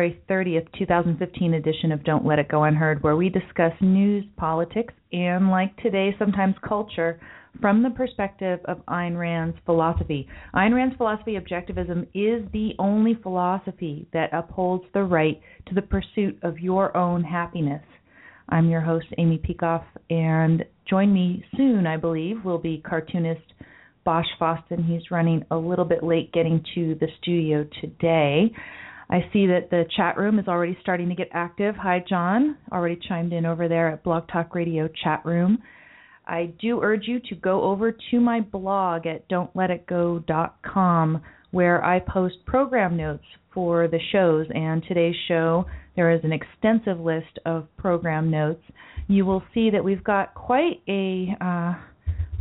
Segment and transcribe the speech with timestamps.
[0.00, 4.94] January 30th, 2015 edition of Don't Let It Go Unheard, where we discuss news, politics,
[5.12, 7.20] and, like today, sometimes culture
[7.60, 10.26] from the perspective of Ayn Rand's philosophy.
[10.54, 16.38] Ayn Rand's philosophy, objectivism, is the only philosophy that upholds the right to the pursuit
[16.42, 17.84] of your own happiness.
[18.48, 23.42] I'm your host, Amy Peikoff, and join me soon, I believe, will be cartoonist
[24.04, 24.86] Bosch Fawstin.
[24.86, 28.50] He's running a little bit late getting to the studio today.
[29.10, 31.74] I see that the chat room is already starting to get active.
[31.74, 32.56] Hi, John.
[32.70, 35.58] Already chimed in over there at Blog Talk Radio chat room.
[36.28, 42.36] I do urge you to go over to my blog at don'tletitgo.com where I post
[42.46, 44.46] program notes for the shows.
[44.54, 45.64] And today's show,
[45.96, 48.62] there is an extensive list of program notes.
[49.08, 51.74] You will see that we've got quite a uh,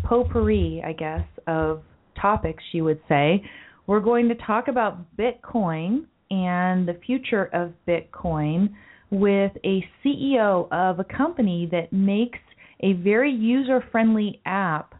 [0.07, 1.81] potpourri, I guess, of
[2.21, 3.43] topics, you would say.
[3.87, 8.69] We're going to talk about Bitcoin and the future of Bitcoin
[9.11, 12.39] with a CEO of a company that makes
[12.81, 14.93] a very user friendly app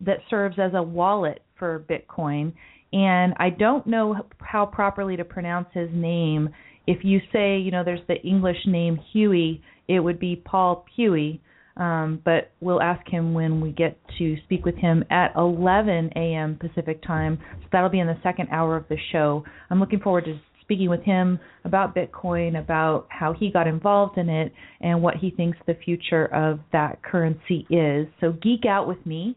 [0.00, 2.52] that serves as a wallet for Bitcoin.
[2.92, 6.50] And I don't know how properly to pronounce his name.
[6.86, 11.40] If you say, you know, there's the English name Huey, it would be Paul Pewey.
[11.76, 16.58] Um, but we'll ask him when we get to speak with him at 11 a.m.
[16.58, 17.38] Pacific time.
[17.60, 19.44] So that'll be in the second hour of the show.
[19.68, 24.28] I'm looking forward to speaking with him about Bitcoin, about how he got involved in
[24.28, 28.08] it, and what he thinks the future of that currency is.
[28.20, 29.36] So geek out with me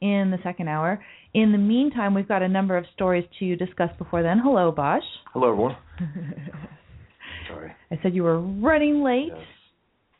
[0.00, 1.04] in the second hour.
[1.34, 4.40] In the meantime, we've got a number of stories to discuss before then.
[4.42, 5.04] Hello, Bosch.
[5.34, 5.76] Hello, everyone.
[7.48, 7.72] Sorry.
[7.90, 9.28] I said you were running late.
[9.28, 9.46] Yes.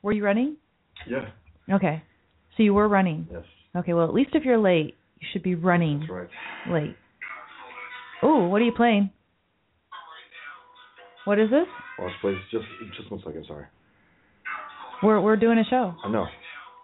[0.03, 0.57] Were you running?
[1.09, 1.31] Yeah.
[1.73, 2.03] Okay.
[2.57, 3.27] So you were running.
[3.33, 3.43] Yes.
[3.75, 6.29] Okay, well, at least if you're late, you should be running That's right.
[6.71, 6.97] late.
[8.23, 9.11] Oh, what are you playing?
[11.25, 11.67] What is this?
[11.99, 12.37] Lost place.
[12.51, 12.65] Just,
[12.97, 13.45] just one second.
[13.47, 13.67] Sorry.
[15.03, 15.95] We're we're doing a show.
[16.05, 16.27] I know.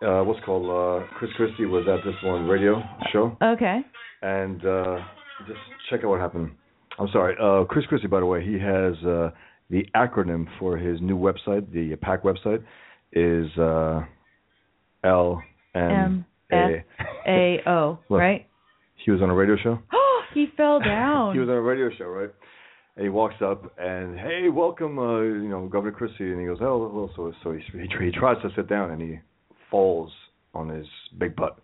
[0.00, 0.64] Uh, what's called?
[0.66, 2.82] Uh, Chris Christie was at this one radio
[3.12, 3.80] show, Okay.
[4.22, 4.98] and uh,
[5.46, 5.58] just
[5.90, 6.50] check out what happened.
[6.98, 7.36] I'm sorry.
[7.40, 9.30] Uh, Chris Christie, by the way, he has uh,
[9.70, 12.62] the acronym for his new website, the PAC website,
[13.12, 14.02] is uh,
[15.04, 15.42] L
[15.74, 16.84] M A.
[17.26, 18.46] A O, right?
[19.04, 19.78] He was on a radio show.
[19.92, 21.32] Oh, he fell down.
[21.34, 22.30] he was on a radio show, right?
[22.98, 26.58] And he walks up and hey, welcome, uh, you know, Governor Christie, and he goes,
[26.60, 29.20] oh, well, so so he he, he tries to sit down and he
[29.70, 30.10] falls
[30.52, 30.84] on his
[31.16, 31.60] big butt.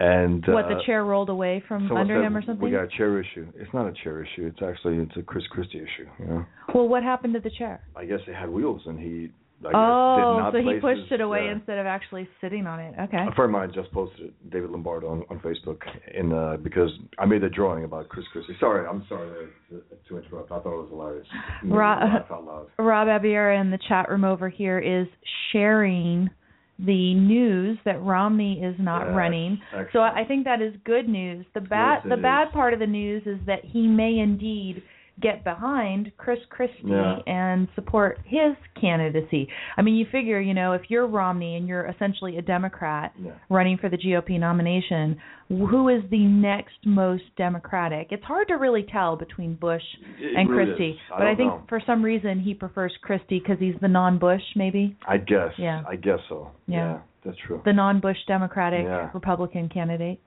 [0.00, 2.64] And what uh, the chair rolled away from under said, him or something?
[2.64, 3.46] We got a chair issue.
[3.54, 4.46] It's not a chair issue.
[4.46, 6.08] It's actually it's a Chris Christie issue.
[6.18, 7.80] You know, Well, what happened to the chair?
[7.94, 9.30] I guess it had wheels and he.
[9.64, 12.94] I oh, so he pushed it away instead of actually sitting on it.
[13.00, 13.16] Okay.
[13.16, 15.78] a friend of mine just posted it, David Lombardo on, on Facebook,
[16.14, 18.56] in uh, because I made a drawing about Chris Christie.
[18.60, 20.52] Sorry, I'm sorry to, to interrupt.
[20.52, 21.26] I thought it was hilarious.
[21.64, 22.66] Made me Ra- laugh out loud.
[22.78, 25.08] Rob Abiera in the chat room over here is
[25.52, 26.30] sharing
[26.78, 29.60] the news that Romney is not Yes, running.
[29.72, 30.16] So excellent.
[30.16, 31.44] I I think that is good news.
[31.54, 32.52] The bad Yes, the bad is.
[32.52, 34.84] part of the news is that he may indeed
[35.20, 37.18] get behind Chris Christie Yeah.
[37.26, 39.48] and support his candidacy.
[39.76, 43.32] I mean, you figure, you know, if you're Romney and you're essentially a Democrat Yeah.
[43.48, 45.16] running for the GOP nomination,
[45.48, 48.12] who is the next most Democratic?
[48.12, 49.82] It's hard to really tell between Bush
[50.20, 50.98] It and really Christie, is.
[51.12, 51.62] I but I think know.
[51.68, 55.52] for some reason he prefers Christie because he's the non-Bush, maybe I guess.
[55.58, 55.82] Yeah.
[55.88, 56.50] I guess so.
[56.66, 56.98] Yeah.
[57.24, 57.60] that's true.
[57.64, 59.10] the non-Bush Democratic Yeah.
[59.12, 60.20] Republican candidate.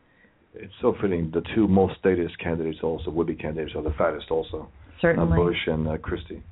[0.53, 1.31] It's so fitting.
[1.31, 4.67] The two most statist candidates also would be candidates are the fattest also.
[5.01, 5.37] Certainly.
[5.37, 6.43] Bush and uh, Christie.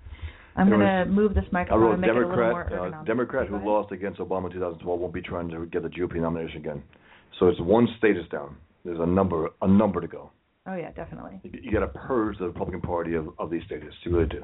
[0.55, 1.79] I'm going to move this microphone.
[1.79, 2.93] I wrote and make it a more Democrat.
[2.93, 3.03] Uh.
[3.03, 6.57] Democrat who lost against Obama in 2012 won't be trying to get the GOP nomination
[6.57, 6.83] again.
[7.39, 8.57] So it's one status down.
[8.83, 10.31] There's a number a number to go.
[10.67, 11.39] Oh yeah, definitely.
[11.43, 13.95] You, you got to purge the Republican Party of, of these statists.
[14.03, 14.43] You really do.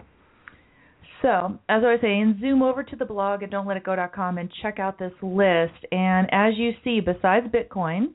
[1.21, 4.99] So, as I was saying, zoom over to the blog at don'tletitgo.com and check out
[4.99, 5.73] this list.
[5.91, 8.13] And as you see, besides Bitcoin,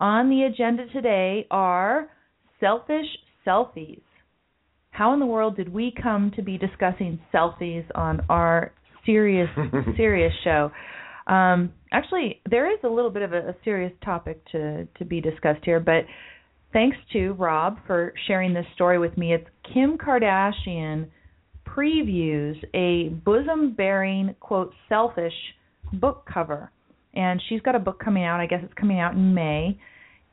[0.00, 2.08] on the agenda today are
[2.58, 3.06] selfish
[3.46, 4.00] selfies.
[4.90, 8.72] How in the world did we come to be discussing selfies on our
[9.06, 9.48] serious,
[9.96, 10.70] serious show?
[11.26, 15.20] Um, actually, there is a little bit of a, a serious topic to, to be
[15.20, 16.04] discussed here, but
[16.72, 19.34] thanks to Rob for sharing this story with me.
[19.34, 21.08] It's Kim Kardashian
[21.66, 25.34] previews a bosom bearing, quote, selfish
[25.92, 26.70] book cover.
[27.14, 28.40] And she's got a book coming out.
[28.40, 29.78] I guess it's coming out in May.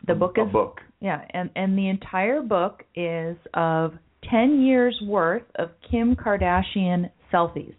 [0.08, 0.81] The book a is book.
[1.01, 3.94] yeah, and and the entire book is of
[4.30, 7.75] 10 years worth of Kim Kardashian selfies.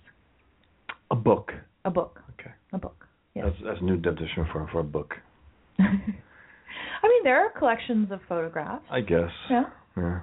[1.10, 1.52] A book.
[1.84, 2.20] A book.
[2.38, 2.50] Okay.
[2.72, 3.06] A book.
[3.34, 3.46] Yes.
[3.46, 5.14] That's that's a new definition for for a book.
[5.78, 8.84] I mean, there are collections of photographs.
[8.90, 9.30] I guess.
[9.50, 9.64] Yeah.
[9.96, 10.20] Yeah.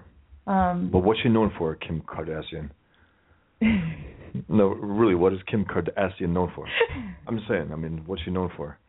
[0.48, 2.70] Um, But what's she known for, Kim Kardashian?
[4.50, 6.66] No, really, what is Kim Kardashian known for?
[7.28, 8.80] I'm saying, I mean, what's she known for?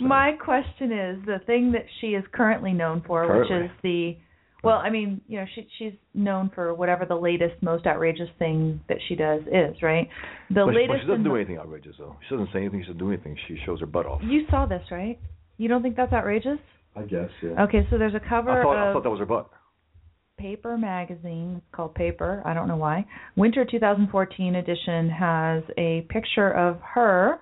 [0.00, 4.16] My question is the thing that she is currently known for, which is the
[4.62, 8.80] well, I mean, you know, she she's known for whatever the latest, most outrageous thing
[8.88, 10.08] that she does is, right?
[10.50, 10.88] The but, she- latest.
[10.90, 12.16] but she doesn't do anything outrageous, though.
[12.28, 12.80] She doesn't say anything.
[12.80, 13.36] She doesn't do anything.
[13.46, 14.20] She shows her butt off.
[14.24, 15.18] You saw this, right?
[15.58, 16.58] You don't think that's outrageous?
[16.96, 17.62] I guess, yeah.
[17.64, 19.50] Okay, so there's a cover I thought of I thought that was her butt.
[20.38, 21.54] Paper magazine.
[21.58, 22.42] It's called Paper.
[22.44, 23.04] I don't know why.
[23.36, 27.38] Winter 2014 edition has a picture of her,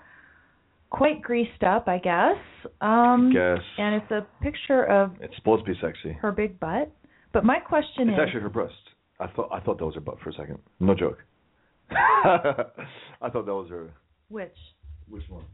[0.91, 2.37] quite greased up, I guess.
[2.81, 3.61] Um, Guess.
[3.79, 6.13] And it's a picture of It's supposed to be sexy.
[6.21, 6.91] her big butt.
[7.37, 8.73] But my question It's is, actually her breast.
[9.21, 10.59] I thought I thought that was her butt for a second.
[10.81, 11.19] No joke.
[11.91, 13.91] I thought that was her.
[14.31, 14.57] which
[15.11, 15.45] Which one?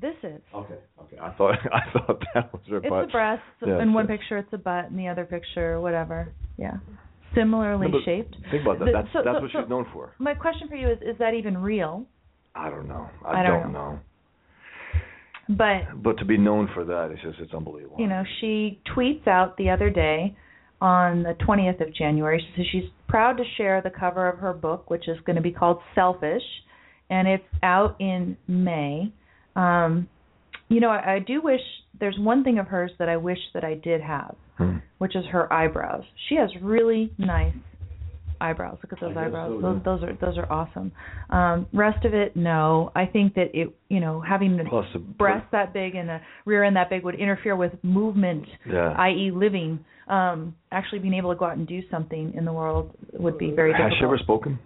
[0.00, 0.40] this is.
[0.54, 1.16] Okay, okay.
[1.20, 3.04] I thought I thought that was her It's butt.
[3.04, 3.42] a breast.
[3.66, 4.84] Yeah, in one picture, it's a butt.
[4.90, 6.32] In the other picture, whatever.
[6.58, 6.74] Yeah.
[7.34, 8.36] Similarly No, shaped.
[8.52, 8.84] Think about that.
[8.84, 10.14] The- That's so- that's so- what so- she's known for.
[10.20, 12.06] My question for you is: Is that even real?
[12.54, 13.08] I don't know.
[13.26, 13.98] I, I don't don't know.
[15.48, 17.96] But But to be known for that, it's just it's unbelievable.
[17.98, 20.36] you know, she tweets out the other day
[20.82, 22.44] on the 20th of January.
[22.56, 25.52] Says she's proud to share the cover of her book, which is going to be
[25.52, 26.42] called Selfish,
[27.08, 29.12] and it's out in May.
[29.54, 30.08] Um,
[30.68, 31.60] you know, I, I do wish
[32.00, 34.78] there's one thing of hers that I wish that I did have, Hmm.
[34.98, 36.04] which is her eyebrows.
[36.28, 37.54] She has really nice
[38.42, 38.78] eyebrows.
[38.82, 39.60] Look at those I guess eyebrows.
[39.60, 40.92] so, those those are those are awesome.
[41.30, 42.90] Um, rest of it, no.
[42.94, 46.20] I think that it, you know, having the Plus, the breast that big and a
[46.44, 48.94] rear end that big would interfere with movement, Yeah.
[48.98, 49.84] i.e., living.
[50.08, 53.50] Um, actually, being able to go out and do something in the world would be
[53.52, 54.58] very Has she ever spoken?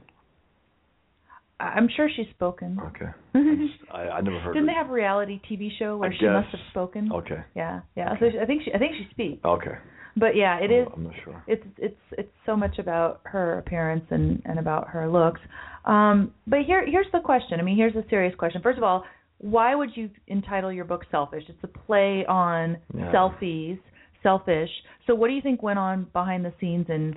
[1.59, 2.79] I'm sure she's spoken.
[2.89, 3.07] Okay.
[3.93, 4.53] I, I, never heard.
[4.53, 7.11] Didn't they have a reality TV show where I she must have spoken?
[7.11, 7.41] Okay.
[7.55, 8.15] Yeah, yeah.
[8.21, 9.43] So she, I think she, I think she speaks.
[9.45, 9.77] Okay.
[10.17, 10.87] But yeah, it is.
[10.95, 11.43] I'm not sure.
[11.47, 15.41] It's it's it's so much about her appearance and and about her looks.
[15.85, 17.61] Um, but here here's the question.
[17.61, 18.63] I mean, here's a serious question.
[18.63, 19.05] First of all,
[19.39, 21.45] why would you entitle your book "Selfish"?
[21.49, 23.13] It's a play on Yeah.
[23.13, 23.79] selfies,
[24.23, 24.71] selfish.
[25.07, 27.17] So what do you think went on behind the scenes in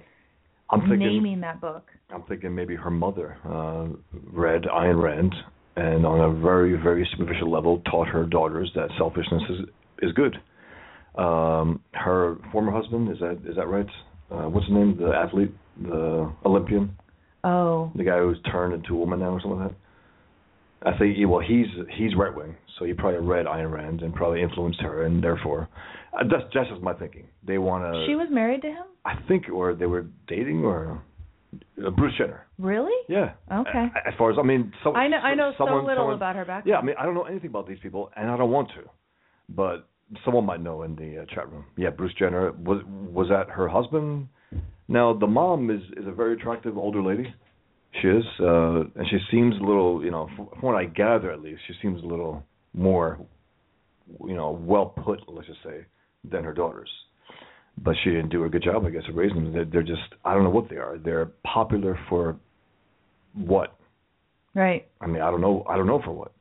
[0.70, 1.00] I'm thinking.
[1.00, 1.90] naming that book?
[2.12, 3.88] I'm thinking maybe her mother uh,
[4.32, 5.34] read Ayn Rand,
[5.76, 9.60] and on a very, very superficial level, taught her daughters that selfishness is
[10.02, 10.38] is good.
[11.16, 13.88] Um, her former husband is that is that right?
[14.32, 14.98] Uh, what's his name?
[14.98, 16.96] The athlete, the Olympian,
[17.44, 19.76] Oh, the guy who's turned into a woman now or something like that.
[20.94, 24.42] I think well, he's he's right wing, so he probably read Ayn Rand and probably
[24.42, 25.68] influenced her, and therefore,
[26.14, 27.28] uh, that's that's just my thinking.
[27.46, 28.06] They want to.
[28.08, 28.86] she was married to him.
[29.04, 31.02] I think, or they were dating, or
[31.86, 32.46] uh, Bruce Jenner.
[32.58, 32.96] Really?
[33.10, 33.32] Yeah.
[33.52, 33.88] Okay.
[34.08, 36.36] As far as I mean, some, I know I know someone, so little someone- about
[36.36, 36.68] her background.
[36.68, 38.90] Yeah, I mean, I don't know anything about these people, and I don't want to,
[39.50, 39.88] but
[40.26, 41.66] someone might know in the uh, chat room.
[41.78, 44.28] Yeah, Bruce Jenner was was that her husband?
[44.88, 47.34] Now the mom is is a very attractive older lady.
[48.02, 51.42] She is, uh, and she seems a little, you know, from what I gather at
[51.42, 53.18] least, she seems a little more,
[54.24, 55.86] you know, well put, let's just say,
[56.24, 56.90] than her daughters.
[57.84, 59.54] but she didn't do a good job, I guess, of raising them.
[59.54, 60.98] They're, they're just I don't know what they are.
[60.98, 62.38] They're popular for
[63.34, 63.76] what?
[64.56, 64.88] Right.
[65.00, 65.64] I mean, I don't know.
[65.70, 66.32] I don't know for what.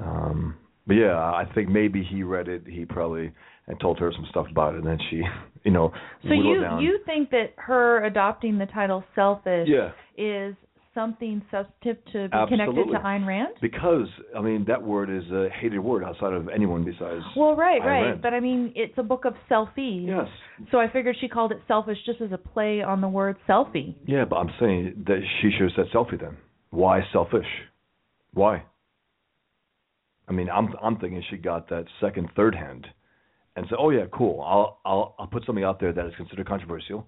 [0.00, 0.56] Um,
[0.88, 2.62] but yeah, I think maybe he read it.
[2.66, 3.30] He probably
[3.68, 5.22] and told her some stuff about it, and then she,
[5.64, 5.92] you know,
[6.22, 6.82] So you down.
[6.82, 10.54] you think that her adopting the title selfish yeah, is
[10.94, 13.54] something substantive to be connected to Ayn Rand?
[13.60, 17.22] because I mean that word is a hated word outside of anyone besides.
[17.36, 18.02] Well, right, Ayn right.
[18.08, 18.22] Rand.
[18.22, 20.06] But I mean, it's a book of selfies.
[20.08, 20.26] yes,
[20.72, 23.94] So I figured she called it selfish just as a play on the word selfie.
[24.06, 26.38] yeah, but I'm saying that she should have said selfie then.
[26.70, 27.46] Why selfish?
[28.32, 28.64] Why?
[30.28, 32.86] I mean, I'm I'm thinking she got that second, third hand,
[33.56, 34.40] and said, "Oh yeah, cool.
[34.42, 37.06] I'll I'll I'll put something out there that is considered controversial,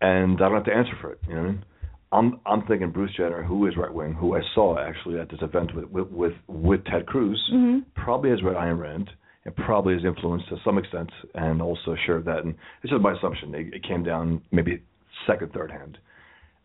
[0.00, 1.64] and I don't have to answer for it." You know what I mean?
[2.12, 5.40] I'm I'm thinking Bruce Jenner, who is right wing, who I saw actually at this
[5.42, 7.80] event with with with, with Ted Cruz, Mm-hmm.
[7.94, 9.10] probably has read Ayn Rand
[9.44, 12.38] and probably is influenced to some extent, and also shared that.
[12.38, 13.54] And it's just my assumption.
[13.54, 14.82] It, it came down maybe
[15.26, 15.98] second, third hand,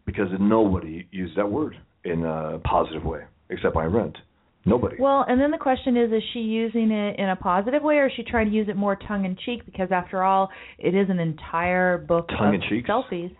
[0.05, 1.75] because nobody used that word
[2.05, 4.17] in a positive way except Ayn Rand.
[4.65, 4.97] Nobody.
[4.99, 8.07] Well, and then the question is: Is she using it in a positive way, or
[8.07, 9.65] is she trying to use it more tongue in cheek?
[9.65, 12.89] Because after all, it is an entire book Tongue in of cheeks?
[12.89, 13.33] selfies.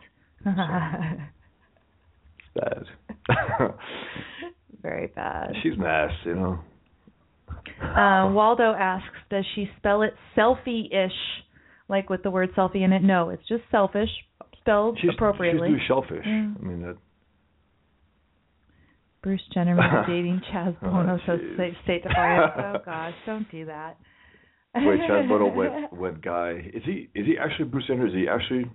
[2.56, 2.84] bad.
[4.82, 5.52] Very bad.
[5.62, 6.60] She's ass, you know.
[7.82, 11.12] Uh, Waldo asks, does she spell it selfie-ish,
[11.88, 13.04] like with the word selfie in it?
[13.04, 14.10] No, it's just selfish,
[14.60, 15.70] spelled She's, appropriately.
[15.70, 16.26] She's new shellfish.
[16.26, 16.52] Yeah.
[16.60, 16.98] I mean that.
[19.22, 21.84] Bruce Jenner was dating Chaz Oh, Bono, so jeez.
[21.84, 22.54] state, defiance.
[22.58, 23.98] Oh gosh, don't do that.
[24.76, 26.72] Wait, Chad Bono went went guy.
[26.74, 28.08] Is he is he actually Bruce Jenner?
[28.08, 28.66] Is he actually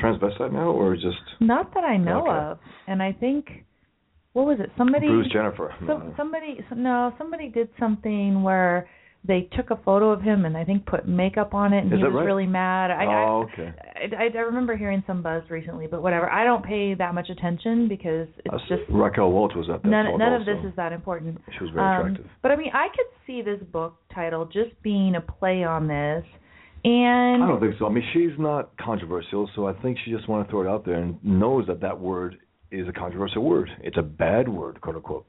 [0.00, 2.30] transvestite now, or just Not that I know Okay.
[2.30, 3.46] of, and I think
[4.32, 4.70] what was it?
[4.76, 5.74] Somebody Bruce Jennifer?
[5.86, 8.88] Some, somebody no, somebody did something where
[9.22, 11.98] they took a photo of him and I think put makeup on it, and Is
[11.98, 12.24] he was right?
[12.24, 12.90] really mad.
[12.90, 13.70] I, oh, okay.
[13.94, 16.30] I, I, I remember hearing some buzz recently, but whatever.
[16.30, 19.88] I don't pay that much attention because it's Us- just Raquel Welch was at that
[19.88, 21.38] none none of this is that important.
[21.58, 22.26] She was very Um, attractive.
[22.42, 26.24] but I mean, I could see this book title just being a play on this,
[26.84, 27.86] and I don't think so.
[27.86, 30.86] I mean, she's not controversial, so I think she just want to throw it out
[30.86, 32.38] there and knows that that word
[32.70, 33.68] is a controversial word.
[33.82, 35.26] It's a bad word, quote unquote,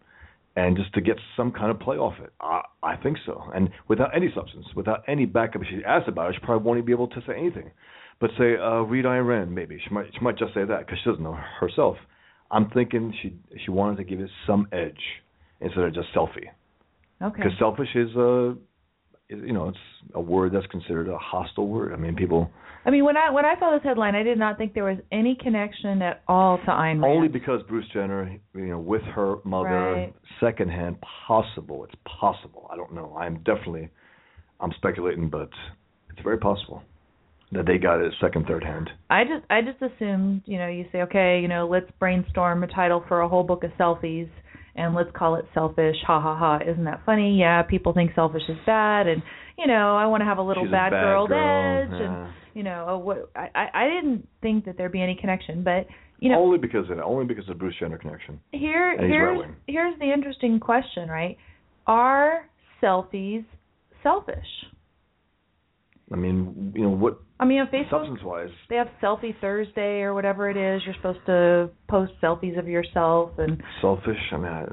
[0.55, 2.31] and just to get some kind of play off it.
[2.41, 3.43] I, I think so.
[3.55, 6.77] And without any substance, without any backup, if she asked about it, she probably won't
[6.77, 7.71] even be able to say anything.
[8.19, 10.05] But say, uh, read Ayn Rand, maybe she might.
[10.13, 11.97] She might just say that because she doesn't know herself.
[12.51, 13.33] I'm thinking she
[13.65, 15.01] she wanted to give it some edge
[15.59, 16.49] instead of just selfie.
[17.21, 17.35] okay.
[17.35, 18.57] Because selfish is a, is,
[19.31, 19.77] you know, it's
[20.13, 21.93] a word that's considered a hostile word.
[21.93, 22.51] I mean, people
[22.85, 24.97] I mean, when I when I saw this headline, I did not think there was
[25.11, 27.05] any connection at all to Ayn Rand.
[27.05, 30.13] only because Bruce Jenner, you know, with her mother, Right.
[30.39, 30.97] secondhand,
[31.27, 31.83] possible.
[31.85, 32.67] It's possible.
[32.71, 33.15] I don't know.
[33.17, 33.89] I'm definitely,
[34.59, 35.49] I'm speculating, but
[36.09, 36.81] it's very possible
[37.51, 38.89] that they got it second, third hand.
[39.11, 42.67] I just I just assumed, you know, you say, okay, you know, let's brainstorm a
[42.67, 44.29] title for a whole book of selfies
[44.75, 45.95] and let's call it selfish.
[46.07, 46.59] Ha ha ha.
[46.65, 47.37] Isn't that funny?
[47.39, 49.21] Yeah, people think selfish is bad and
[49.57, 52.25] you know, I want to have a little bad, bad girl, girl, edge yeah.
[52.25, 55.87] and you know, uh, what I I didn't think that there'd be any connection, but
[56.19, 56.99] you know, only because of.
[56.99, 58.39] Only because of Bruce Jenner connection.
[58.51, 59.55] here here's right-wing.
[59.67, 61.37] here's the interesting question, right?
[61.87, 62.45] Are
[62.81, 63.45] selfies
[64.03, 64.37] selfish?
[66.11, 70.13] I mean, you know, what I mean, on Facebook substance-wise, they have selfie Thursday or
[70.13, 70.83] whatever it is.
[70.85, 74.15] You're supposed to post selfies of yourself, and selfish.
[74.31, 74.65] I mean, I,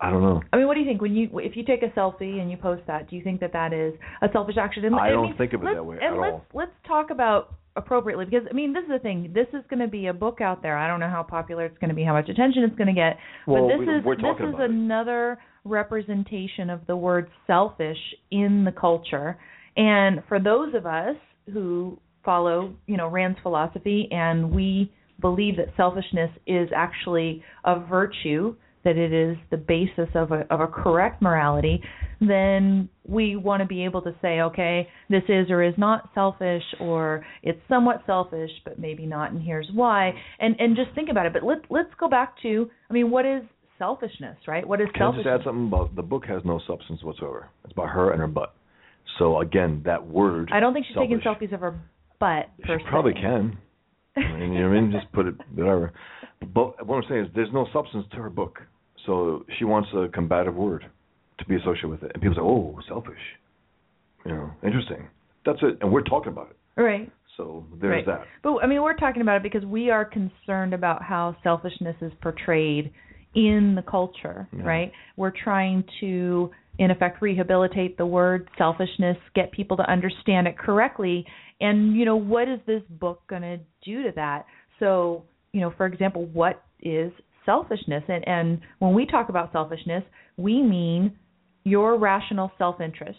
[0.00, 0.40] I don't know.
[0.52, 2.56] I mean, what do you think when you if you take a selfie and you
[2.56, 3.08] post that?
[3.10, 4.84] Do you think that that is a selfish action?
[4.86, 6.44] And, I don't mean, think of it let's- that way And at let's all.
[6.54, 9.30] let's talk about appropriately because I mean, this is the thing.
[9.34, 10.78] This is going to be a book out there.
[10.78, 12.94] I don't know how popular it's going to be, how much attention it's going to
[12.94, 14.70] get, Well, but this we- is this is about it.
[14.70, 17.98] another representation of the word selfish
[18.30, 19.36] in the culture.
[19.76, 21.16] And for those of us
[21.52, 28.54] who follow, you know, Rand's philosophy and we believe that selfishness is actually a virtue,
[28.84, 31.80] that it is the basis of a of a correct morality,
[32.20, 36.62] then we want to be able to say, okay, this is or is not selfish,
[36.80, 40.12] or it's somewhat selfish, but maybe not, and here's why.
[40.38, 41.32] And and just think about it.
[41.32, 43.42] But let's let's go back to, I mean, what is
[43.78, 44.66] selfishness, right?
[44.66, 45.40] What is Can I just selfishness?
[45.40, 47.48] add something about the book has no substance whatsoever.
[47.64, 48.54] It's about her and her butt.
[49.18, 50.50] So again, that word.
[50.52, 51.80] I don't think she's taking selfies of her
[52.18, 52.50] butt.
[52.66, 53.58] She probably can.
[54.16, 54.92] I mean, you know what I mean?
[54.92, 55.92] Just put it whatever.
[56.40, 58.60] But what I'm saying is, there's no substance to her book.
[59.06, 60.84] So she wants a combative word
[61.38, 63.18] to be associated with it, and people say, "Oh, selfish."
[64.24, 65.08] You know, interesting.
[65.44, 66.80] That's it, and we're talking about it.
[66.80, 67.10] Right.
[67.36, 68.06] So there's right.
[68.06, 68.26] that.
[68.42, 72.12] But I mean, we're talking about it because we are concerned about how selfishness is
[72.22, 72.92] portrayed
[73.34, 74.62] in the culture, Yeah.
[74.62, 74.92] right?
[75.16, 81.24] We're trying to in effect rehabilitate the word selfishness, get people to understand it correctly.
[81.60, 84.46] And you know, what is this book going to do to that?
[84.80, 87.12] So, you know, for example, what is
[87.46, 88.02] selfishness?
[88.08, 90.02] And and when we talk about selfishness,
[90.36, 91.16] we mean
[91.64, 93.18] your rational self-interest.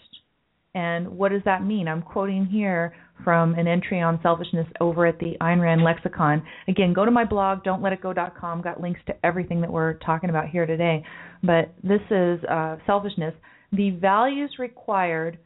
[0.76, 1.88] And what does that mean?
[1.88, 2.94] I'm quoting here
[3.24, 6.44] from an entry on selfishness over at the Ayn Rand lexicon.
[6.68, 8.62] Again, go to my blog, don'tletitgo.com.
[8.62, 11.04] Got links to everything that we're talking about here today.
[11.44, 13.34] But this is uh, selfishness.
[13.72, 15.40] The values required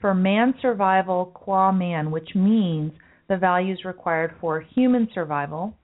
[0.00, 2.92] for man survival qua man, which means
[3.28, 5.74] the values required for human survival,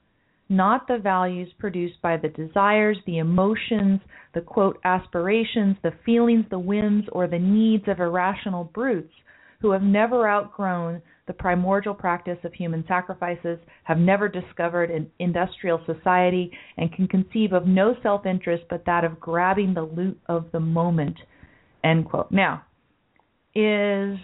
[0.49, 4.01] not the values produced by the desires, the emotions,
[4.35, 9.13] the quote aspirations, the feelings, the whims, or the needs of irrational brutes
[9.61, 15.81] who have never outgrown the primordial practice of human sacrifices, have never discovered an industrial
[15.87, 20.47] society, and can conceive of no self interest but that of grabbing the loot of
[20.53, 21.17] the moment.
[21.85, 22.33] End quote.
[22.33, 22.65] Now,
[23.55, 24.19] is,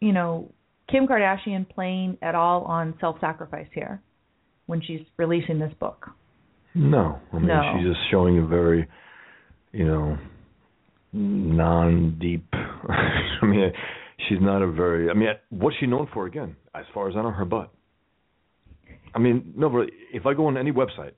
[0.00, 0.52] you know,
[0.90, 4.00] Kim Kardashian playing at all on self sacrifice here
[4.66, 6.10] when she's releasing this book?
[6.74, 7.18] No.
[7.32, 7.74] I mean, No.
[7.78, 8.86] she's just showing a very,
[9.72, 10.18] you know,
[11.12, 12.46] non deep.
[12.52, 13.72] I mean,
[14.28, 15.10] she's not a very.
[15.10, 16.56] I mean, what's she known for again?
[16.74, 17.72] As far as I know, her butt.
[19.14, 21.12] I mean, no, but if I go on any website,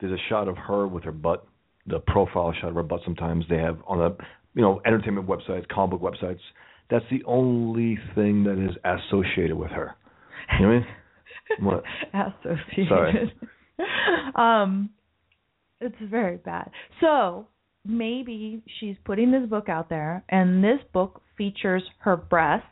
[0.00, 1.46] there's a shot of her with her butt,
[1.86, 3.00] the profile shot of her butt.
[3.04, 4.10] Sometimes they have on a,
[4.54, 6.40] you know, entertainment websites, comic book websites.
[6.90, 9.96] That's the only thing that is associated with her.
[10.58, 10.86] You know what I mean?
[11.60, 11.82] What?
[12.14, 12.88] Associated.
[12.88, 13.32] Sorry.
[14.36, 14.90] um,
[15.80, 16.70] it's very bad.
[17.00, 17.48] So
[17.84, 22.66] maybe she's putting this book out there, and this book features her breasts,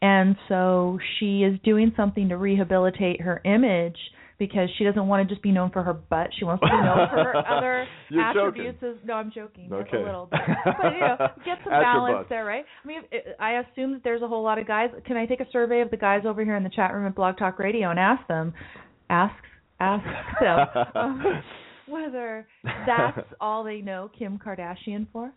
[0.00, 3.96] and so she is doing something to rehabilitate her image
[4.38, 6.28] because she doesn't want to just be known for her butt.
[6.36, 7.86] She wants to be known for her other
[8.20, 8.80] attributes.
[8.80, 8.98] joking.
[9.06, 9.68] No, I'm joking.
[9.68, 9.98] Just Okay.
[9.98, 10.40] a little bit.
[10.64, 12.64] But you know, get some At balance there, right?
[12.84, 14.90] I mean, it, I assume that there's a whole lot of guys.
[15.06, 17.14] Can I take a survey of the guys over here in the chat room at
[17.14, 18.52] Blog Talk Radio and ask them,
[19.10, 19.34] ask
[19.78, 20.04] ask
[20.40, 20.60] them
[21.92, 22.46] whether
[22.86, 25.32] that's all they know Kim Kardashian for?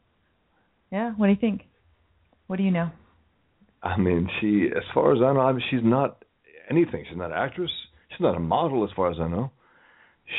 [0.92, 1.12] Yeah.
[1.18, 1.64] What do you think?
[2.48, 2.92] What do you know?
[3.84, 6.24] I mean, she, as far as I know, I mean, she's not
[6.70, 7.06] anything.
[7.08, 7.72] She's not an actress.
[8.10, 9.52] She's not a model, as far as I know.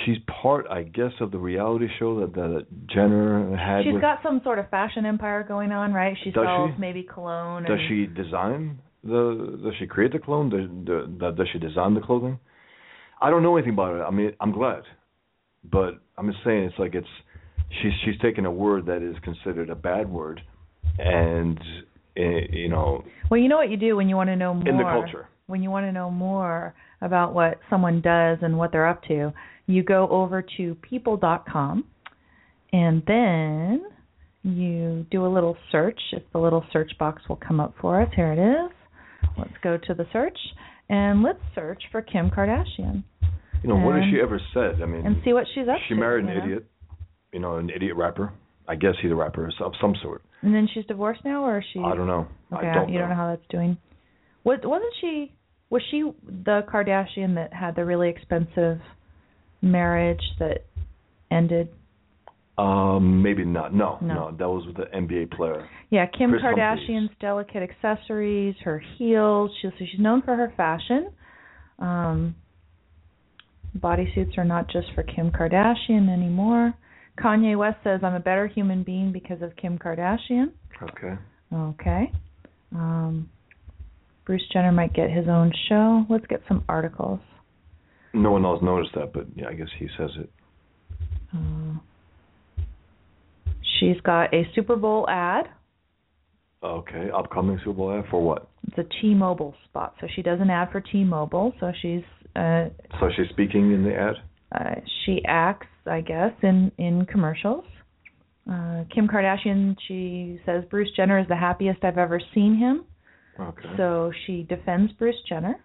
[0.04, 3.85] She's part, I guess, of the reality show that that Jenner had.
[3.85, 6.16] She's with, got some sort of fashion empire going on, right?
[6.24, 6.81] She sells she?
[6.81, 7.62] maybe cologne.
[7.62, 9.61] Does and, she design the?
[9.62, 10.18] Does she create the?
[10.18, 12.40] Does, does, does she design the clothing?
[13.20, 14.02] I don't know anything about it.
[14.02, 14.83] I mean, I'm glad,
[15.70, 17.07] but I'm just saying it's like it's
[17.83, 20.40] she's she's taken a word that is considered a bad word,
[20.98, 21.59] and
[22.16, 24.68] eh, you know, Well, you know what you do when you want to know more
[24.68, 25.29] in the culture.
[25.46, 29.33] when you want to know more about what someone does and what they're up to,
[29.66, 31.85] you go over to people.com
[32.72, 33.85] and then
[34.42, 36.00] you do a little search.
[36.12, 38.72] If the little search box will come up for us, here it is.
[39.37, 40.38] Let's go to the search
[40.88, 43.02] and let's search for Kim Kardashian
[43.62, 44.83] You know, what has she ever said?
[44.83, 46.01] I mean, and see what she's up she to.
[46.01, 46.45] married an you know?
[46.45, 46.66] idiot,
[47.33, 48.33] you know, an idiot rapper.
[48.69, 50.23] I guess he's a rapper of some sort.
[50.42, 51.81] And then she's divorced now, or is she?
[51.81, 52.27] I don't know.
[52.53, 53.77] Okay, I don't you don't know how that's doing.
[54.45, 55.33] Was wasn't she?
[55.71, 56.03] Was she
[56.45, 58.79] the Kardashian that had the really expensive
[59.62, 60.64] marriage that
[61.31, 61.69] ended?
[62.59, 63.75] Um, maybe not.
[63.75, 64.14] No, No.
[64.14, 65.69] no, that was with the NBA player.
[65.90, 66.88] Yeah, Kim Kris Humphries.
[66.88, 69.51] Kardashian's delicate accessories, her heels.
[69.61, 71.11] She, so she's known for her fashion.
[71.79, 72.35] Um,
[73.76, 76.74] bodysuits are not just for Kim Kardashian anymore.
[77.18, 81.16] Kanye West says, "I'm a better human being because of Kim Kardashian." Okay.
[81.52, 82.12] Okay.
[82.74, 83.28] Um,
[84.24, 86.04] Bruce Jenner might get his own show.
[86.08, 87.20] Let's get some articles.
[88.12, 90.30] No one else noticed that, but yeah, I guess he says it.
[91.32, 91.78] Uh,
[93.78, 95.48] she's got a Super Bowl ad.
[96.62, 98.48] Okay, upcoming Super Bowl ad for what?
[98.66, 101.52] It's a T-Mobile spot, so she does an ad for T-Mobile.
[101.60, 102.02] So she's
[102.37, 102.68] uh,
[103.01, 104.14] So she's speaking in the ad.
[104.53, 107.64] uh, she acts, I guess, in in commercials.
[108.51, 112.85] Uh, Kim Kardashian, she says Bruce Jenner is the happiest I've ever seen him.
[113.40, 113.68] Okay.
[113.77, 115.57] So she defends Bruce Jenner.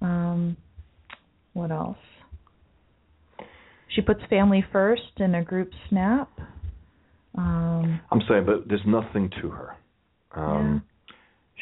[0.00, 0.56] Um,
[1.54, 1.98] what else?
[3.94, 6.30] She puts family first in a group snap.
[7.36, 9.76] Um, I'm saying, but there's nothing to her.
[10.36, 10.82] Um,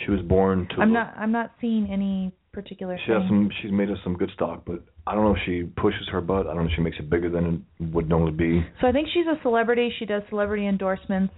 [0.04, 0.80] She was born to.
[0.82, 1.14] I'm not.
[1.16, 3.50] I'm not seeing any particular She has some.
[3.60, 6.46] She's made us some good stock, but I don't know if she pushes her butt.
[6.46, 8.64] I don't know if she makes it bigger than it would normally be.
[8.80, 9.92] So I think she's a celebrity.
[9.98, 11.34] She does celebrity endorsements.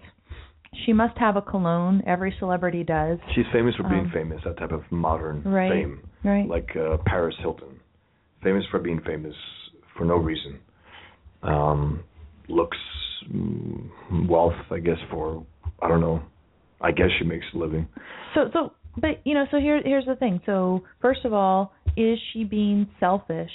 [0.84, 2.02] She must have a cologne.
[2.06, 3.18] Every celebrity does.
[3.34, 4.42] She's famous for being Um, famous.
[4.44, 5.70] That type of modern Right.
[5.70, 6.48] fame, Right.
[6.48, 7.78] like uh, Paris Hilton,
[8.42, 9.36] famous for being famous
[9.96, 10.58] for no reason.
[11.42, 12.00] Um,
[12.48, 12.78] looks,
[13.32, 13.88] mm,
[14.28, 15.44] wealth, I guess, for
[15.80, 16.20] I don't know
[16.80, 17.86] I guess she makes a living.
[18.34, 20.40] So so but you know, so here here's the thing.
[20.46, 23.50] So first of all, is she being selfish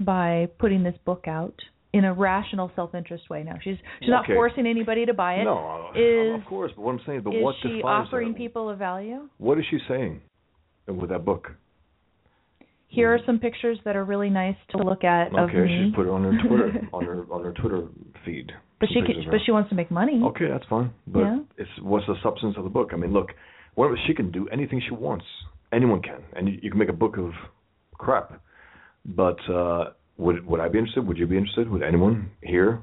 [0.00, 1.54] by putting this book out
[1.92, 3.42] in a rational self-interest way?
[3.42, 5.44] Now she's she's not forcing anybody to buy it.
[5.44, 6.72] No, Is of course.
[6.74, 8.34] But what I'm saying, is, but is what she defines offering her?
[8.34, 9.28] people a value?
[9.38, 10.20] What is she saying
[10.86, 11.52] with that book?
[12.88, 15.84] Here are some pictures that are really nice to look at of Okay, me.
[15.86, 17.88] she's put it on her Twitter on her on her Twitter
[18.24, 18.52] feed.
[18.80, 20.20] but she can, but she wants to make money.
[20.22, 20.92] Okay, that's fine.
[21.06, 21.38] But Yeah.
[21.56, 22.90] it's what's the substance of the book?
[22.92, 23.28] I mean, look,
[23.74, 25.24] what she can do anything she wants.
[25.72, 27.30] Anyone can, and you, you can make a book of
[27.98, 28.40] crap.
[29.04, 31.06] But uh would would I be interested?
[31.06, 31.68] Would you be interested?
[31.70, 32.82] Would anyone here?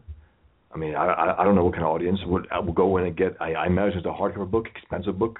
[0.73, 2.97] I mean, I I, I don't know what kind of audience would I will go
[2.97, 3.35] in and get.
[3.39, 5.39] I, I imagine it's a hardcover book, expensive book,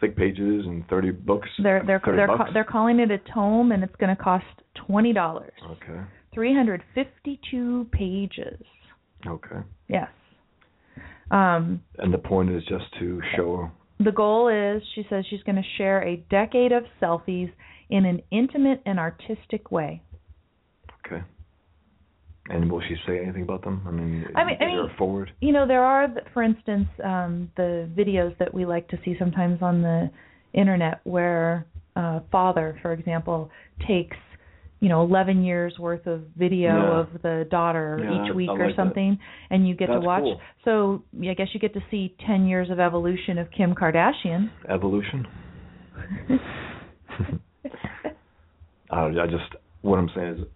[0.00, 1.48] thick pages and thirty books.
[1.62, 4.44] They're they're they're ca- they're calling it a tome, and it's going to cost
[4.86, 5.52] twenty dollars.
[5.64, 6.00] Okay.
[6.34, 8.60] Three hundred fifty-two pages.
[9.26, 9.60] Okay.
[9.88, 10.08] Yes.
[11.30, 13.70] Um, And the point is just to show.
[14.00, 17.50] The goal is, she says, she's going to share a decade of selfies
[17.90, 20.02] in an intimate and artistic way.
[21.06, 21.22] Okay.
[22.50, 23.82] And will she say anything about them?
[23.86, 25.32] I mean, I mean- I mean- forward?
[25.40, 29.60] You know, there are, for instance, um, the videos that we like to see sometimes
[29.62, 30.10] on the
[30.54, 33.50] internet where a father, for example,
[33.86, 34.16] takes
[34.80, 37.00] you know 11 years worth of video Yeah.
[37.00, 38.82] of the daughter Yeah, each week I or like that.
[38.82, 39.18] something
[39.50, 40.40] and you get That's to watch cool.
[40.64, 45.26] so I guess you get to see 10 years of evolution of Kim Kardashian Evolution.
[48.90, 49.44] I, I just
[49.82, 50.46] what I'm saying is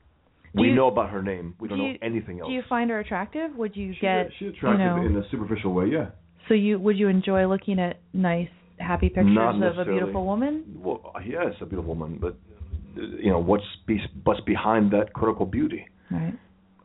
[0.54, 1.54] we you- know about her name.
[1.60, 2.48] We don't do know anything else.
[2.48, 5.28] do you find her attractive would you She's get she's attractive you know, in a
[5.30, 6.06] superficial way, yeah.
[6.48, 11.12] so you would you enjoy looking at nice happy pictures of a beautiful woman Well,
[11.26, 12.61] yes, a beautiful woman, but uh,
[12.96, 15.86] you know what's be, what's behind that critical beauty?
[16.10, 16.34] right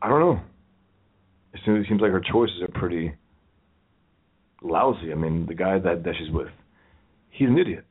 [0.01, 0.39] I don't know.
[1.53, 3.13] It seems, it seems like her choices are pretty
[4.61, 5.11] lousy.
[5.11, 6.49] I mean, the guy that that she's with,
[7.29, 7.85] he's an idiot.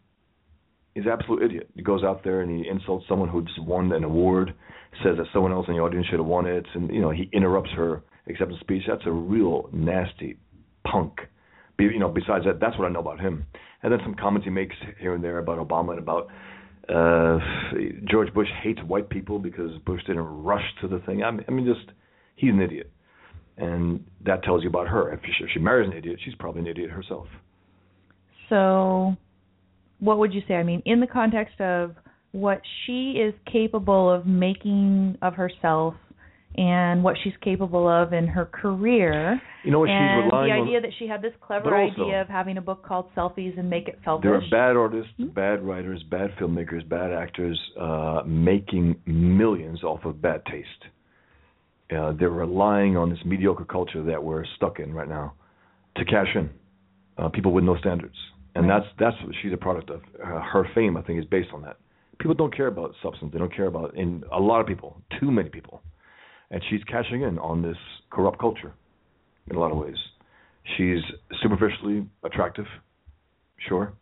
[0.95, 1.69] He's an absolute idiot.
[1.75, 4.55] He goes out there and he insults someone who just won an award,
[5.03, 7.29] says that someone else in the audience should have won it, and you know he
[7.33, 8.83] interrupts her acceptance speech.
[8.89, 10.39] That's a real nasty
[10.85, 11.13] punk.
[11.77, 13.45] Be, you know, besides that, that's what I know about him.
[13.83, 16.29] And then some comments he makes here and there about Obama and about
[16.89, 17.39] uh
[18.05, 21.23] George Bush hates white people because Bush didn't rush to the thing.
[21.23, 21.91] I mean, I mean, just
[22.37, 22.91] he's an idiot,
[23.57, 25.13] and that tells you about her.
[25.13, 27.27] If she, if she marries an idiot, she's probably an idiot herself.
[28.49, 29.17] So,
[29.99, 30.55] what would you say?
[30.55, 31.97] I mean, in the context of
[32.33, 35.95] what she is capable of making of herself
[36.59, 39.91] and what she's capable of in her career, You know what?
[39.91, 40.67] and she's relying the on.
[40.69, 43.69] idea that she had this clever also- idea of having a book called Selfies and
[43.69, 44.23] make it selfish.
[44.25, 45.27] There are bad artists, Hmm?
[45.29, 50.87] bad writers, bad filmmakers, bad actors uh, making millions off of bad taste.
[51.95, 55.35] Uh, they're relying on this mediocre culture that we're stuck in right now
[55.97, 56.51] to cash in.
[57.19, 58.17] Uh, people with no standards,
[58.55, 60.03] and that's that's what she's a product of.
[60.23, 61.77] Uh, her fame, I think, is based on that.
[62.19, 63.33] People don't care about substance.
[63.33, 65.81] They don't care about in a lot of people, too many people,
[66.51, 67.77] and she's cashing in on this
[68.11, 68.73] corrupt culture
[69.51, 69.97] in a lot of ways.
[70.77, 71.01] She's
[71.43, 72.67] superficially attractive,
[73.69, 73.93] sure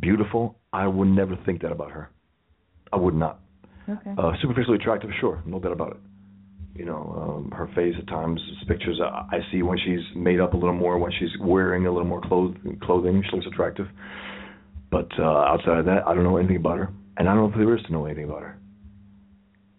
[0.00, 2.10] beautiful, I would never think that about her.
[2.92, 3.40] I would not.
[3.88, 4.10] okay.
[4.16, 6.00] Uh, superficially attractive, sure, no doubt about it.
[6.78, 10.54] You know, um, her face at times, pictures I, I see when she's made up
[10.54, 13.86] a little more, when she's wearing a little more cloth- clothing, she looks attractive.
[14.90, 17.50] But uh, outside of that, I don't know anything about her, and I don't know
[17.50, 18.58] if there is to know anything about her.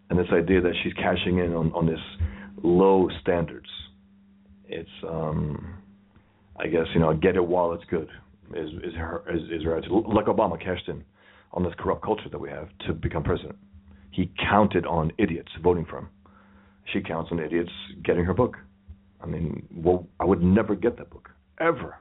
[0.10, 2.00] And this idea that she's cashing in on, on this
[2.64, 3.70] low standards,
[4.68, 5.78] it's, um,
[6.58, 8.10] I guess, you know, get it while it's good
[8.54, 10.06] is is her is, is her attitude.
[10.08, 11.04] Like Obama cashed in
[11.54, 13.58] on this corrupt culture that we have to become president.
[14.12, 16.10] He counted on idiots voting for him.
[16.94, 17.72] She counts on idiots
[18.04, 18.56] getting her book.
[19.22, 21.96] I mean, well, I would never get that book ever.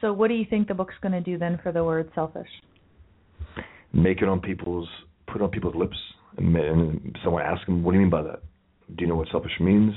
[0.00, 2.48] So, what do you think the book's going to do then for the word selfish?
[3.92, 4.88] Make it on people's
[5.26, 5.96] put it on people's lips,
[6.38, 8.42] and, and someone ask him, "What do you mean by that?
[8.94, 9.94] Do you know what selfish means?"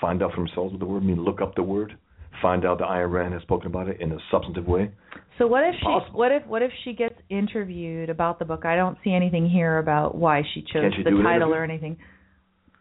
[0.00, 1.18] Find out for themselves what the word means.
[1.20, 1.96] Look up the word.
[2.42, 4.90] Find out that Rand has spoken about it in a substantive way.
[5.38, 6.18] So what if she Possible.
[6.18, 8.64] what if what if she gets interviewed about the book?
[8.64, 11.54] I don't see anything here about why she chose she the title interview?
[11.54, 11.96] or anything.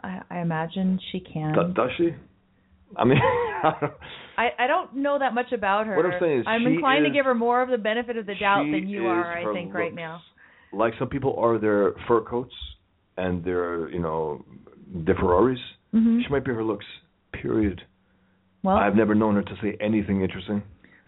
[0.02, 1.54] I, I imagine she can.
[1.54, 2.10] Do- does she?
[2.98, 3.18] I mean,
[4.38, 5.96] I I don't know that much about her.
[5.96, 8.26] What I'm saying is I'm inclined is- to give her more of the benefit of
[8.26, 9.38] the doubt than you are.
[9.38, 10.22] I think right now.
[10.74, 12.54] Like some people are their fur coats
[13.18, 14.44] and their, you know,
[14.94, 15.60] their Ferraris.
[15.92, 16.86] hmm She might be her looks.
[17.34, 17.82] Period.
[18.64, 20.64] Well, I've never known her to say anything interesting.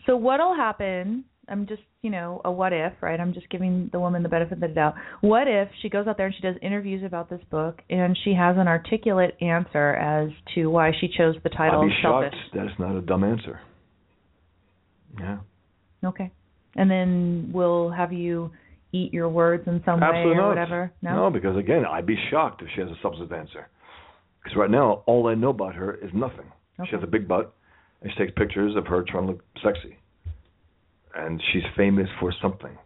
[0.06, 1.24] so what'll happen?
[1.50, 3.18] I'm just, you know, a what if, right?
[3.20, 4.96] I'm just giving the woman the benefit of the doubt.
[5.22, 8.34] What if she goes out there and she does interviews about this book and she
[8.34, 12.36] has an articulate answer as to why she chose the title I'd be shocked.
[12.54, 13.62] That's not a dumb answer.
[15.20, 15.38] Yeah.
[16.04, 16.32] Okay.
[16.76, 18.52] And then we'll have you
[18.92, 20.50] eat your words in some Absolutely way or not.
[20.50, 20.92] whatever.
[21.02, 23.68] No, because again, I'd be shocked if she has a substance answer.
[24.44, 26.52] Because right now, all I know about her is nothing.
[26.86, 27.54] She has a big butt,
[28.02, 29.98] and she takes pictures of her trying to look sexy.
[31.16, 32.78] And she's famous for something.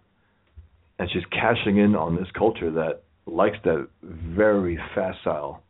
[0.97, 5.61] And she's cashing in on this culture that likes that very facile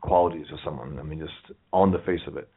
[0.00, 0.98] qualities of someone.
[0.98, 2.48] I mean, just on the face of it.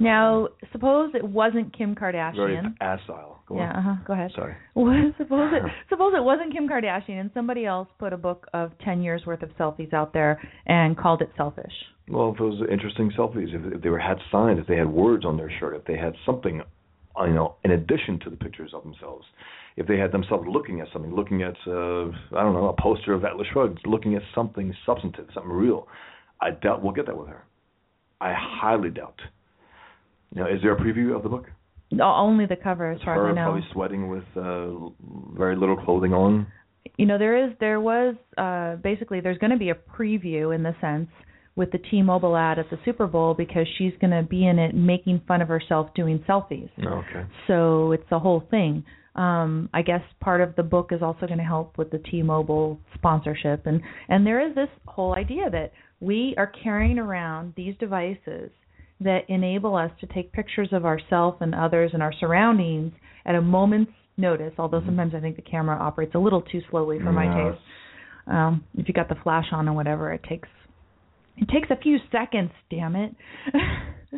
[0.00, 2.36] Now, suppose it wasn't Kim Kardashian.
[2.36, 3.38] Very facile.
[3.48, 3.94] Go yeah, uh-huh.
[4.06, 4.30] Go ahead.
[4.34, 4.54] Sorry.
[5.18, 9.02] Suppose it suppose it wasn't Kim Kardashian and somebody else put a book of 10
[9.02, 11.72] years worth of selfies out there and called it selfish.
[12.08, 14.88] Well, if it was interesting selfies, if, if they were had signs, if they had
[14.88, 16.62] words on their shirt, if they had something,
[17.20, 19.24] you know, in addition to the pictures of themselves,
[19.76, 23.14] if they had themselves looking at something, looking at, uh, I don't know, a poster
[23.14, 25.88] of Atlas Shrugged, looking at something substantive, something real,
[26.40, 27.44] I doubt we'll get that with her.
[28.20, 29.20] I highly doubt.
[30.34, 31.46] Now, is there a preview of the book?
[31.90, 33.44] No, only the cover, as far as I know.
[33.44, 36.46] probably sweating with uh, very little clothing on.
[36.96, 40.62] You know, there is there was uh basically there's going to be a preview in
[40.62, 41.08] the sense
[41.56, 44.74] with the T-Mobile ad at the Super Bowl because she's going to be in it
[44.74, 46.70] making fun of herself doing selfies.
[46.78, 47.26] Okay.
[47.48, 48.84] So it's the whole thing.
[49.16, 52.78] Um, I guess part of the book is also going to help with the T-Mobile
[52.94, 58.50] sponsorship, and and there is this whole idea that we are carrying around these devices
[59.00, 62.92] that enable us to take pictures of ourselves and others and our surroundings
[63.24, 64.52] at a moment's notice.
[64.58, 67.54] Although sometimes I think the camera operates a little too slowly for my Yes.
[67.54, 67.64] taste.
[68.26, 70.48] Um, if you got the flash on or whatever, it takes
[71.36, 72.50] it takes a few seconds.
[72.68, 73.14] Damn it!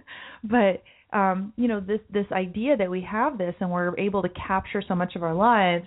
[0.44, 0.82] but
[1.16, 4.82] um, you know this this idea that we have this and we're able to capture
[4.86, 5.86] so much of our lives.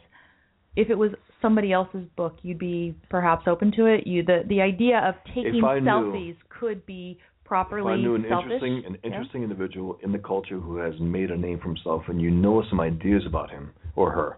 [0.76, 4.06] If it was somebody else's book, you'd be perhaps open to it.
[4.08, 8.16] You the the idea of taking I knew- selfies could be properly If I knew
[8.16, 8.52] an selfish.
[8.52, 9.10] interesting an Yeah.
[9.12, 12.62] interesting individual in the culture who has made a name for himself, and you know
[12.70, 14.38] some ideas about him or her,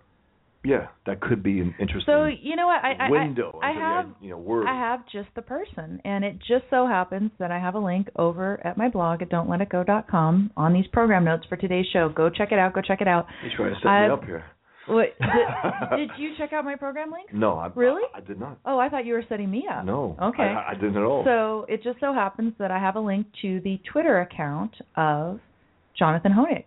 [0.64, 3.60] yeah, that could be an interesting So you know what I I, window.
[3.62, 4.66] I, I have you know word.
[4.68, 8.10] I have just the person, and it just so happens that I have a link
[8.16, 12.10] over at my blog at don'tletitgo.com on these program notes for today's show.
[12.10, 12.74] Go check it out.
[12.74, 13.28] Go check it out.
[13.44, 14.44] He's trying to set I've- me up here.
[14.88, 15.08] What,
[15.98, 17.32] did, did you check out my program links?
[17.34, 18.04] No, I Really?
[18.14, 18.60] I, I did not.
[18.66, 19.86] Oh, I thought you were setting me up.
[19.86, 20.16] No.
[20.22, 20.44] Okay.
[20.44, 21.24] I, I didn't at all.
[21.26, 25.40] So it just so happens that I have a link to the Twitter account of
[25.98, 26.66] Jonathan Hoenig.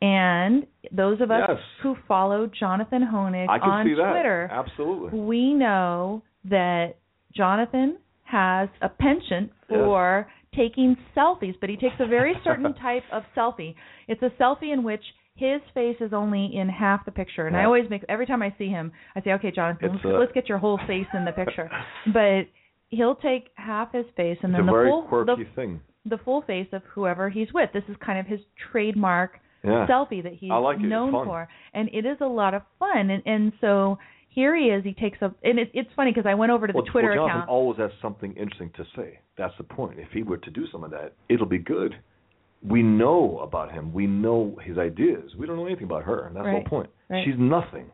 [0.00, 1.58] And those of us Yes.
[1.82, 4.12] who follow Jonathan Hoenig I can on see that.
[4.12, 5.18] Twitter, Absolutely.
[5.18, 6.94] we know that
[7.36, 13.24] Jonathan has a penchant for taking selfies, but he takes a very certain type of
[13.36, 13.74] selfie.
[14.06, 15.02] It's a selfie in which
[15.38, 18.52] his face is only in half the picture, and I always make every time I
[18.58, 21.32] see him, I say, "Okay, Jonathan, let's, a- let's get your whole face in the
[21.32, 21.70] picture."
[22.12, 22.42] but
[22.88, 25.80] he'll take half his face and then the full quirky the, thing.
[26.06, 27.70] the full face of whoever he's with.
[27.72, 28.40] This is kind of his
[28.72, 29.86] trademark Yeah.
[29.88, 30.82] selfie that he's like it.
[30.82, 33.10] Known for, and it is a lot of fun.
[33.10, 33.98] And and so
[34.30, 34.82] here he is.
[34.84, 37.08] He takes a and it, it's funny because I went over to well, the Twitter
[37.10, 37.50] well, Jonathan account.
[37.50, 39.20] always has something interesting to say.
[39.36, 39.98] That's the point.
[40.00, 41.94] If he were to do some of that, it'll be good.
[42.62, 43.92] We know about him.
[43.92, 45.32] We know his ideas.
[45.38, 46.90] We don't know anything about her, and that's the whole point.
[47.08, 47.24] Right.
[47.24, 47.90] She's nothing.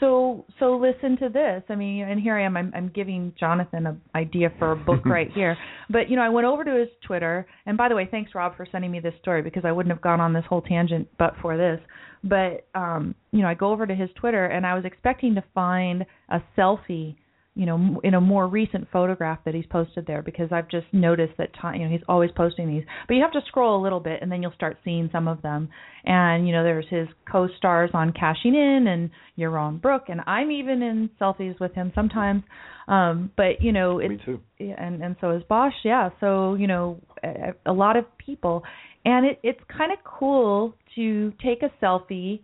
[0.00, 1.62] So so listen to this.
[1.68, 2.56] I mean, and here I am.
[2.56, 5.56] I'm I'm giving Jonathan an idea for a book right here.
[5.90, 8.56] But you know, I went over to his Twitter, and by the way, thanks Rob
[8.56, 11.34] for sending me this story because I wouldn't have gone on this whole tangent but
[11.42, 11.80] for this.
[12.22, 15.44] But um, you know, I go over to his Twitter, and I was expecting to
[15.54, 17.16] find a selfie,
[17.58, 21.32] you know, in a more recent photograph that he's posted there because I've just noticed
[21.38, 22.84] that time, you know, he's always posting these.
[23.08, 25.42] But you have to scroll a little bit, and then you'll start seeing some of
[25.42, 25.68] them.
[26.04, 30.82] And you know, there's his co-stars on Cashing In and Yaron Brook, and I'm even
[30.82, 32.44] in selfies with him sometimes.
[32.86, 34.40] Um, but you know, it's Me too.
[34.60, 35.74] and and so is Bosch.
[35.82, 38.62] Yeah, so you know, a, a lot of people,
[39.04, 42.38] and it it's kind of cool to take a selfie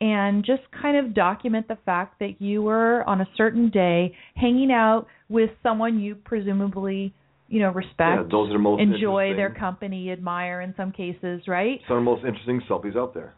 [0.00, 4.72] and just kind of document the fact that you were on a certain day hanging
[4.72, 7.14] out with someone you presumably
[7.48, 11.42] you know respect, Yeah, those are the most enjoy their company, admire in some cases,
[11.46, 11.80] right?
[11.88, 13.34] Some of the most interesting selfies out there.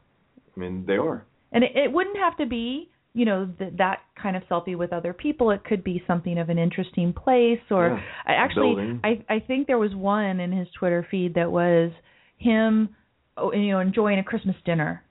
[0.55, 1.25] I mean, they are.
[1.51, 4.92] And it, it wouldn't have to be, you know, th- that kind of selfie with
[4.92, 5.51] other people.
[5.51, 9.01] It could be something of an interesting place, or Yeah, I actually, building.
[9.03, 11.90] I I think there was one in his Twitter feed that was
[12.37, 12.90] him,
[13.38, 15.03] oh, you know, enjoying a Christmas dinner.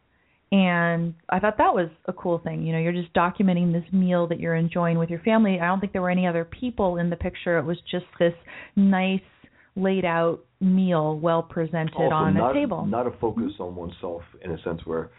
[0.51, 2.63] And I thought that was a cool thing.
[2.63, 5.59] You know, you're just documenting this meal that you're enjoying with your family.
[5.61, 7.57] I don't think there were any other people in the picture.
[7.57, 8.33] It was just this
[8.75, 9.21] nice
[9.77, 12.85] laid out meal, well presented also on not, a table.
[12.85, 15.09] Not a focus on oneself in a sense where,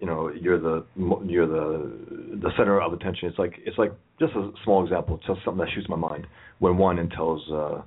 [0.00, 0.84] you know, you're the
[1.24, 3.28] you're the the center of attention.
[3.30, 6.26] It's like it's like just a small example, just something that shoots my mind.
[6.58, 7.80] When one and tells uh,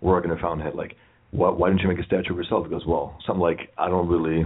[0.00, 0.96] working in Fountainhead, like,
[1.30, 2.66] why, why didn't you make a statue of yourself?
[2.66, 4.44] He goes, well, something like I don't really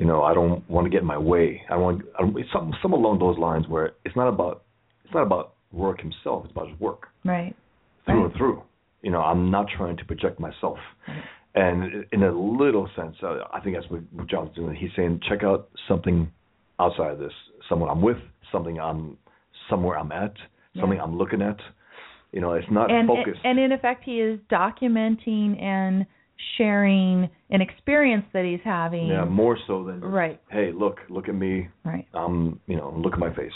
[0.00, 1.62] You know, I don't want to get in my way.
[1.70, 4.62] I want I don't, it's some some along those lines where it's not about
[5.04, 6.44] it's not about Roark himself.
[6.46, 7.54] It's about his work Right.
[8.06, 8.24] through Right.
[8.30, 8.62] and through.
[9.02, 10.78] You know, I'm not trying to project myself.
[11.54, 14.74] And in a little sense, uh, I think that's what what John's doing.
[14.74, 16.30] He's saying, check out something
[16.78, 17.32] outside of this,
[17.68, 18.18] someone I'm with,
[18.52, 19.18] something I'm
[19.68, 20.32] somewhere I'm at,
[20.80, 21.04] something Yeah.
[21.04, 21.58] I'm looking at.
[22.32, 23.40] You know, it's not and focused.
[23.44, 26.06] and in effect he is documenting and
[26.58, 31.34] sharing an experience that he's having yeah, more so than right hey, look, look at
[31.34, 31.68] me.
[31.84, 33.52] right Um, you know, look at my face.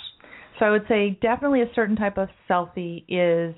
[0.59, 3.55] so i would say definitely a certain type of selfie is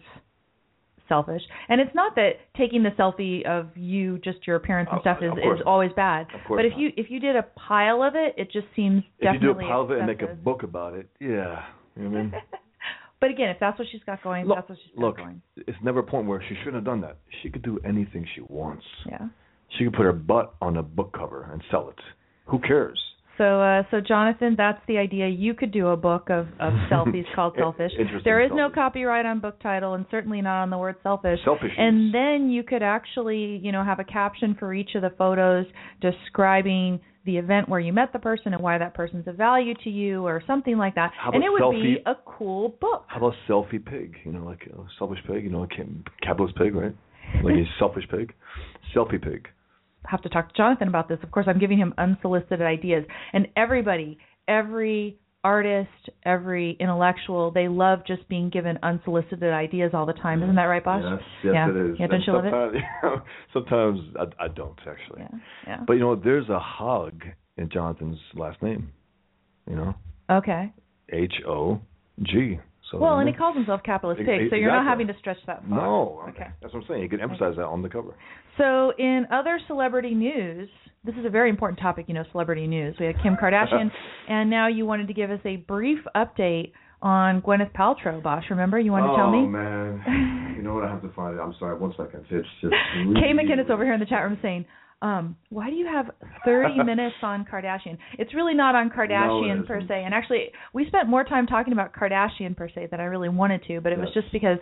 [1.09, 5.03] selfish and it's not that taking the selfie of you just your appearance and Of-
[5.03, 6.81] stuff is, is always bad Of course but if not.
[6.81, 9.55] you if you did a pile of it it just seems If you do a
[9.55, 11.63] definitely pile of it and make a book about it, yeah.
[11.97, 12.33] You know what I mean?
[13.21, 15.43] but again if that's what she's got going Look, that's what she's got look, going
[15.57, 17.19] it's never a point where she shouldn't have done that.
[17.43, 18.85] She could do anything she wants.
[19.07, 19.29] yeah
[19.77, 22.01] She could put her butt on a book cover and sell it.
[22.47, 23.01] Who cares?
[23.39, 25.29] So, uh, so Jonathan, that's the idea.
[25.29, 27.93] You could do a book of, of selfies called Selfish.
[27.93, 31.39] Interesting There is no copyright on book title, and certainly not on the word selfish.
[31.45, 31.73] Selfish.
[31.77, 35.67] And then you could actually, you know, have a caption for each of the photos
[36.01, 39.91] describing the event where you met the person and why that person's of value to
[39.91, 41.13] you, or something like that.
[41.33, 43.05] And it would be a cool book.
[43.09, 44.17] How about selfie pig?
[44.25, 45.45] You know, like a selfish pig.
[45.45, 46.95] You know, a ca- capitalist pig, right?
[47.43, 48.33] Like a selfish pig,
[48.95, 49.49] selfie pig.
[50.07, 51.19] have to talk to Jonathan about this.
[51.23, 53.05] Of course, I'm giving him unsolicited ideas.
[53.33, 60.13] And everybody, every artist, every intellectual, they love just being given unsolicited ideas all the
[60.13, 60.43] time.
[60.43, 61.03] Isn't that right, Boss?
[61.05, 61.71] Yes, yes, yeah.
[61.71, 61.97] it is.
[62.01, 62.53] Yeah, don't And you love it?
[62.53, 65.21] sometimes, sometimes I, I don't actually.
[65.21, 65.39] Yeah.
[65.69, 65.81] Yeah.
[65.87, 67.23] But you know, there's a hog
[67.57, 68.91] in Jonathan's last name.
[69.71, 69.95] You know,
[70.31, 70.73] Okay.
[71.13, 71.81] H O
[72.25, 72.59] G.
[72.91, 75.61] So Well, and he calls himself capitalist pig, so you're not having to stretch that
[75.69, 75.79] far.
[75.79, 76.47] No, Okay.
[76.61, 77.03] that's what I'm saying.
[77.03, 78.15] You can emphasize that on the cover.
[78.59, 80.69] So, in other celebrity news,
[81.05, 82.97] this is a very important topic, you know, celebrity news.
[82.99, 83.91] We had Kim Kardashian,
[84.29, 86.73] and now you wanted to give us a brief update
[87.03, 88.23] on Gwyneth Paltrow.
[88.23, 88.79] Bosch, remember?
[88.79, 89.39] You wanted to tell me?
[89.39, 90.85] Oh man, you know what?
[90.85, 91.41] I have to find it.
[91.41, 91.77] I'm sorry.
[91.79, 92.25] One second.
[92.31, 92.73] It's just.
[93.15, 94.65] Kay McKinnis over here in the chat room saying,
[95.03, 96.11] um, why do you have
[96.45, 97.99] 30 minutes on Kardashian?
[98.19, 99.67] It's really not on Kardashian isn't.
[99.67, 100.03] per se.
[100.05, 103.63] And actually, we spent more time talking about Kardashian per se than I really wanted
[103.69, 104.59] to, but it was just because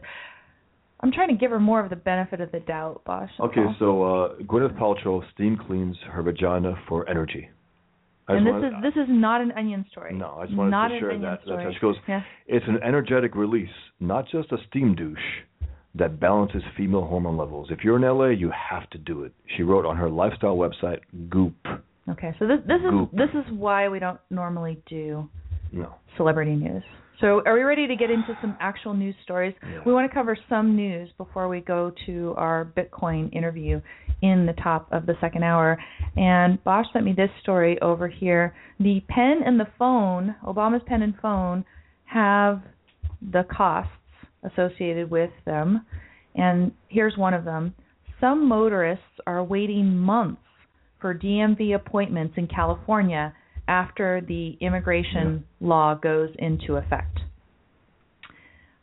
[1.01, 3.31] I'm trying to give her more of the benefit of the doubt, Bosch.
[3.39, 3.77] Okay, all.
[3.79, 7.49] so uh, Gwyneth Paltrow steam cleans her vagina for energy.
[8.27, 10.15] I and this wanted- is this is not an onion story.
[10.15, 11.41] No, I just wanted not to share that.
[11.47, 11.97] That's how she goes.
[12.09, 12.23] Yeah.
[12.47, 13.69] It's an energetic release,
[14.01, 15.19] not just a steam douche
[15.95, 17.69] that balances female hormone levels.
[17.71, 19.33] If you're in LA, you have to do it.
[19.57, 21.55] She wrote on her lifestyle website, Goop.
[22.09, 25.29] Okay, so this this is this is why we don't normally do
[25.73, 25.95] No.
[26.17, 26.83] celebrity news.
[27.21, 29.55] So, are we ready to get into some actual news stories?
[29.63, 29.81] Yeah.
[29.87, 33.81] We want to cover some news before we go to our Bitcoin interview
[34.21, 35.79] in the top of the second hour.
[36.17, 38.55] And Bosch sent me this story over here.
[38.81, 41.65] The pen and the phone, Obama's pen and phone,
[42.07, 42.63] have
[43.33, 43.93] the costs
[44.45, 45.85] associated with them.
[46.35, 47.75] And here's one of them.
[48.21, 50.41] Some motorists are waiting months
[51.01, 53.35] for DMV appointments in California
[53.69, 57.21] after the immigration law goes into effect.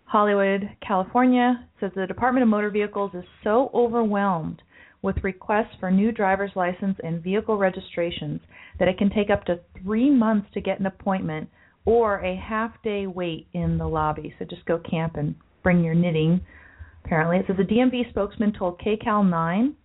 [0.06, 4.62] Hollywood, California says the Department of Motor Vehicles is so overwhelmed
[5.02, 8.42] with requests for new driver's license and vehicle registrations
[8.78, 11.50] that it can take up to three months to get an appointment
[11.86, 14.34] or a half day wait in the lobby.
[14.38, 16.42] So just go camp and bring your knitting.
[17.06, 19.76] Apparently, it says a DMV spokesman told KCAL 9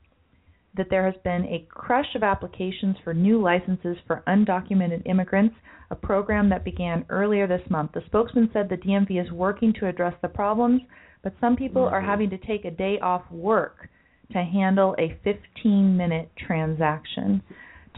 [0.76, 5.54] that there has been a crush of applications for new licenses for undocumented immigrants,
[5.90, 7.92] a program that began earlier this month.
[7.92, 10.82] The spokesman said the DMV is working to address the problems,
[11.22, 12.10] but some people are mm-hmm.
[12.10, 13.88] having to take a day off work
[14.32, 17.42] to handle a 15 minute transaction.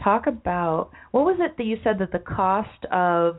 [0.03, 3.37] Talk about what was it that you said that the cost of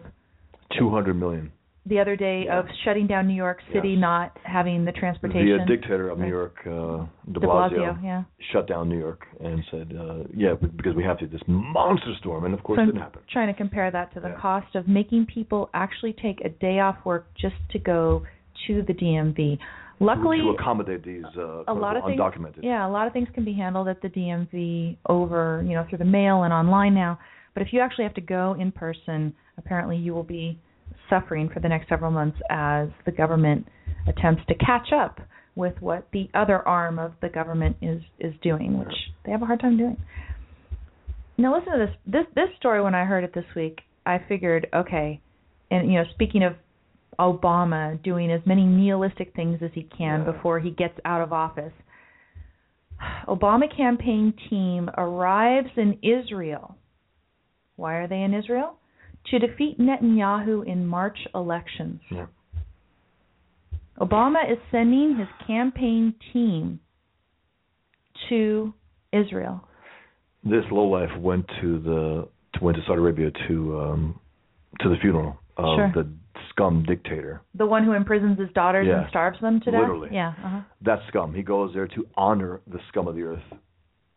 [0.78, 1.52] 200 million.
[1.86, 4.00] The other day of shutting down New York City, Yes.
[4.00, 5.56] not having the transportation?
[5.56, 6.70] The uh, dictator of New York, uh,
[7.32, 8.22] De De Blasio, Blasio, yeah.
[8.52, 12.44] shut down New York and said, uh, "Yeah, because we have to this monster storm,"
[12.44, 13.22] and of course so it didn't happen.
[13.30, 14.34] trying to compare that to the Yeah.
[14.34, 18.22] cost of making people actually take a day off work just to go
[18.66, 19.58] to the DMV.
[20.02, 22.62] Luckily, to accommodate these uh, a lot of things, undocumented.
[22.62, 25.98] yeah, a lot of things can be handled at the DMV over, you know, through
[25.98, 27.18] the mail and online now.
[27.54, 30.58] But if you actually have to go in person, apparently you will be
[31.10, 33.66] suffering for the next several months as the government
[34.06, 35.20] attempts to catch up
[35.56, 38.94] with what the other arm of the government is is doing, which
[39.26, 39.96] they have a hard time doing.
[41.36, 41.96] Now listen to this.
[42.06, 45.20] This this story when I heard it this week, I figured, okay,
[45.70, 46.54] and you know, speaking of
[47.18, 50.32] Obama doing as many nihilistic things as he can Yeah.
[50.32, 51.72] before he gets out of office.
[53.26, 56.76] Obama campaign team arrives in Israel
[57.76, 58.76] Why are they in Israel?
[59.26, 62.00] To defeat Netanyahu in March elections.
[62.10, 62.26] Yeah.
[64.00, 66.80] Obama is sending his campaign team
[68.28, 68.72] to
[69.12, 69.62] Israel.
[70.42, 74.20] This lowlife went to the to, went to Saudi Arabia to um
[74.80, 75.92] to the funeral of Sure.
[75.94, 76.08] the
[76.48, 77.42] scum dictator.
[77.54, 79.00] The one who imprisons his daughters Yeah.
[79.02, 79.80] and starves them to death?
[79.80, 80.08] Literally.
[80.12, 80.28] Yeah.
[80.42, 80.60] Uh-huh.
[80.82, 81.34] That scum.
[81.34, 83.42] He goes there to honor the scum of the earth,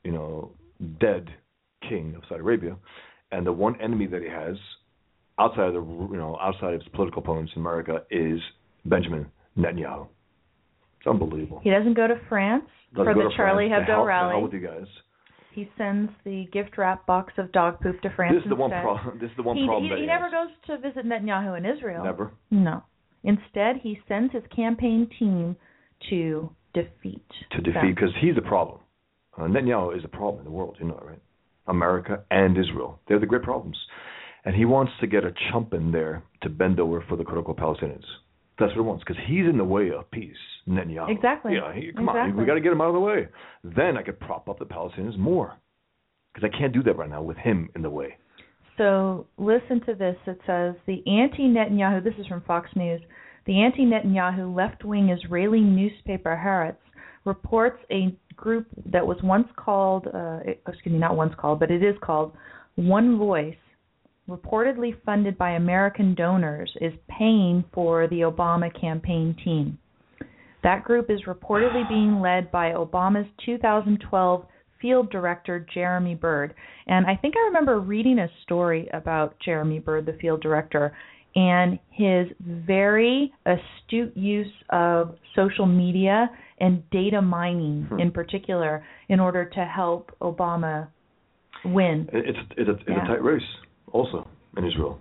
[0.05, 0.51] you know,
[0.99, 1.29] dead
[1.89, 2.77] king of Saudi Arabia,
[3.31, 4.55] and the one enemy that he has
[5.39, 8.39] outside of the you know outside of his political opponents in America is
[8.85, 9.27] Benjamin
[9.57, 10.07] Netanyahu.
[10.99, 11.59] It's unbelievable.
[11.63, 12.65] He doesn't go to France
[12.95, 13.85] Doesn't for the Charlie France.
[13.87, 14.31] The Hebdo hell- the rally.
[14.33, 14.87] hell with you guys.
[15.51, 18.35] He sends the gift wrap box of dog poop to France.
[18.35, 19.19] This is the one problem.
[19.19, 21.57] This is the one he, problem he, that he he never goes to visit Netanyahu
[21.57, 22.03] in Israel.
[22.03, 22.31] Never.
[22.49, 22.83] No.
[23.23, 25.55] Instead, he sends his campaign team
[26.09, 27.23] to defeat.
[27.51, 28.79] to defeat because he's the problem.
[29.37, 31.21] Uh, Netanyahu is a problem in the world, you know that, right?
[31.67, 32.99] America and Israel.
[33.07, 33.77] They're the great problems.
[34.45, 37.55] And he wants to get a chump in there to bend over for the critical
[37.55, 38.03] Palestinians.
[38.59, 40.35] That's what he wants because he's in the way of peace,
[40.67, 41.09] Netanyahu.
[41.09, 41.55] Exactly.
[41.55, 43.27] Yeah, he, come on, we got to get him out of the way.
[43.63, 45.55] Then I could prop up the Palestinians more
[46.33, 48.17] because I can't do that right now with him in the way.
[48.77, 50.15] So listen to this.
[50.25, 52.03] It says the anti-Netanyahu.
[52.03, 53.01] This is from Fox News.
[53.45, 56.77] The anti-Netanyahu left-wing Israeli newspaper Haaretz
[57.25, 61.83] reports a group that was once called, uh, excuse me, not once called, but it
[61.83, 62.33] is called
[62.75, 63.55] One Voice,
[64.29, 69.77] reportedly funded by American donors, is paying for the Obama campaign team.
[70.63, 74.45] That group is reportedly being led by Obama's 2012
[74.81, 76.53] field director Jeremy Bird.
[76.87, 80.95] And I think I remember reading a story about Jeremy Bird, the field director,
[81.35, 87.99] and his very astute use of social media and data mining Hmm.
[87.99, 90.87] in particular in order to help Obama
[91.65, 92.07] win.
[92.13, 93.03] It's it's a, it's Yeah.
[93.03, 93.41] a tight race
[93.93, 94.27] also
[94.57, 94.99] in Israel.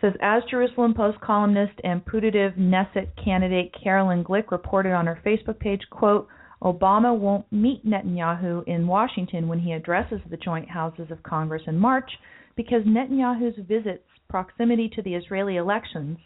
[0.00, 5.58] says as Jerusalem Post columnist and putative Knesset candidate Caroline Glick reported on her Facebook
[5.58, 6.28] page, quote,
[6.62, 11.78] Obama won't meet Netanyahu in Washington when he addresses the joint houses of Congress in
[11.78, 12.10] March
[12.56, 16.18] because Netanyahu's visits proximity to the Israeli elections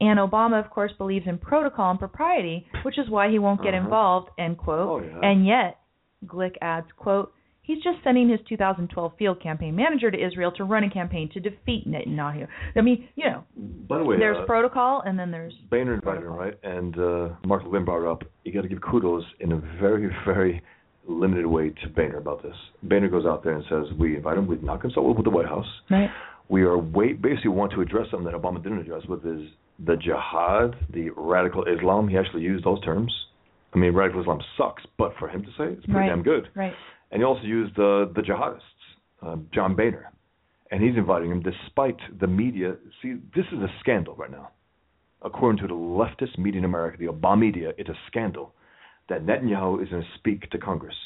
[0.00, 3.74] and Obama of course believes in protocol and propriety, which is why he won't get
[3.74, 3.84] Uh-huh.
[3.84, 4.88] involved, end quote.
[4.88, 5.28] Oh, yeah.
[5.28, 5.78] And yet,
[6.26, 7.32] Glick adds, quote,
[7.64, 11.40] He's just sending his 2012 field campaign manager to Israel to run a campaign to
[11.40, 12.46] defeat Netanyahu.
[12.76, 13.44] I mean, you know,
[13.88, 16.58] By the way, there's uh, protocol and then there's Boehner invited him, right?
[16.62, 18.22] And uh, Mark Levin brought it up.
[18.44, 20.62] You got to give kudos in a very, very
[21.08, 22.54] limited way to Boehner about this.
[22.82, 24.46] Boehner goes out there and says, "We invite him.
[24.46, 25.66] We did not consult with the White House.
[25.90, 26.10] right.
[26.50, 29.48] We are wait basically want to address something that Obama didn't address, with is
[29.84, 32.08] the jihad, the radical Islam.
[32.08, 33.10] He actually used those terms.
[33.74, 36.08] I mean, radical Islam sucks, but for him to say it's pretty right.
[36.08, 36.48] damn good.
[36.54, 36.74] Right.
[37.14, 38.60] And he also used uh, the jihadists,
[39.22, 40.10] uh, John Boehner,
[40.72, 42.74] and he's inviting him despite the media.
[43.00, 44.50] See, this is a scandal right now.
[45.22, 48.52] According to the leftist media in America, the Obama media, it's a scandal
[49.08, 50.96] that Netanyahu is going to speak to Congress.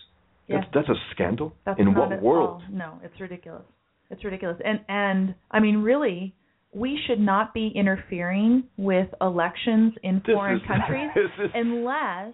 [0.48, 0.70] That's, Yeah.
[0.80, 1.52] that's a scandal.
[1.66, 2.62] That's in what world?
[2.62, 3.64] all- No, it's ridiculous.
[4.11, 4.59] It's ridiculous.
[4.64, 6.34] And and I mean really
[6.72, 12.32] we should not be interfering with elections in This foreign is- countries is- unless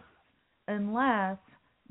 [0.68, 1.38] unless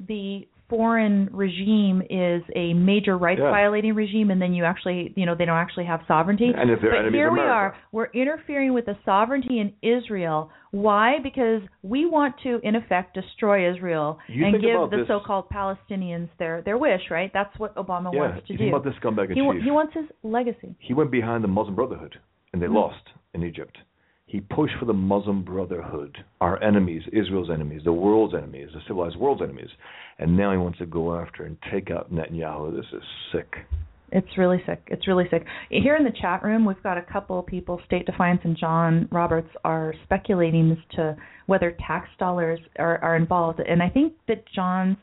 [0.08, 3.52] the foreign regime is a major rights Yeah.
[3.52, 6.52] violating regime and then you actually you know they don't actually have sovereignty.
[6.56, 7.76] And if they're but enemies here we are.
[7.92, 10.50] We're interfering with the sovereignty in Israel.
[10.72, 11.20] Why?
[11.22, 16.30] Because we want to in effect destroy Israel You and give the this- so-called Palestinians
[16.40, 17.32] their their wish right?
[17.34, 18.68] That's what Obama yeah, wants to you do.
[18.70, 19.64] about this scumbag he, chief.
[19.64, 20.76] he wants his legacy.
[20.80, 22.18] He went behind the Muslim Brotherhood,
[22.54, 22.76] and they Mhm.
[22.76, 23.04] lost
[23.34, 23.78] in Egypt.
[24.26, 29.18] He pushed for the Muslim Brotherhood, our enemies, Israel's enemies, the world's enemies, the civilized
[29.18, 29.70] world's enemies,
[30.18, 32.76] and now he wants to go after and take out Netanyahu.
[32.76, 33.54] This is sick.
[34.12, 34.82] It's really sick.
[34.88, 35.46] It's really sick.
[35.70, 39.50] Here in the chat room, we've got a couple people, State Defiance and John Roberts,
[39.66, 41.16] are speculating as to
[41.48, 43.60] whether tax dollars are, are involved.
[43.60, 44.98] And I think that John's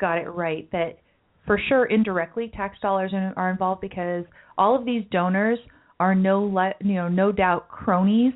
[0.00, 0.98] got it right that
[1.46, 4.24] for sure indirectly tax dollars are are involved because
[4.58, 5.58] all of these donors
[6.00, 8.34] are no le- you know no doubt cronies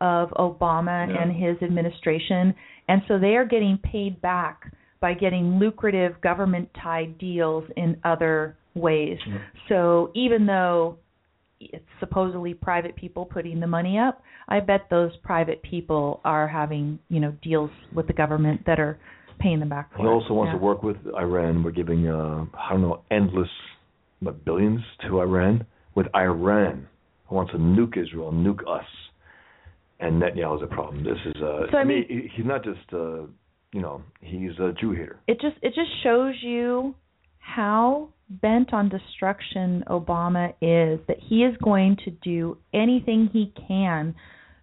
[0.00, 1.22] of Obama Yeah.
[1.22, 2.54] and his administration,
[2.88, 8.56] and so they are getting paid back by getting lucrative government tied deals in other
[8.74, 9.18] ways.
[9.68, 10.96] So even though
[11.60, 16.98] it's supposedly private people putting the money up, I bet those private people are having,
[17.08, 18.98] you know, deals with the government that are
[19.38, 20.58] paying them back for He also wants Yeah.
[20.58, 21.62] to work with Iran.
[21.62, 23.50] We're giving, uh, I don't know, endless
[24.20, 25.64] what, billions to Iran.
[25.94, 26.86] With Iran,
[27.26, 28.86] who wants to nuke Israel, nuke us,
[30.00, 31.02] and Netanyahu is a problem.
[31.04, 33.22] This is, uh, So, I I mean, mean- he- he's not just, uh,
[33.72, 35.18] you know, he's a Jew hater.
[35.26, 36.94] It just it just shows you
[37.38, 44.14] how bent on destruction Obama is that he is going to do anything he can,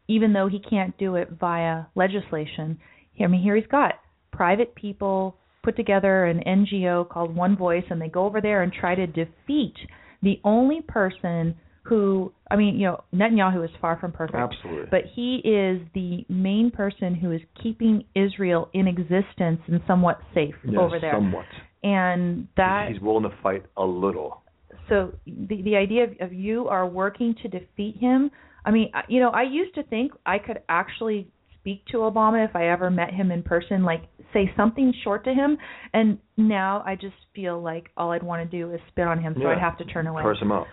[0.08, 2.78] even though he can't do it via legislation.
[3.20, 4.00] I mean, here he's got
[4.32, 8.72] private people put together an NGO called One Voice, and they go over there and
[8.72, 9.74] try to defeat
[10.22, 11.56] the only person
[11.86, 14.38] who, I mean, you know, Netanyahu is far from perfect.
[14.38, 14.88] Absolutely.
[14.90, 20.56] But he is the main person who is keeping Israel in existence and somewhat safe
[20.66, 21.14] Yes, over there.
[21.14, 21.46] somewhat.
[21.84, 24.42] And that He's willing to fight a little.
[24.90, 28.30] so the the idea of, of you are working to defeat him
[28.66, 31.28] i mean you know i used to think i could actually
[31.60, 35.34] speak to obama if i ever met him in person like say something short to
[35.34, 35.58] him
[35.94, 39.34] and now i just feel like all i'd want to do is spit on him
[39.38, 39.50] so Yeah.
[39.54, 40.68] i'd have to turn away Curse him out.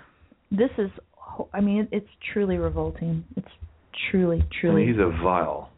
[0.53, 0.91] This is
[1.53, 3.49] i mean it's truly revolting it's
[4.11, 4.83] truly truly.
[4.83, 5.71] I mean, he's a vile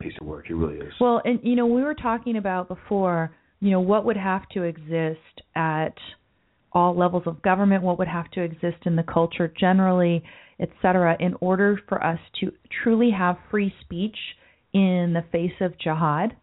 [0.00, 0.46] piece of work.
[0.46, 0.92] He really is.
[1.00, 4.62] well, and you know, we were talking about before, you know, what would have to
[4.62, 5.94] exist at
[6.72, 10.22] all levels of government, what would have to exist in the culture generally,
[10.60, 14.16] et cetera, in order for us to truly have free speech
[14.74, 16.36] in the face of jihad.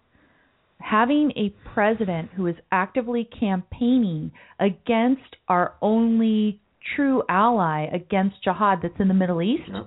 [0.79, 6.59] Having a president who is actively campaigning against our only
[6.95, 9.63] true ally against jihad that's in the Middle East.
[9.67, 9.83] Yeah.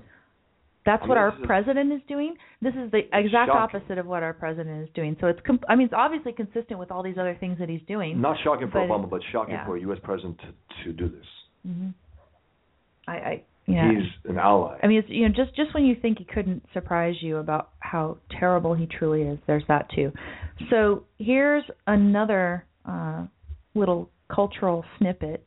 [0.84, 2.36] That's I what our this is- president is doing.
[2.62, 3.76] This is the exact shocking.
[3.80, 5.16] opposite of what our president is doing.
[5.20, 7.82] So it's, com- I mean, it's obviously consistent with all these other things that he's
[7.88, 8.20] doing.
[8.20, 9.66] Not shocking for but- Obama, but shocking yeah.
[9.66, 9.98] for a U.S.
[10.02, 11.26] president to, to do this.
[11.66, 11.88] hmm
[13.08, 13.90] I, I, yeah.
[13.90, 14.78] He's an ally.
[14.82, 17.70] I mean, it's you know, just just when you think he couldn't surprise you about
[17.80, 20.12] how terrible he truly is, there's that too.
[20.70, 23.26] So here's another uh,
[23.74, 25.44] little cultural snippet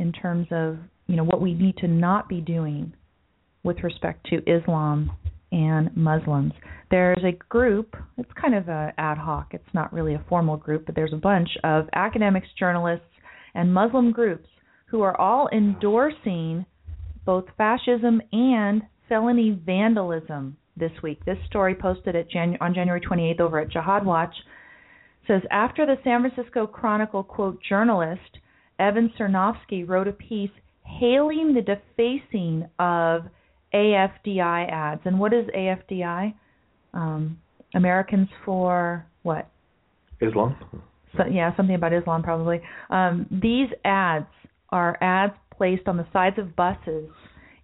[0.00, 2.92] in terms of you know what we need to not be doing
[3.62, 5.10] with respect to Islam
[5.52, 6.52] and Muslims.
[6.90, 7.94] There's a group.
[8.16, 9.48] It's kind of a ad hoc.
[9.52, 13.04] It's not really a formal group, but there's a bunch of academics, journalists,
[13.54, 14.48] and Muslim groups
[14.86, 16.64] who are all endorsing
[17.24, 21.24] both fascism and felony vandalism this week.
[21.24, 24.34] This story posted at Janu- on January 28th over at Jihad Watch
[25.26, 28.38] says after the San Francisco Chronicle quote journalist
[28.80, 30.50] Evan Sernoffsky wrote a piece
[30.84, 33.22] hailing the defacing of
[33.74, 35.02] AFDI ads.
[35.04, 36.34] And what is AFDI?
[36.92, 37.38] Um,
[37.74, 39.48] Americans for what?
[40.20, 40.56] Islam.
[41.16, 42.60] So, yeah, something about Islam probably.
[42.90, 44.26] Um, these ads
[44.70, 47.10] are ads placed on the sides of buses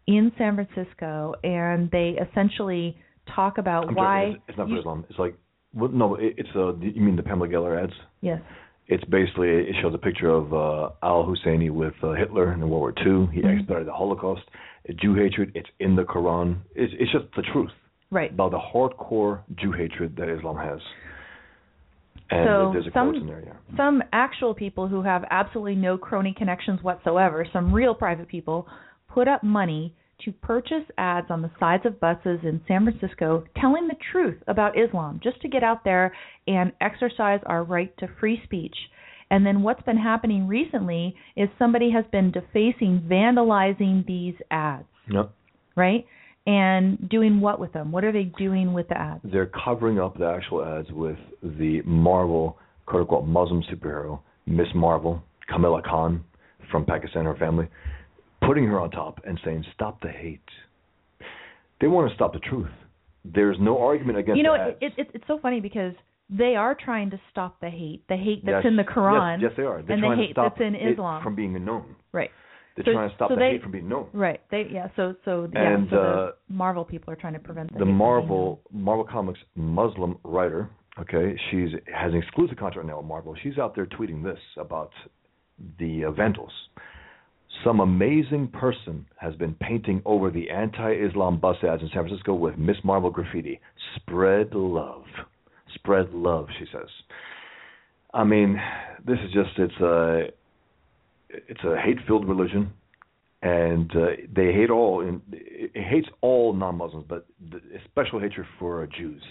[0.07, 2.97] in San Francisco, and they essentially
[3.35, 4.25] talk about I'm why.
[4.27, 4.35] joking.
[4.35, 5.05] It's, it's not for you- Islam.
[5.11, 5.37] It's like
[5.75, 7.93] well, no, it, it's uh, you mean the Pamela Geller ads?
[8.23, 8.41] Yes.
[8.89, 12.71] It's basically it shows a picture of uh, Al Husseini with uh, Hitler in World
[12.71, 13.27] War II.
[13.35, 13.59] He Mhm.
[13.59, 14.43] expedited the Holocaust.
[15.03, 15.51] Jew hatred.
[15.57, 16.59] It's in the Quran.
[16.77, 17.73] It's it's just the truth
[18.11, 18.31] Right.
[18.31, 20.81] about the hardcore Jew hatred that Islam has.
[22.31, 23.77] And So there's a some- quote in there, yeah.
[23.77, 28.67] some actual people who have absolutely no crony connections whatsoever, some real private people,
[29.09, 33.87] put up money to purchase ads on the sides of buses in San Francisco telling
[33.89, 36.15] the truth about Islam, just to get out there
[36.47, 38.75] and exercise our right to free speech.
[39.31, 45.31] And then what's been happening recently is somebody has been defacing, vandalizing these ads, No,
[45.75, 46.07] right?
[46.47, 47.91] And doing what with them?
[47.91, 49.21] What are they doing with the ads?
[49.25, 52.57] they're covering up the actual ads with the Marvel
[52.87, 56.23] quote unquote Muslim superhero, Miss Marvel, Kamala Khan
[56.71, 57.67] from Pakistan, her family,
[58.47, 60.41] putting her on top and saying, Stop the hate.
[61.81, 62.71] They want to stop the truth.
[63.25, 65.93] There's no argument against you know, it, it, it's so funny because
[66.31, 69.51] they are trying to stop the hate, the hate that's Yes, in the Quran, Yes,
[69.51, 69.83] yes they are.
[69.83, 71.23] They're and the hate that's in Islam.
[71.23, 71.97] from being known.
[72.13, 72.31] right?
[72.77, 74.09] They're So- trying to stop so the they- hate from being known.
[74.13, 74.41] Right.
[74.51, 74.89] They yeah.
[74.97, 75.75] So so yeah.
[75.75, 77.99] And, so uh, the Marvel people are trying to prevent the, the hate from being
[77.99, 80.69] Marvel Marvel Comics Muslim writer,
[81.01, 83.35] okay, she's has an exclusive contract now with Marvel.
[83.43, 84.91] She's out there tweeting this about
[85.79, 86.53] the uh, Vandals.
[87.65, 92.57] Some amazing person has been painting over the anti-Islam bus ads in San Francisco with
[92.57, 93.61] Miss Marvel graffiti.
[93.97, 95.05] Spread love,
[95.75, 96.89] spread love, she says.
[98.15, 98.61] I mean,
[99.07, 100.27] this is just it's a
[101.31, 102.73] it's a hate-filled religion
[103.43, 108.87] and uh, they hate all in, it hates all non-Muslims, but the, special hatred for
[108.87, 109.23] Jews,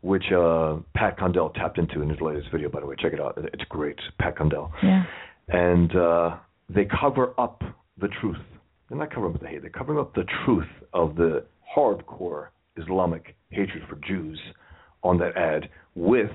[0.00, 2.68] which uh, Pat Condell tapped into in his latest video.
[2.68, 3.98] By the way, check it out; it's great.
[4.20, 5.04] Pat Condell, Yeah.
[5.48, 6.36] and uh,
[6.68, 7.62] they cover up
[8.00, 8.36] the truth.
[8.88, 11.44] They're not covering up the hate; they're covering up the truth of the
[11.76, 14.40] hardcore Islamic hatred for Jews
[15.02, 16.30] on that ad with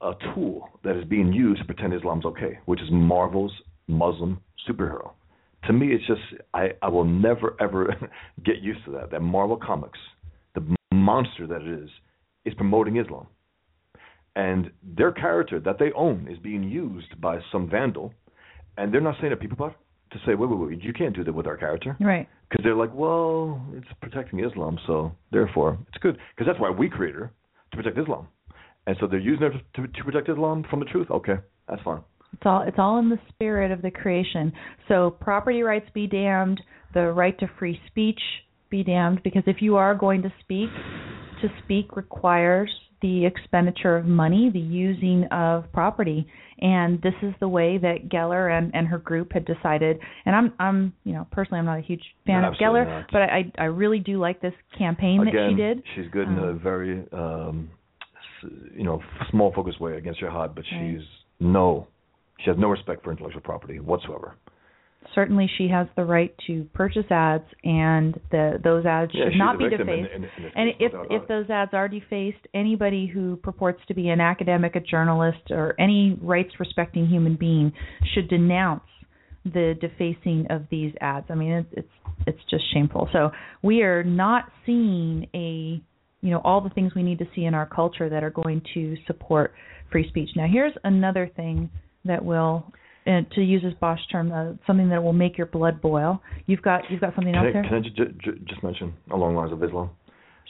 [0.00, 3.52] a tool that is being used to pretend Islam's okay, which is Marvel's
[3.88, 5.12] Muslim superhero.
[5.66, 6.20] To me it's just
[6.54, 7.94] I, I will never ever
[8.44, 9.10] get used to that.
[9.10, 9.98] That marvel comics
[10.54, 11.90] the monster that it is
[12.44, 13.26] is promoting islam.
[14.36, 18.14] And their character that they own is being used by some vandal
[18.78, 19.76] and they're not saying to people about
[20.12, 21.96] to say, wait, wait, wait, you can't do that with our character.
[22.00, 22.26] Right.
[22.48, 26.16] Because they're like, well, it's protecting Islam, so therefore it's good.
[26.34, 27.32] Because that's why we created her
[27.72, 28.28] to protect Islam,
[28.86, 31.08] and so they're using her to, to protect Islam from the truth.
[31.10, 31.34] Okay,
[31.68, 32.00] that's fine.
[32.32, 34.52] It's all it's all in the spirit of the creation.
[34.86, 36.60] So property rights be damned,
[36.94, 38.20] the right to free speech
[38.70, 40.70] be damned, because if you are going to speak,
[41.42, 42.70] to speak requires
[43.00, 46.26] the expenditure of money, the using of property,
[46.60, 49.98] and this is the way that Geller and, and her group had decided.
[50.26, 53.06] And I'm I'm you know personally I'm not a huge fan No, of Geller, not.
[53.12, 55.82] but I I really do like this campaign Again, that she did.
[55.94, 57.70] she's good in a Um, very, um,
[58.42, 60.96] s- you know, small focused way against your jihad, but Right.
[60.98, 61.06] she's
[61.40, 61.86] no,
[62.40, 64.34] she has no respect for intellectual property whatsoever.
[65.14, 69.58] Certainly she has the right to purchase ads and the those ads Yeah, should not
[69.58, 70.14] be victim in- defaced.
[70.38, 71.28] in- in and if if it.
[71.28, 76.18] those ads are defaced anybody who purports to be an academic a journalist or any
[76.20, 77.72] rights respecting human being
[78.14, 78.82] should denounce
[79.44, 81.26] the defacing of these ads.
[81.30, 81.92] I mean it's it's
[82.26, 83.08] it's just shameful.
[83.12, 83.30] So
[83.62, 85.80] we are not seeing a
[86.20, 88.60] you know all the things we need to see in our culture that are going
[88.74, 89.54] to support
[89.90, 90.30] free speech.
[90.36, 91.70] Now here's another thing
[92.04, 92.70] that will
[93.08, 96.20] and to use this Bosch term, uh, something that will make your blood boil.
[96.46, 97.62] You've got you've got something Can else I, there.
[97.62, 99.90] can I ju- ju- just mention along the lines of Islam?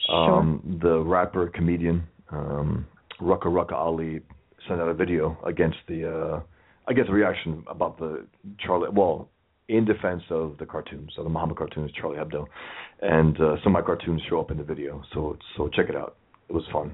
[0.05, 0.39] Sure.
[0.39, 2.85] Um, the rapper comedian um,
[3.21, 4.19] Rucka Rucka Ali
[4.67, 6.41] sent out a video against the, uh,
[6.87, 8.25] I guess, a reaction about the
[8.59, 8.89] Charlie.
[8.91, 9.29] Well,
[9.69, 12.45] in defense of the cartoons, so the Muhammad cartoons, Charlie Hebdo,
[13.01, 15.01] and uh, some of my cartoons show up in the video.
[15.13, 16.17] So so check it out.
[16.49, 16.93] It was fun.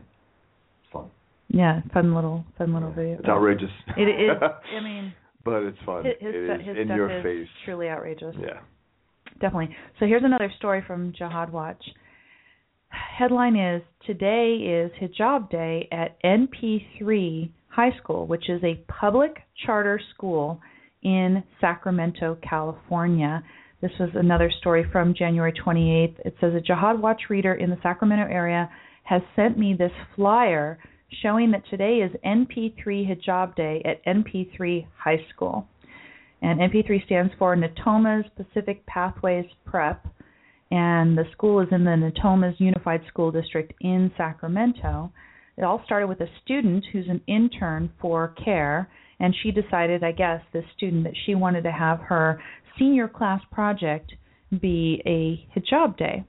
[0.84, 1.06] It's fun.
[1.50, 3.18] yeah, fun little fun little video.
[3.20, 3.72] It's outrageous.
[3.98, 4.38] It is.
[4.78, 5.14] I mean,
[5.46, 6.04] but it's fun.
[6.04, 7.48] his his, it his in stuff your is face.
[7.64, 8.36] truly outrageous.
[8.40, 8.60] Yeah.
[9.40, 9.76] Definitely.
[10.00, 11.84] So here's another story from Jihad Watch.
[12.90, 20.00] Headline is Today is Hijab Day at NP3 High School, which is a public charter
[20.14, 20.62] school
[21.04, 23.44] in Sacramento, California.
[23.82, 26.16] This was another story from January 28th.
[26.26, 28.70] It says a Jihad Watch reader in the Sacramento area
[29.04, 30.80] has sent me this flyer
[31.22, 35.68] showing that today is NP3 Hijab Day at NP3 High School.
[36.42, 40.06] And NP3 stands for Natomas Pacific Pathways Prep,
[40.72, 45.12] and the school is in the Natomas Unified School District in Sacramento.
[45.58, 48.90] It all started with a student who's an intern for CAIR,
[49.20, 52.42] and she decided, I guess, this student, that she wanted to have her
[52.78, 54.12] senior class project
[54.62, 56.24] be a hijab day.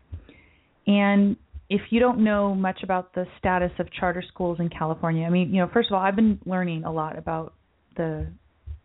[0.87, 1.37] And
[1.69, 5.53] if you don't know much about the status of charter schools in California, I mean,
[5.53, 7.55] you know, first of all, I've been learning a lot about
[7.97, 8.27] the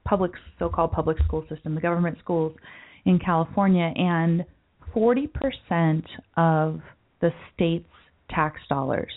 [0.05, 2.55] public so-called public school system, the government schools
[3.05, 4.43] in California, and
[4.95, 6.03] 40%
[6.37, 6.81] of
[7.21, 7.85] the state's
[8.29, 9.11] tax dollars,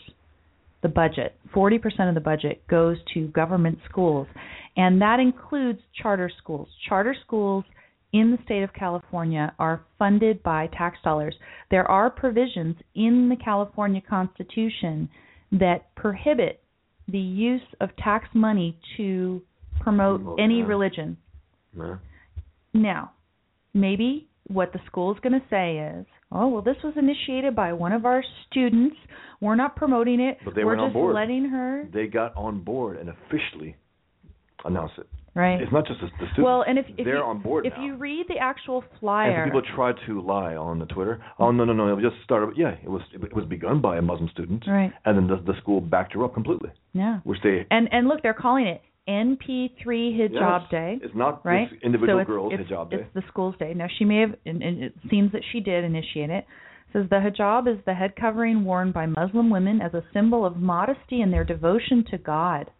[0.83, 4.27] the budget, 40% of the budget goes to government schools,
[4.77, 6.69] and that includes charter schools.
[6.89, 7.65] Charter schools
[8.15, 11.35] in the state of California are funded by tax dollars.
[11.71, 15.11] There are provisions in the California Constitution
[15.51, 16.63] that prohibit
[17.09, 19.43] the use of tax money to
[19.81, 21.17] promote Oh, any religion.
[22.73, 23.11] Now,
[23.75, 27.93] maybe what the school's going to say is, "Oh, well, this was initiated by one
[27.93, 28.97] of our students.
[29.41, 30.39] We're not promoting it.
[30.45, 33.75] But they We're just letting her." They got on board and officially
[34.65, 35.09] announced it.
[35.35, 35.61] Right.
[35.61, 36.39] It's not just the, the students.
[36.39, 37.85] well, and if, if they're you, on board if now.
[37.85, 41.23] you read the actual and flyer, some people try to lie on the Twitter.
[41.41, 41.89] Oh no no no!
[41.89, 42.57] It was just started.
[42.57, 44.93] Yeah, it was it was begun by a Muslim student, Right.
[45.05, 47.19] and then the, the school backed her up completely, yeah.
[47.25, 50.99] which they And and look, they're calling it NP3 Hijab Yes, Day.
[51.03, 51.69] It's not right?
[51.71, 52.97] this individual so it's, girl's it's, hijab day.
[52.99, 53.75] It's the school's day.
[53.75, 56.47] Now she may have, and, and it seems that she did initiate it.
[56.93, 60.57] Says the hijab is the head covering worn by Muslim women as a symbol of
[60.57, 62.71] modesty and their devotion to God.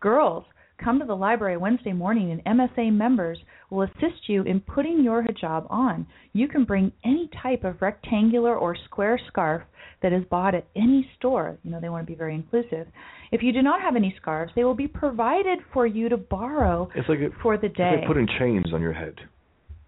[0.00, 0.44] Girls,
[0.82, 3.38] come to the library Wednesday morning and MSA members
[3.70, 6.06] will assist you in putting your hijab on.
[6.32, 9.62] You can bring any type of rectangular or square scarf
[10.02, 11.58] that is bought at any store.
[11.62, 12.86] You know, they want to be very inclusive.
[13.30, 16.88] If you do not have any scarves, they will be provided for you to borrow
[16.94, 17.96] It's like a, for the it's day.
[17.98, 19.14] like putting chains on your head.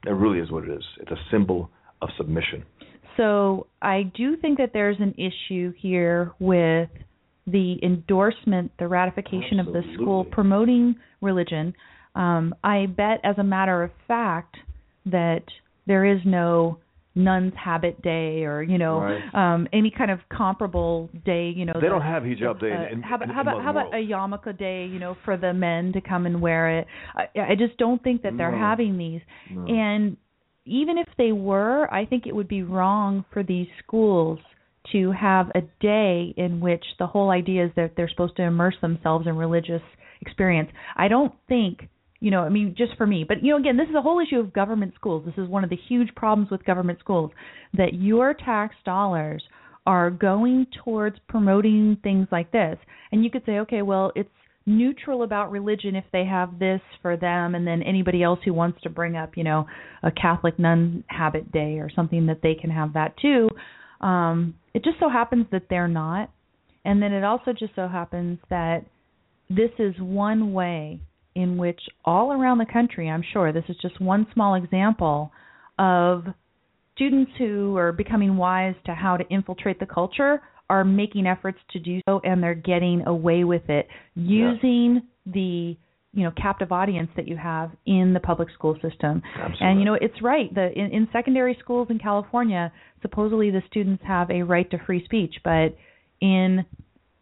[0.06, 0.84] It really is what it is.
[1.00, 1.70] It's a symbol
[2.00, 2.64] of submission.
[3.16, 6.88] So I do think that there's an issue here with
[7.46, 11.74] the endorsement, the ratification of the school promoting religion.
[12.14, 14.56] Um, I bet, as a matter of fact,
[15.06, 15.42] that
[15.86, 16.78] there is no
[17.16, 19.34] nuns habit day or you know Right.
[19.34, 22.92] um any kind of comparable day you know They the- don't have hijab day uh,
[22.92, 25.54] in- how about in- how about how about a yarmulke day you know for the
[25.54, 28.58] men to come and wear it i i just don't think that they're No.
[28.58, 29.64] having these No.
[29.66, 30.16] and
[30.66, 34.40] even if they were, I think it would be wrong for these schools
[34.92, 38.76] to have a day in which the whole idea is that they're supposed to immerse
[38.80, 39.82] themselves in religious
[40.20, 40.70] experience.
[40.96, 41.88] I don't think
[42.20, 43.22] you know, I mean, just for me.
[43.28, 45.24] But you know, again, this is a whole issue of government schools.
[45.26, 47.32] This is one of the huge problems with government schools
[47.74, 49.42] that your tax dollars
[49.84, 52.78] are going towards promoting things like this.
[53.12, 54.30] And you could say, okay, well, it's
[54.64, 58.80] neutral about religion if they have this for them and then anybody else who wants
[58.82, 59.66] to bring up, you know,
[60.02, 63.48] a Catholic nun habit day or something that they can have that too.
[64.00, 66.30] Um it just so happens that they're not.
[66.84, 68.84] And then it also just so happens that
[69.48, 71.00] this is one way
[71.34, 75.32] in which all around the country, I'm sure, this is just one small example
[75.78, 76.24] of
[76.94, 80.40] students who are becoming wise to how to infiltrate the culture
[80.70, 85.32] are making efforts to do so and they're getting away with it using yeah.
[85.32, 85.76] the
[86.14, 89.22] you know captive audience that you have in the public school system.
[89.34, 89.66] Absolutely.
[89.66, 90.54] and you know it's right.
[90.54, 95.04] The in, in secondary schools in california supposedly the students have a right to free
[95.04, 95.76] speech but
[96.20, 96.64] in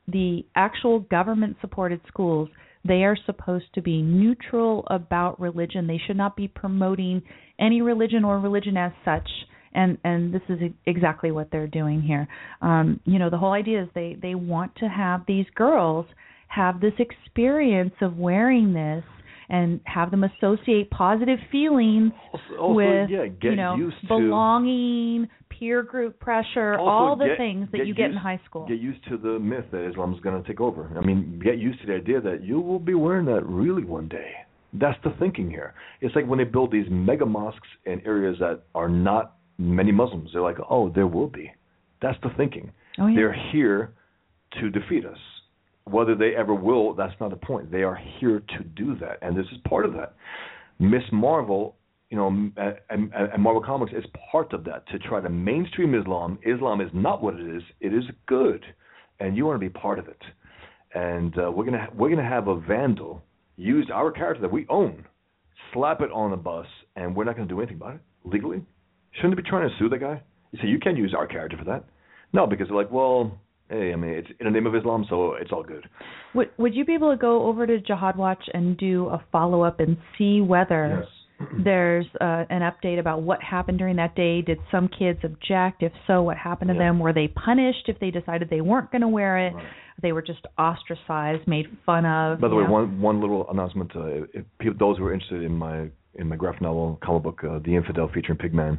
[0.09, 2.49] the actual government supported schools
[2.85, 5.87] they are supposed to be neutral about religion.
[5.87, 7.23] They should not be promoting
[7.59, 9.29] any religion or religion as such.
[9.75, 12.29] And and this is exactly what they're doing here.
[12.61, 16.07] Um you know the whole idea is they they want to have these girls
[16.55, 19.05] have this experience of wearing this
[19.49, 26.19] and have them associate positive feelings also, also, with yeah, you know belonging peer group
[26.21, 28.79] pressure also all the get, things that get you get used, in high school get
[28.79, 31.81] used to the myth that islam is going to take over i mean get used
[31.81, 34.33] to the idea that you will be wearing that really one day
[34.75, 38.63] that's the thinking here it's like when they build these mega mosques in areas that
[38.75, 40.31] are not many Muslims.
[40.33, 41.53] They're like, oh, there will be.
[42.01, 42.73] That's the thinking.
[42.99, 43.17] Oh, yeah.
[43.17, 43.93] They're here
[44.61, 45.19] to defeat us.
[45.85, 47.71] Whether they ever will, that's not the point.
[47.71, 50.15] They are here to do that, and this is part of that.
[50.79, 51.77] Miss Marvel,
[52.11, 56.39] you know, and, and, Marvel Comics is part of that to try to mainstream Islam.
[56.45, 57.63] Islam is not what it is.
[57.81, 58.65] It is good,
[59.19, 60.21] and you want to be part of it.
[60.95, 63.23] And uh, we're gonna we're gonna have a vandal
[63.57, 65.05] use our character that we own,
[65.73, 66.67] slap it on a bus,
[66.97, 68.63] and we're not gonna do anything about it legally.
[69.13, 70.23] Shouldn't they be trying to sue the guy?
[70.53, 71.85] You say you can't use our character for that.
[72.33, 73.39] No, because they're like, well,
[73.69, 75.89] hey, I mean, it's in the name of Islam, so it's all good.
[76.35, 79.63] Would Would you be able to go over to Jihad Watch and do a follow
[79.63, 81.05] up and see whether
[81.41, 81.49] yes.
[81.65, 84.43] there's uh, an update about what happened during that day?
[84.43, 85.83] Did some kids object?
[85.83, 86.81] If so, what happened to Yeah.
[86.89, 86.99] them?
[86.99, 89.55] Were they punished if they decided they weren't going to wear it?
[89.55, 89.65] Right.
[90.01, 92.41] They were just ostracized, made fun of.
[92.41, 92.73] By the way, know?
[92.73, 96.37] one one little announcement: uh, if people, those who are interested in my in my
[96.37, 98.79] graphic novel comic book, uh, The Infidel, featuring Pigman,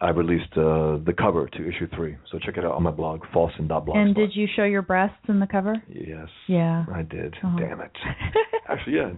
[0.00, 2.16] I released uh, the cover to issue three.
[2.30, 3.96] So check it out on my blog, fawstin.blogspot.
[3.96, 5.74] And did you show your breasts in the cover?
[5.88, 6.28] Yes.
[6.46, 6.84] Yeah.
[6.94, 7.34] I did.
[7.42, 7.58] Uh-huh.
[7.58, 7.90] Damn it.
[8.68, 9.10] Actually, yeah,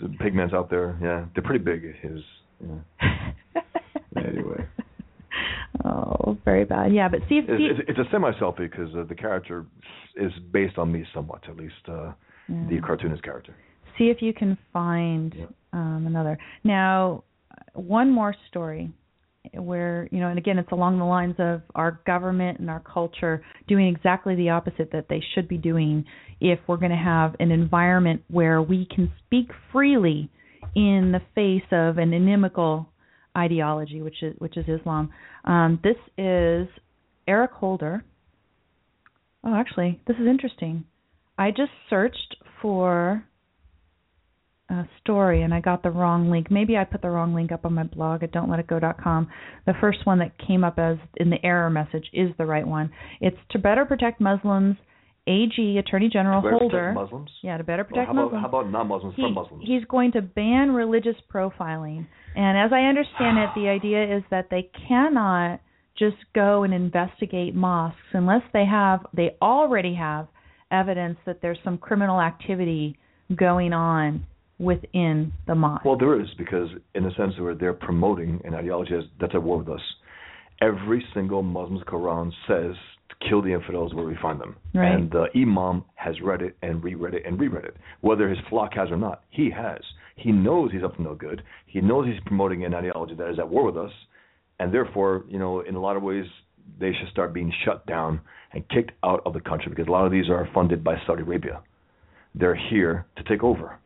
[0.00, 0.98] the Pigman's out there.
[1.02, 1.82] Yeah, they're pretty big.
[2.00, 2.20] His.
[2.60, 3.10] Yeah.
[4.16, 4.64] Anyway.
[5.84, 6.94] Oh, very bad.
[6.94, 9.66] Yeah, but see if see, It's, it's, it's a semi selfie because uh, the character
[10.16, 12.12] is based on me somewhat, at least uh,
[12.48, 12.64] yeah.
[12.70, 13.54] the cartoonist character.
[13.98, 15.54] see if you can find Yep.
[15.74, 16.38] Um, another.
[16.62, 17.24] Now,
[17.74, 18.90] one more story
[19.52, 23.44] where you know, and again, it's along the lines of our government and our culture
[23.68, 26.04] doing exactly the opposite that they should be doing
[26.40, 30.30] if we're going to have an environment where we can speak freely
[30.74, 32.88] in the face of an inimical
[33.36, 35.10] ideology, which is which is Islam.
[35.44, 36.68] Um, this is
[37.28, 38.04] Eric Holder.
[39.42, 40.84] Oh, actually, this is interesting.
[41.36, 43.26] I just searched for
[44.74, 46.50] a story and I got the wrong link.
[46.50, 49.28] Maybe I put the wrong link up on my blog at don'tletitgo.com.
[49.66, 52.90] The first one that came up as in the error message is the right one.
[53.20, 54.76] It's to better protect Muslims.
[55.26, 56.92] AG Attorney General Better protect Holder.
[56.92, 57.30] Muslims?
[57.42, 58.42] Yeah, to better Well, protect how about Muslims.
[58.42, 59.62] how about non-Muslims He- from Muslims?
[59.66, 62.06] He's going to ban religious profiling.
[62.36, 65.60] And as I understand it, the idea is that they cannot
[65.98, 70.26] just go and investigate mosques unless they have they already have
[70.70, 72.98] evidence that there's some criminal activity
[73.36, 74.26] going on
[74.58, 75.84] within the mosque.
[75.84, 79.42] Well, there is because, in a sense, where they're promoting an ideology that's- that's at
[79.42, 79.82] war with us.
[80.60, 82.76] Every single Muslim's Quran says
[83.08, 84.92] to kill the infidels where we find them, Right.
[84.92, 88.74] and the Imam has read it and reread it and reread it, whether his flock
[88.74, 89.22] has or not.
[89.30, 89.80] He has.
[90.16, 91.42] He knows he's up to no good.
[91.66, 93.92] He knows he's promoting an ideology that is at war with us,
[94.60, 96.26] and therefore, you know, in a lot of ways,
[96.78, 98.20] they should start being shut down
[98.52, 101.22] and kicked out of the country because a lot of these are funded by Saudi
[101.22, 101.60] Arabia.
[102.34, 103.76] They're here to take over.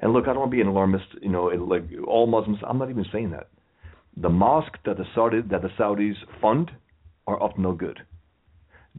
[0.00, 1.06] And look, I don't want to be an alarmist.
[1.20, 2.58] You know, like all Muslims.
[2.66, 3.48] I'm not even saying that.
[4.16, 6.70] The mosque that the Saudi that the Saudis fund
[7.26, 8.00] are up to no good.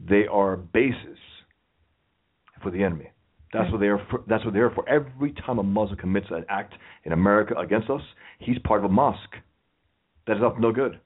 [0.08, 1.18] They are bases
[2.62, 3.10] for the enemy.
[3.52, 3.72] That's Right.
[3.72, 3.98] what they are.
[4.10, 4.88] For, that's what they are for.
[4.88, 6.74] Every time a Muslim commits an act
[7.04, 8.02] in America against us,
[8.38, 9.36] he's part of a mosque.
[10.26, 11.00] That is up to no good.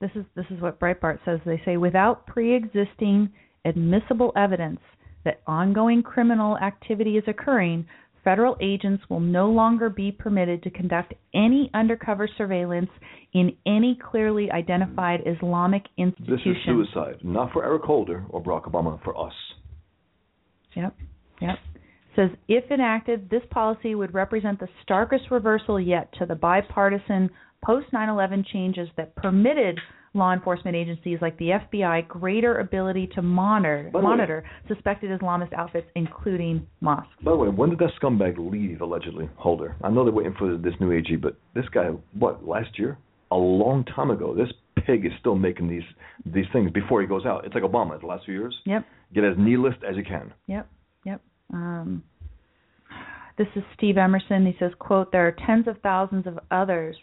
[0.00, 1.40] This is this is what Breitbart says.
[1.46, 3.30] They say without pre-existing
[3.64, 4.80] admissible evidence
[5.24, 7.86] that ongoing criminal activity is occurring,
[8.24, 12.90] federal agents will no longer be permitted to conduct any undercover surveillance
[13.32, 16.36] in any clearly identified Islamic institution.
[16.36, 19.34] This is suicide, not for Eric Holder or Barack Obama, for us.
[20.74, 20.96] Yep.
[21.40, 21.58] Yep.
[22.16, 27.30] Says if enacted, this policy would represent the starkest reversal yet to the bipartisan
[27.64, 29.78] post 9/11 changes that permitted
[30.14, 35.86] law enforcement agencies like the FBI greater ability to monitor way- monitor suspected Islamist outfits,
[35.94, 37.08] including mosques.
[37.22, 39.76] By the way, when did that scumbag leave, allegedly, Holder?
[39.82, 42.98] I know they're waiting for this new AG, but this guy, what, last year?
[43.30, 44.34] A long time ago.
[44.34, 44.52] This
[44.86, 45.82] pig is still making these
[46.26, 47.44] these things before he goes out.
[47.44, 48.54] It's like Obama the last few years.
[48.66, 48.84] Yep.
[49.14, 50.32] Get as knee list as you can.
[50.46, 50.68] Yep,
[51.04, 51.20] yep.
[51.52, 52.02] Um,
[53.38, 54.44] this is Steve Emerson.
[54.44, 56.96] He says, "quote There are tens of thousands of others,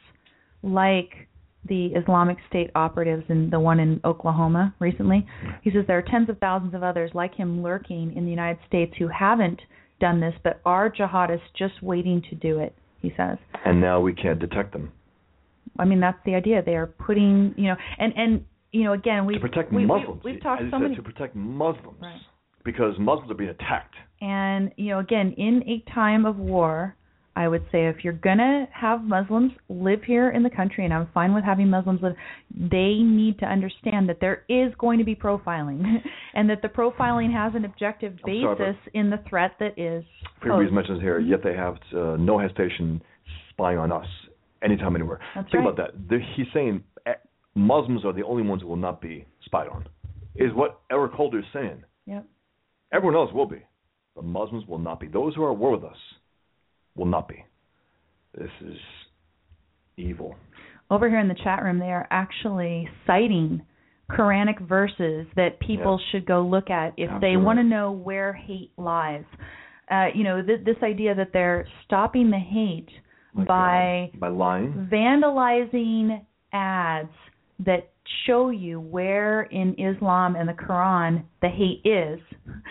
[0.62, 1.29] like
[1.66, 5.26] the Islamic State operatives and the one in Oklahoma recently."
[5.62, 8.60] He says there are tens of thousands of others like him lurking in the United
[8.68, 9.62] States who haven't
[10.00, 12.74] done this, but are jihadists just waiting to do it.
[13.02, 13.38] He says.
[13.66, 14.92] And now we can't detect them.
[15.78, 16.62] I mean, that's the idea.
[16.62, 20.24] They are putting, you know, and and you know, again, we to protect we, Muslims.
[20.24, 21.98] We, have talked so said, many to protect Muslims.
[22.02, 22.20] Right.
[22.64, 23.96] Because Muslims are being attacked.
[24.22, 26.96] And you know, again, in a time of war,
[27.40, 31.08] I would say if you're gonna have Muslims live here in the country, and I'm
[31.14, 32.16] fine with having Muslims live,
[32.54, 35.82] they need to understand that there is going to be profiling,
[36.34, 40.04] and that the profiling has an objective I'm sorry, basis in the threat that is
[40.42, 40.74] Free posed.
[40.74, 43.02] mentions here, yet they have uh, no hesitation
[43.52, 44.08] spying on us
[44.62, 45.22] anytime, anywhere.
[45.34, 45.74] That's Think right.
[45.74, 46.22] about that.
[46.36, 47.14] He's saying eh,
[47.56, 49.88] Muslims are the only ones who will not be spied on.
[50.36, 51.86] Is what Eric Holder is saying.
[52.06, 52.26] Yep.
[52.92, 53.62] Everyone else will be,
[54.14, 55.08] but Muslims will not be.
[55.08, 55.96] Those who are at war with us
[57.00, 57.44] will not be.
[58.38, 58.78] This is
[59.98, 60.36] evil.
[60.92, 63.62] Over here in the chat room, they are actually citing
[64.12, 68.72] Quranic verses that people should go look at if they want to know where hate
[68.78, 69.24] lies.
[69.92, 72.90] Uh, you know, th- this idea that they're stopping the hate
[73.34, 74.88] My by by lying.
[74.92, 77.10] vandalizing ads
[77.66, 77.92] that
[78.26, 82.20] show you where in Islam and the Quran the hate is.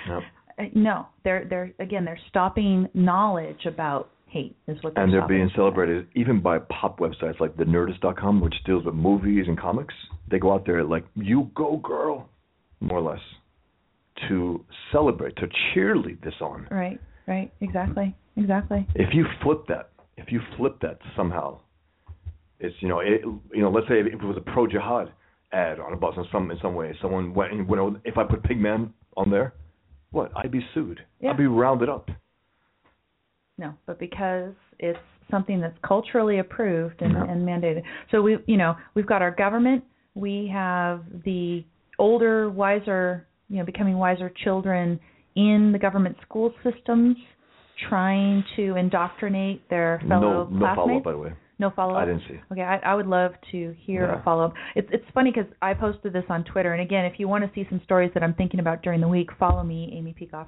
[0.09, 0.23] Yep.
[0.59, 5.27] Uh, No, they're they're again they're stopping knowledge about hate is what they're And they're
[5.27, 9.95] being celebrated even by pop websites like the Nerdist.com, which deals with movies and comics.
[10.31, 12.29] They go out there like, "You go, girl,"
[12.81, 13.21] more or less,
[14.29, 16.69] to celebrate, to cheerlead this on.
[16.71, 18.87] Right, right, exactly, exactly.
[18.95, 21.61] If you flip that, if you flip that somehow,
[22.61, 23.23] it's you know, it,
[23.53, 25.13] you know, let's say if it was a pro jihad
[25.53, 28.25] ad on a bus in some in some way, someone went, you know, if I
[28.25, 29.55] put Pigman on there,
[30.11, 30.31] what?
[30.37, 31.01] I'd be sued.
[31.21, 31.31] Yeah.
[31.31, 32.11] I'd be rounded up.
[33.59, 34.99] No, but because it's
[35.31, 37.25] something that's culturally approved and, Yeah.
[37.31, 37.83] and mandated.
[38.11, 39.85] So we, you know, we've got our government.
[40.15, 41.65] We have the
[41.99, 44.99] older, wiser, you know, becoming wiser children
[45.37, 47.17] in the government school systems,
[47.89, 50.99] trying to indoctrinate their fellow no, no follow classmates.
[50.99, 51.33] up, by the way.
[51.61, 52.03] No follow up.
[52.03, 52.39] I didn't see.
[52.53, 54.21] Okay, I, I would love to hear Yeah.
[54.21, 54.55] a follow up.
[54.77, 57.51] It's it's funny because I posted this on Twitter, and again, if you want to
[57.55, 60.47] see some stories that I'm thinking about during the week, follow me, Amy Peikoff,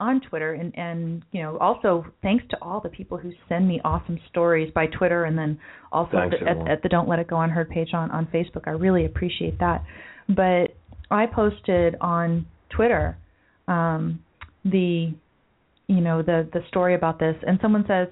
[0.00, 3.80] on Twitter, and and you know also thanks to all the people who send me
[3.84, 5.58] awesome stories by Twitter, and then
[5.92, 8.10] also Thanks, at, the, at, at the Don't Let It Go On Unheard page on
[8.10, 8.62] on Facebook.
[8.66, 9.84] I really appreciate that.
[10.28, 10.74] But
[11.10, 13.16] I posted on Twitter
[13.68, 14.20] um,
[14.64, 15.14] the
[15.86, 18.08] you know the the story about this, and someone says,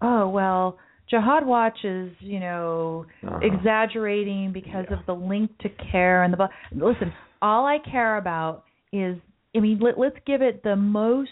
[0.00, 0.78] "Oh well."
[1.10, 3.38] Jihad Watch is, you know, Uh-huh.
[3.42, 6.48] exaggerating because of the link to CAIR and the.
[6.74, 7.12] Listen,
[7.42, 9.18] all I care about is,
[9.54, 11.30] I mean, let, let's give it the most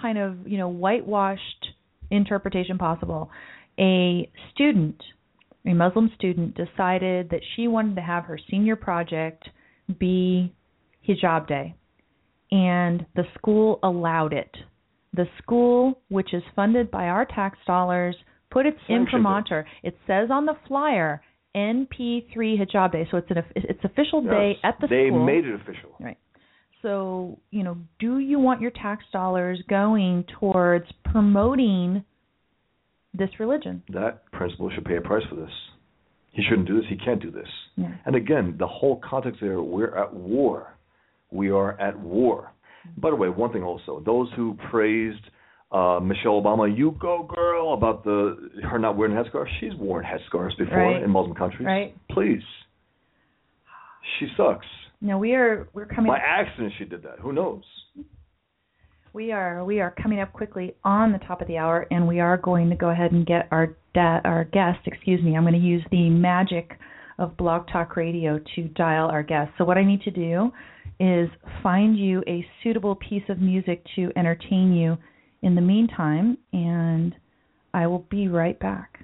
[0.00, 1.66] kind of, you know, whitewashed
[2.10, 3.30] interpretation possible.
[3.78, 5.00] A student,
[5.66, 9.48] a Muslim student, decided that she wanted to have her senior project
[9.98, 10.52] be
[11.08, 11.74] hijab day,
[12.50, 14.50] and the school allowed it.
[15.14, 18.16] The school, which is funded by our tax dollars,
[18.50, 19.66] put its imprimatur.
[19.82, 21.22] It says on the flyer
[21.56, 25.26] NP3 Hijab Day, so it's an it's official day Yes, at the they school.
[25.26, 25.90] They made it official.
[25.98, 26.18] Right.
[26.82, 32.04] So, you know, do you want your tax dollars going towards promoting
[33.12, 33.82] this religion?
[33.90, 35.50] That principal should pay a price for this.
[36.32, 36.84] He shouldn't do this.
[36.88, 37.48] He can't do this.
[37.76, 37.92] Yeah.
[38.06, 40.74] And again, the whole context there, we're at war.
[41.30, 42.52] We are at war.
[42.96, 45.22] By the way, one thing also, those who praised
[45.72, 49.46] uh, Michelle Obama, you go girl, about the her not wearing a headscarf.
[49.60, 51.02] She's worn headscarves before Right.
[51.02, 51.66] in Muslim countries.
[51.66, 51.94] Right.
[52.10, 52.42] Please.
[54.18, 54.66] She sucks.
[55.00, 57.18] No, we are we're coming By accident, she did that.
[57.20, 57.62] Who knows?
[59.12, 62.20] We are we are coming up quickly on the top of the hour, and we
[62.20, 64.80] are going to go ahead and get our da- our guest.
[64.86, 66.78] Excuse me, I'm going to use the magic
[67.18, 69.52] of Blog Talk Radio to dial our guest.
[69.58, 70.52] So what I need to do
[71.00, 71.28] is
[71.62, 74.96] find you a suitable piece of music to entertain you
[75.42, 77.14] in the meantime, and
[77.72, 79.00] I will be right back.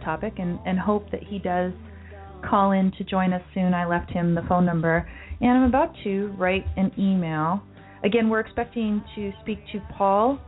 [0.00, 1.72] Our topic and, and hope that he does
[2.48, 3.74] call in to join us soon.
[3.74, 5.08] I left him the phone number,
[5.40, 7.62] and I'm about to write an email.
[8.04, 10.38] Again, we're expecting to speak to Paul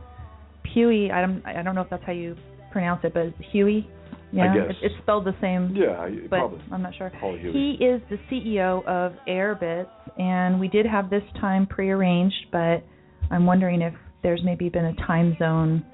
[0.73, 1.11] Puey.
[1.11, 2.35] I don't I don't know if that's how you
[2.71, 3.87] pronounce it, but Puey.
[4.31, 4.75] Yeah, I guess.
[4.81, 5.75] it's spelled the same.
[5.75, 6.61] Yeah, but probably.
[6.71, 7.11] I'm not sure.
[7.19, 7.51] Paul Puey.
[7.51, 12.83] He is the CEO of Airbitz, and we did have this time prearranged, but
[13.29, 13.93] I'm wondering if
[14.23, 15.85] there's maybe been a time zone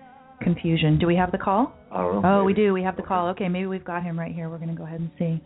[0.41, 0.97] confusion.
[0.99, 1.73] Do we have the call?
[1.91, 2.21] I.
[2.23, 2.73] Oh, we do.
[2.73, 3.29] We have the call.
[3.29, 4.49] Okay, maybe we've got him right here.
[4.49, 5.41] We're going to go ahead and see.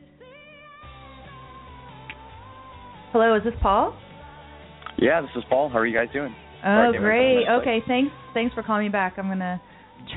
[3.12, 3.96] Hello, is this Paul?
[4.98, 5.70] Yeah, this is Paul.
[5.70, 6.36] How are you guys doing?
[6.66, 7.46] Oh, great.
[7.62, 8.12] Okay, thanks.
[8.34, 9.16] Thanks for calling me back.
[9.18, 9.62] I'm going to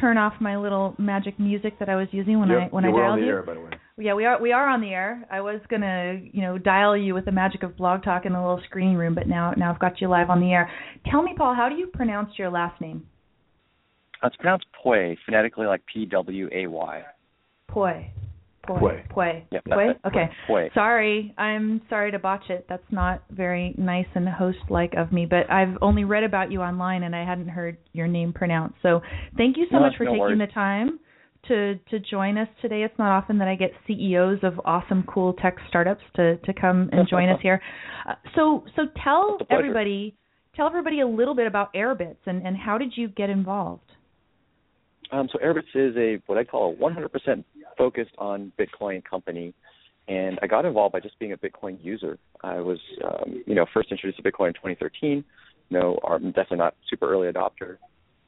[0.00, 2.90] turn off my little magic music that I was using when you're, I when I
[2.90, 3.32] dialed on the you.
[3.32, 3.70] Air, by the way.
[3.98, 5.26] Yeah, we are we are on the air.
[5.30, 8.40] I was gonna you know dial you with the magic of Blog Talk in a
[8.40, 10.70] little screening room, but now now I've got you live on the air.
[11.10, 13.06] Tell me, Paul, how do you pronounce your last name?
[14.22, 17.02] It's pronounced Pway, phonetically like P W A Y.
[17.70, 18.10] Pway.
[18.66, 19.06] Pway.
[19.08, 19.44] Pway.
[19.52, 19.94] Yep, Pway.
[20.06, 20.28] Okay.
[20.48, 20.74] Pway.
[20.74, 22.66] Sorry, I'm sorry to botch it.
[22.68, 25.24] That's not very nice and host-like of me.
[25.24, 28.74] But I've only read about you online, and I hadn't heard your name pronounced.
[28.82, 29.02] So
[29.36, 30.38] thank you so No, much for no taking worries.
[30.40, 30.98] the time
[31.46, 32.82] to to join us today.
[32.82, 36.88] It's not often that I get CEOs of awesome, cool tech startups to to come
[36.92, 37.62] and join us here.
[38.08, 39.60] Uh, so so tell It's a pleasure.
[39.62, 40.16] everybody
[40.56, 43.85] tell everybody a little bit about Airbitz and and how did you get involved?
[45.12, 47.44] Um, so Airbitz is a what I call a 100%
[47.78, 49.54] focused on Bitcoin company,
[50.08, 52.18] and I got involved by just being a Bitcoin user.
[52.42, 55.24] I was, um, you know, first introduced to Bitcoin in 2013.
[55.70, 57.78] No, I'm definitely not super early adopter,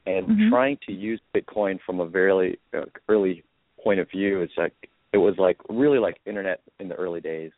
[0.05, 0.49] and Mhm.
[0.49, 3.43] trying to use Bitcoin from a very uh, early
[3.81, 4.41] point of view.
[4.41, 4.73] It's like
[5.13, 7.51] it was like really like internet in the early days,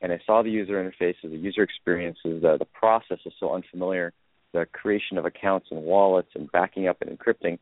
[0.00, 4.12] and I saw the user interfaces, the user experiences, the the process is so unfamiliar.
[4.52, 7.58] The creation of accounts and wallets and backing up and encrypting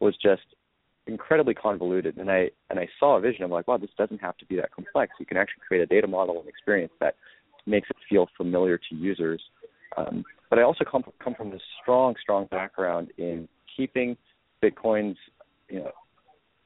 [0.00, 0.42] was just
[1.06, 3.44] incredibly convoluted and I and I saw a vision.
[3.44, 5.12] I'm like, wow, this doesn't have to be that complex.
[5.18, 7.16] You can actually create a data model and experience that
[7.66, 9.42] makes it feel familiar to users.
[9.96, 14.16] Um, but I also come come from this strong, strong background in keeping
[14.62, 15.16] Bitcoin's
[15.68, 15.92] you know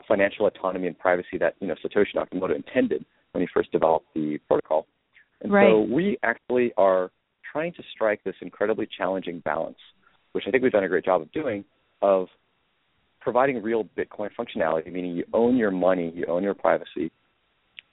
[0.07, 4.39] financial autonomy and privacy that you know Satoshi Nakamoto intended when he first developed the
[4.49, 4.87] protocol.
[5.41, 5.69] And right.
[5.69, 7.11] so we actually are
[7.51, 9.79] trying to strike this incredibly challenging balance,
[10.33, 11.65] which I think we've done a great job of doing,
[12.03, 12.29] of
[13.25, 17.11] providing real Bitcoin functionality, meaning you own your money, you own your privacy,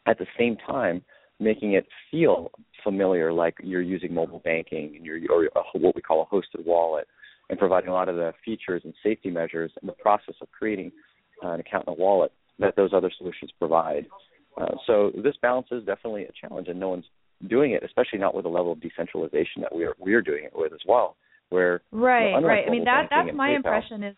[0.05, 1.01] at the same time
[1.39, 2.51] making it feel
[2.83, 7.07] familiar, like you're using mobile banking and you're or what we call a hosted wallet,
[7.49, 10.91] and providing a lot of the features and safety measures in the process of creating
[11.43, 14.05] uh, an account in a wallet that those other solutions provide.
[14.59, 17.05] Uh, so this balance is definitely a challenge, and no one's
[17.49, 20.43] doing it, especially not with the level of decentralization that we are we are doing
[20.43, 21.15] it with as well.
[21.49, 22.65] Where right, you know, right.
[22.67, 24.15] I mean that that's my PayPal, impression is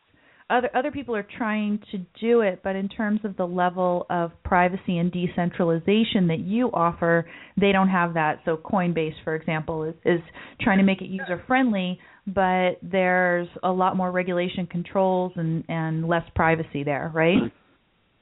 [0.53, 4.31] other other people are trying to do it, but in terms of the level of
[4.43, 7.25] privacy and decentralization that you offer,
[7.59, 8.39] they don't have that.
[8.45, 10.21] So Coinbase, for example, is is
[10.61, 16.07] trying to make it user friendly, but there's a lot more regulation controls and and
[16.07, 17.37] less privacy there, right?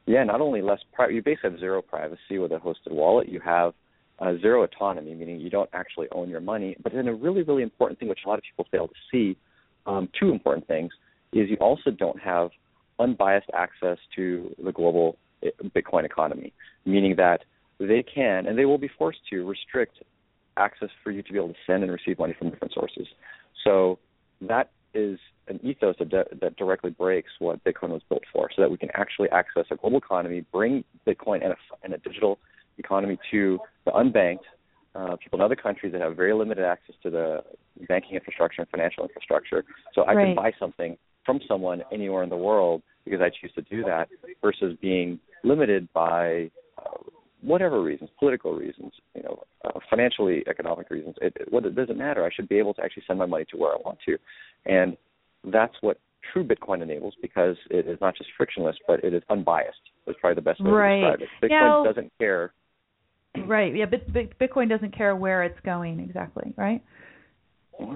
[0.06, 3.30] Yeah, not only less pri- you basically have zero privacy with a hosted wallet.
[3.30, 3.74] You have
[4.20, 6.76] uh, zero autonomy, meaning you don't actually own your money.
[6.82, 9.38] But then a really, really important thing, which a lot of people fail to see,
[9.86, 10.92] um, two important things,
[11.34, 12.50] is you also don't have
[13.00, 16.54] unbiased access to the global eh, Bitcoin economy,
[16.86, 17.42] meaning that
[17.80, 19.98] they can and they will be forced to restrict
[20.58, 23.08] access for you to be able to send and receive money from different sources.
[23.64, 24.00] So
[24.42, 25.18] that is
[25.48, 28.78] an ethos that, de- that directly breaks what Bitcoin was built for, so that we
[28.78, 32.40] can actually access a global economy, bring Bitcoin and a, and a digital
[32.78, 34.40] economy to the unbanked,
[34.94, 37.44] uh, people in other countries that have very limited access to the
[37.88, 39.64] banking infrastructure and financial infrastructure.
[39.96, 40.26] So I right.
[40.26, 44.10] can buy something from someone anywhere in the world because I choose to do that,
[44.42, 47.02] versus being limited by uh,
[47.42, 51.16] whatever reasons, political reasons, you know, uh, financially economic reasons.
[51.22, 52.24] It, it, what, it doesn't matter.
[52.24, 54.18] I should be able to actually send my money to where I want to,
[54.66, 54.96] and
[55.52, 56.00] that's what
[56.32, 59.80] true Bitcoin enables because it is not just frictionless, but it is unbiased.
[60.06, 61.00] That's probably the best way right.
[61.00, 61.46] to describe it.
[61.46, 62.54] Bitcoin now, doesn't care.
[63.48, 63.76] Right.
[63.76, 63.86] Yeah.
[63.86, 66.54] Bitcoin doesn't care where it's going exactly.
[66.58, 66.84] Right.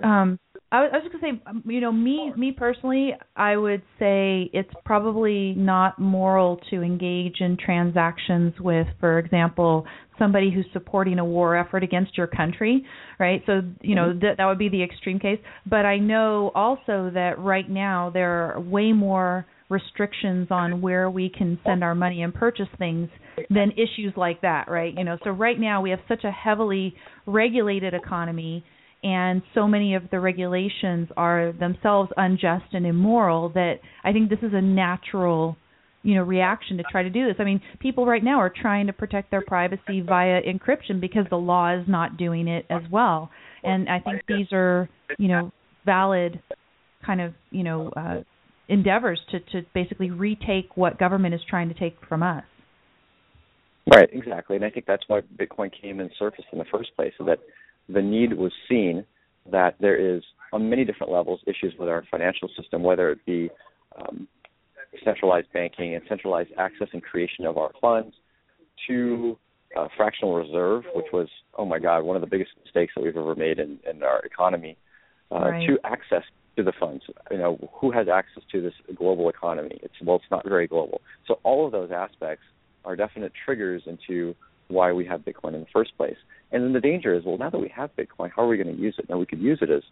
[0.03, 0.39] Um,
[0.75, 3.81] I was, I was just gonna say, um, you know, me me personally, I would
[3.97, 9.85] say it's probably not moral to engage in transactions with, for example,
[10.19, 12.83] somebody who's supporting a war effort against your country,
[13.19, 13.41] right?
[13.45, 14.19] So, you know, Mm-hmm.
[14.19, 15.39] that that would be the extreme case.
[15.65, 21.29] But I know also that right now there are way more restrictions on where we
[21.29, 23.09] can send our money and purchase things
[23.49, 24.93] than issues like that, right?
[24.95, 26.93] You know, so right now we have such a heavily
[27.25, 28.63] regulated economy
[29.05, 34.39] and so many of the regulations are themselves unjust and immoral that I think this
[34.41, 35.55] is a natural
[36.01, 37.35] you know reaction to try to do this.
[37.37, 41.37] I mean, people right now are trying to protect their privacy via encryption because the
[41.37, 43.29] law is not doing it as well.
[43.63, 44.89] And I think these are,
[45.19, 45.51] you know,
[45.85, 46.41] valid
[47.05, 48.21] kind of, you know, uh
[48.67, 52.43] endeavors to to basically retake what government is trying to take from us.
[53.93, 54.55] Right, exactly.
[54.55, 57.37] And I think that's why Bitcoin came and surfaced in the first place, so that
[57.89, 59.05] the need was seen
[59.51, 60.23] that there is
[60.53, 63.49] on many different levels issues with our financial system, whether it be
[63.97, 64.27] um,
[65.03, 68.15] centralized banking and centralized access and creation of our funds,
[68.87, 69.37] to
[69.75, 71.27] uh, fractional reserve, which was
[71.57, 74.19] oh my god one of the biggest mistakes that we've ever made in, in our
[74.21, 74.77] economy,
[75.31, 75.67] uh, right.
[75.67, 76.23] to access
[76.55, 77.03] to the funds.
[77.31, 79.79] You know who has access to this global economy?
[79.81, 81.01] It's well, it's not very global.
[81.27, 82.43] So all of those aspects
[82.83, 84.35] are definite triggers into
[84.67, 86.17] why we have Bitcoin in the first place.
[86.51, 88.75] And then the danger is, well, now that we have Bitcoin, how are we going
[88.75, 89.09] to use it?
[89.09, 89.83] Now we could use it as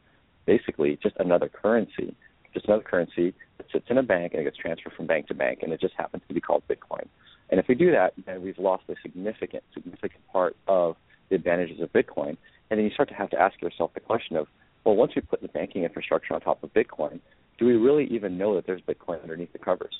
[0.45, 2.15] basically just another currency,
[2.53, 5.33] just another currency that sits in a bank and it gets transferred from bank to
[5.33, 7.07] bank, and it just happens to be called Bitcoin.
[7.49, 10.95] And if we do that, then we've lost a significant, significant part of
[11.29, 12.37] the advantages of Bitcoin.
[12.69, 14.47] And then you start to have to ask yourself the question of,
[14.83, 17.19] well, once we put the banking infrastructure on top of Bitcoin,
[17.57, 19.95] do we really even know that there's Bitcoin underneath the covers?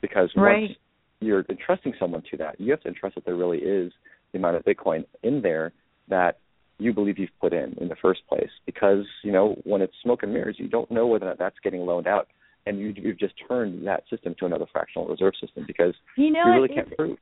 [0.00, 0.60] Because right.
[0.60, 0.72] once
[1.20, 3.92] you're entrusting someone to that, you have to entrust that there really is
[4.32, 5.72] the amount of Bitcoin in there
[6.08, 6.38] that
[6.78, 8.50] you believe you've put in in the first place.
[8.66, 12.06] Because you know when it's smoke and mirrors, you don't know whether that's getting loaned
[12.06, 12.28] out,
[12.66, 16.44] and you, you've just turned that system to another fractional reserve system because you, know,
[16.46, 17.18] you really can't prove.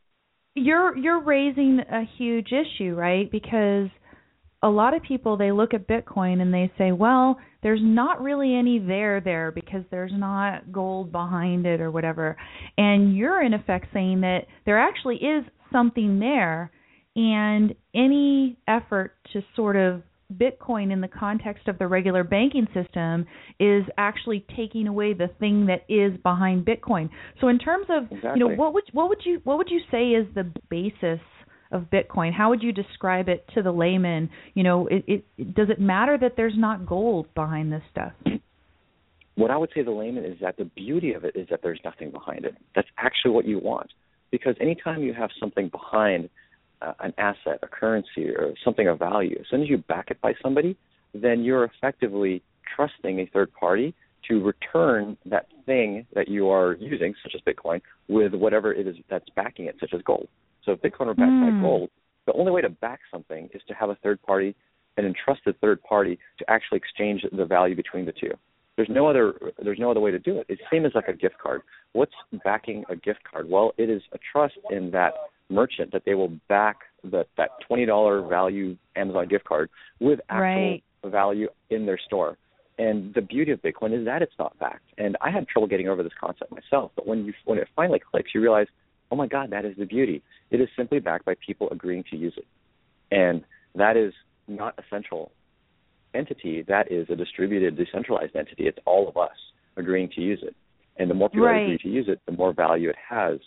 [0.55, 3.31] You're you're raising a huge issue, right?
[3.31, 3.89] Because
[4.63, 8.55] a lot of people they look at Bitcoin and they say, well, there's not really
[8.55, 12.37] any there there because there's not gold behind it or whatever.
[12.79, 16.71] And you're in effect saying that there actually is something there
[17.15, 20.03] and any effort to sort of
[20.35, 23.27] Bitcoin in the context of the regular banking system
[23.61, 27.09] is actually taking away the thing that is behind Bitcoin.
[27.41, 28.31] So in terms of exactly.
[28.35, 31.21] you know what would what would you what would you say is the basis
[31.71, 32.33] of Bitcoin?
[32.33, 34.31] How would you describe it to the layman?
[34.55, 38.13] You know, it, it does it matter that there's not gold behind this stuff?
[39.37, 41.61] what I would say to the layman is that the beauty of it is that
[41.63, 42.57] there's nothing behind it.
[42.75, 43.91] That's actually what you want.
[44.31, 46.29] Because anytime you have something behind
[46.83, 50.21] uh, an asset, a currency, or something of value, as soon as you back it
[50.21, 50.77] by somebody,
[51.15, 52.43] then you're effectively
[52.75, 53.95] trusting a third party
[54.29, 58.97] to return that thing that you are using, such as Bitcoin, with whatever it is
[59.09, 60.29] that's backing it, such as gold.
[60.67, 61.47] So if Bitcoin were backed mm.
[61.47, 61.63] by hmm.
[61.63, 61.91] gold,
[62.27, 64.55] the only way to back something is to have a third party,
[64.97, 68.33] an entrusted third party, to actually exchange the value between the two.
[68.77, 70.47] There's no other there's no other way to do it.
[70.51, 71.63] It's the same as like a gift card.
[71.93, 72.13] What's
[72.45, 73.49] backing a gift card?
[73.49, 75.15] Well, it is a trust in that
[75.49, 79.71] merchant that they will back that that twenty dollar value Amazon gift card
[80.01, 80.83] with actual right.
[81.07, 82.37] value in their store.
[82.79, 84.85] And the beauty of Bitcoin is that it's not backed.
[84.99, 88.01] And I had trouble getting over this concept myself, but when you when it finally
[88.11, 88.67] clicks, you realize,
[89.11, 90.23] oh my God, that is the beauty.
[90.51, 92.47] It is simply backed by people agreeing to use it,
[93.11, 94.13] and that is
[94.49, 95.33] not a central
[96.15, 96.65] entity.
[96.67, 98.67] That is a distributed, decentralized entity.
[98.67, 99.37] It's all of us
[99.77, 100.55] agreeing to use it,
[100.97, 101.63] and the more people right.
[101.63, 103.39] agree to use it, the more value it has.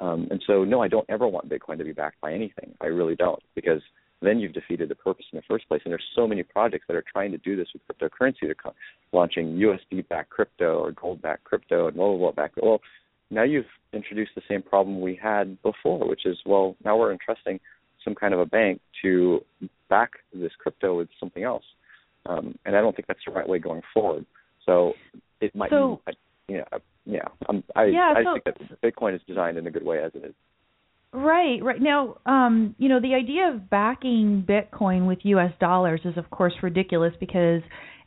[0.00, 2.74] Um, and so, no, I don't ever want Bitcoin to be backed by anything.
[2.80, 3.82] I really don't, because
[4.20, 5.80] then you've defeated the purpose in the first place.
[5.84, 8.42] And there's so many projects that are trying to do this with cryptocurrency.
[8.42, 8.56] They're
[9.12, 12.58] launching USD-backed crypto or gold-backed crypto and blah blah blah backed.
[12.60, 12.80] Well,
[13.30, 17.60] now you've introduced the same problem we had before, which is well, now we're entrusting
[18.04, 19.44] some kind of a bank to
[19.88, 21.64] back this crypto with something else,
[22.26, 24.24] um, and I don't think that's the right way going forward.
[24.66, 24.92] So
[25.40, 26.12] it might, so, be,
[26.48, 29.70] you know, yeah, um, I yeah, I so, think that Bitcoin is designed in a
[29.70, 30.34] good way as it is.
[31.12, 31.80] Right, right.
[31.80, 36.52] Now, um, you know, the idea of backing Bitcoin with US dollars is of course
[36.62, 37.62] ridiculous because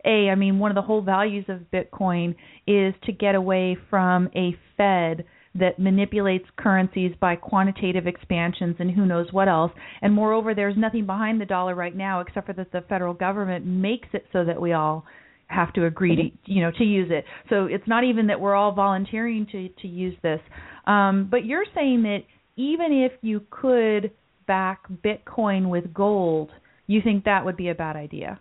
[0.05, 2.35] a, I mean, one of the whole values of Bitcoin
[2.67, 9.05] is to get away from a Fed that manipulates currencies by quantitative expansions and who
[9.05, 9.71] knows what else.
[10.01, 13.65] And moreover, there's nothing behind the dollar right now except for that the federal government
[13.65, 15.05] makes it so that we all
[15.47, 17.25] have to agree to you know to use it.
[17.49, 20.39] So it's not even that we're all volunteering to to use this.
[20.87, 22.19] Um, but you're saying that
[22.55, 24.11] even if you could
[24.47, 26.51] back Bitcoin with gold,
[26.87, 28.39] you think that would be a bad idea?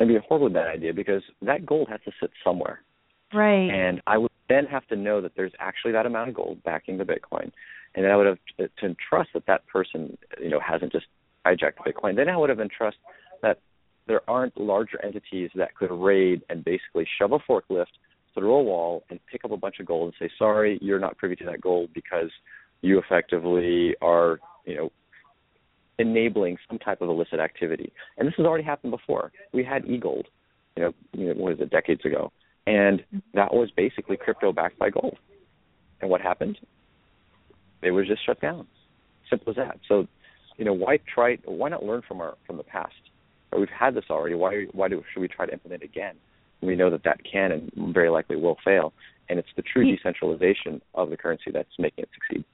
[0.00, 2.82] It'd be a horribly bad idea because that gold has to sit somewhere.
[3.32, 3.70] Right.
[3.70, 6.98] And I would then have to know that there's actually that amount of gold backing
[6.98, 7.50] the Bitcoin,
[7.94, 11.06] and then I would have to, to trust that that person, you know, hasn't just
[11.46, 12.16] hijacked Bitcoin.
[12.16, 12.96] Then I would have entrust
[13.42, 13.60] that
[14.06, 17.86] there aren't larger entities that could raid and basically shove a forklift
[18.34, 21.16] through a wall and pick up a bunch of gold and say, sorry, you're not
[21.16, 22.30] privy to that gold because
[22.82, 24.92] you effectively are, you know,
[25.98, 27.92] enabling some type of illicit activity.
[28.18, 29.32] And this has already happened before.
[29.52, 30.24] We had eGold,
[30.76, 32.32] you know, you know what is it, decades ago.
[32.66, 33.04] And
[33.34, 35.18] that was basically crypto backed by gold.
[36.00, 36.58] And what happened?
[37.82, 38.66] It was just shut down.
[39.28, 39.78] Simple as that.
[39.88, 40.06] So,
[40.56, 42.94] you know, why try why not learn from our from the past?
[43.56, 44.34] We've had this already.
[44.34, 46.16] Why why do should we try to implement it again?
[46.62, 48.92] We know that that can and very likely will fail.
[49.28, 49.94] And it's the true hmm.
[49.96, 52.44] decentralization of the currency that's making it succeed.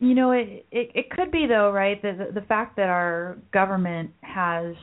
[0.00, 2.00] You know, it, it it could be though, right?
[2.02, 4.74] The the fact that our government has,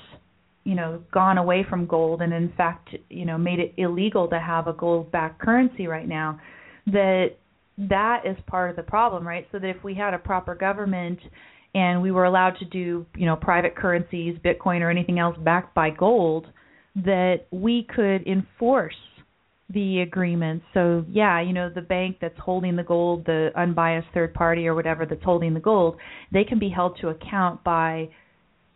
[0.64, 4.40] you know, gone away from gold and in fact, you know, made it illegal to
[4.40, 6.40] have a gold-backed currency right now,
[6.88, 7.32] that
[7.78, 9.48] that is part of the problem, right?
[9.52, 11.20] So that if we had a proper government
[11.74, 15.74] and we were allowed to do, you know, private currencies, Bitcoin or anything else backed
[15.74, 16.48] by gold,
[16.96, 18.96] that we could enforce
[19.74, 20.64] the agreement.
[20.74, 24.76] So yeah, you know, the bank that's holding the gold, the unbiased third party or
[24.76, 25.98] whatever that's holding the gold,
[26.32, 28.10] they can be held to account by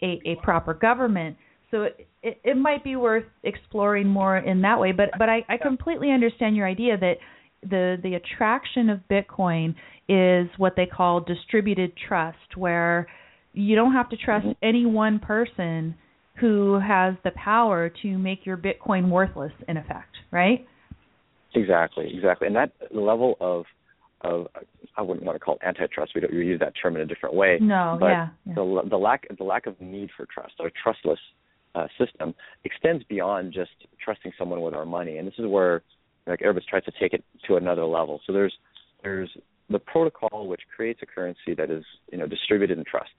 [0.01, 1.37] a, a proper government.
[1.71, 4.91] So it, it, it might be worth exploring more in that way.
[4.91, 7.15] But but I, I completely understand your idea that
[7.61, 9.75] the the attraction of Bitcoin
[10.07, 13.07] is what they call distributed trust, where
[13.53, 14.65] you don't have to trust mm-hmm.
[14.65, 15.95] any one person
[16.39, 20.67] who has the power to make your Bitcoin worthless in effect, right?
[21.55, 23.65] Exactly, exactly, and that level of
[24.21, 24.47] of
[24.97, 26.13] I wouldn't want to call it antitrust.
[26.15, 27.57] We don't we use that term in a different way.
[27.61, 28.55] No, but yeah, yeah.
[28.55, 31.19] the the lack the lack of need for trust or trustless
[31.75, 32.33] uh, system
[32.63, 33.71] extends beyond just
[34.03, 35.83] trusting someone with our money, and this is where
[36.27, 38.21] like Airbitz tries to take it to another level.
[38.25, 38.53] So there's
[39.03, 39.29] there's
[39.69, 43.11] the protocol which creates a currency that is you know distributed in trust.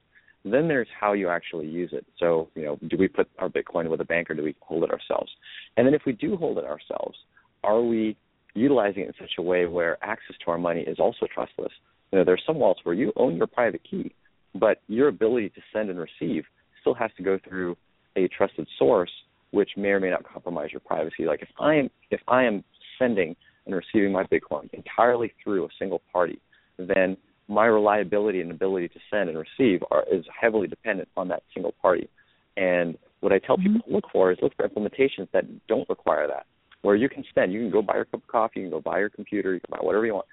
[0.44, 2.06] Then there's how you actually use it.
[2.18, 4.84] So you know, do we put our Bitcoin with a bank or do we hold
[4.84, 5.30] it ourselves?
[5.76, 7.18] And then if we do hold it ourselves,
[7.64, 8.16] are we
[8.57, 11.73] utilizing it in such a way where access to our money is also trustless.
[12.11, 14.15] You know, there are some wallets where you own your private key,
[14.55, 16.45] but your ability to send and receive
[16.81, 17.77] still has to go through
[18.16, 19.11] a trusted source,
[19.51, 21.24] which may or may not compromise your privacy.
[21.27, 22.65] Like if I am if I am
[22.99, 26.41] sending and receiving my Bitcoin entirely through a single party,
[26.78, 27.16] then
[27.49, 31.73] my reliability and ability to send and receive are, is heavily dependent on that single
[31.83, 32.09] party.
[32.57, 33.74] And what I tell mm-hmm.
[33.74, 36.47] people to look for is look for implementations that don't require that
[36.82, 38.81] where you can spend, you can go buy your cup of coffee, you can go
[38.81, 40.27] buy your computer, you can buy whatever you want,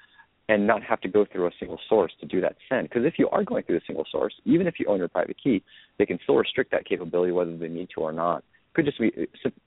[0.50, 2.90] and not have to go through a single source to do that send.
[2.90, 5.38] Because if you are going through a single source, even if you own your private
[5.42, 5.64] key,
[5.98, 8.44] they can still restrict that capability whether they need to or not.
[8.74, 9.12] Could just be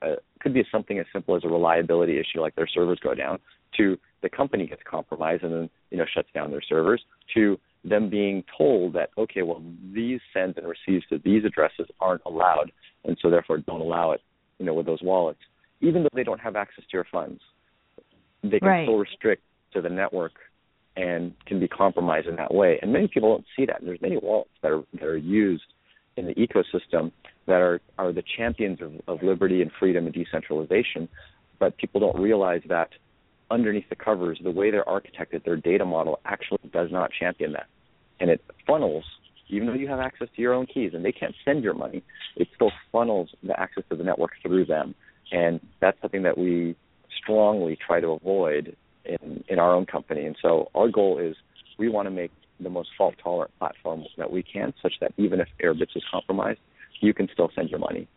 [0.01, 3.39] uh, could be something as simple as a reliability issue, like their servers go down,
[3.77, 7.01] to the company gets compromised and then you know shuts down their servers,
[7.33, 9.63] to them being told that okay, well
[9.93, 12.71] these sends and receives to these addresses aren't allowed,
[13.05, 14.21] and so therefore don't allow it,
[14.59, 15.39] you know, with those wallets,
[15.81, 17.41] even though they don't have access to your funds,
[18.43, 18.85] they can right.
[18.85, 19.43] still restrict
[19.73, 20.33] to the network
[20.95, 22.79] and can be compromised in that way.
[22.81, 23.79] And many people don't see that.
[23.79, 25.63] And there's many wallets that are that are used
[26.15, 27.11] in the ecosystem
[27.45, 31.07] that are are the champions of, of liberty and freedom and decentralization,
[31.59, 32.89] but people don't realize that
[33.49, 37.67] underneath the covers, the way they're architected, their data model actually does not champion that,
[38.19, 39.05] and it funnels.
[39.49, 42.03] Even though you have access to your own keys and they can't send your money,
[42.35, 44.93] it still funnels the access to the network through them,
[45.31, 46.75] and that's something that we
[47.21, 48.75] strongly try to avoid
[49.05, 50.25] in in our own company.
[50.25, 51.35] And so our goal is
[51.77, 55.39] we want to make the most fault tolerant platform that we can, such that even
[55.39, 56.59] if Airbitz is compromised,
[57.01, 58.07] you can still send your money.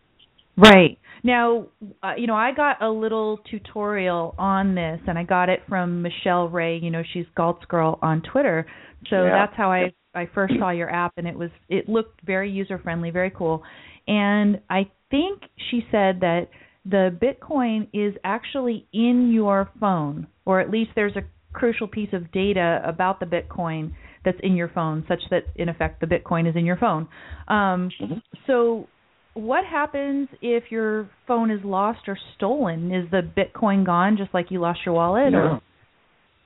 [0.56, 0.98] Right.
[1.22, 1.66] Now,
[2.02, 6.02] uh, you know, I got a little tutorial on this, and I got it from
[6.02, 6.78] Michelle Ray.
[6.78, 8.66] You know, she's Galt's Girl on Twitter.
[9.08, 9.30] So yeah.
[9.30, 12.78] that's how I I first saw your app, and it was it looked very user
[12.78, 13.62] friendly, very cool.
[14.06, 16.48] And I think she said that
[16.84, 22.30] the Bitcoin is actually in your phone, or at least there's a crucial piece of
[22.32, 23.92] data about the Bitcoin
[24.24, 27.08] that's in your phone, such that in effect the Bitcoin is in your phone.
[27.48, 28.14] Um, mm-hmm.
[28.46, 28.86] So,
[29.34, 32.92] what happens if your phone is lost or stolen?
[32.92, 35.32] Is the Bitcoin gone, just like you lost your wallet?
[35.32, 35.38] No.
[35.38, 35.60] Or?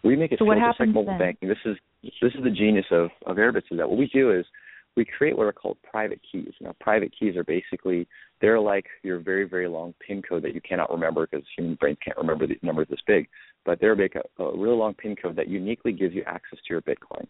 [0.04, 1.18] We make it so feel what just like mobile then?
[1.18, 1.48] banking.
[1.48, 1.76] This is
[2.20, 3.64] this is the genius of of Airbitz.
[3.70, 4.44] Is that what we do is
[4.96, 6.52] we create what are called private keys.
[6.60, 8.06] Now, private keys are basically
[8.40, 11.98] they're like your very very long PIN code that you cannot remember because human brains
[12.04, 13.28] can't remember the numbers this big.
[13.64, 16.74] But they're like a, a really long PIN code that uniquely gives you access to
[16.74, 17.26] your Bitcoin.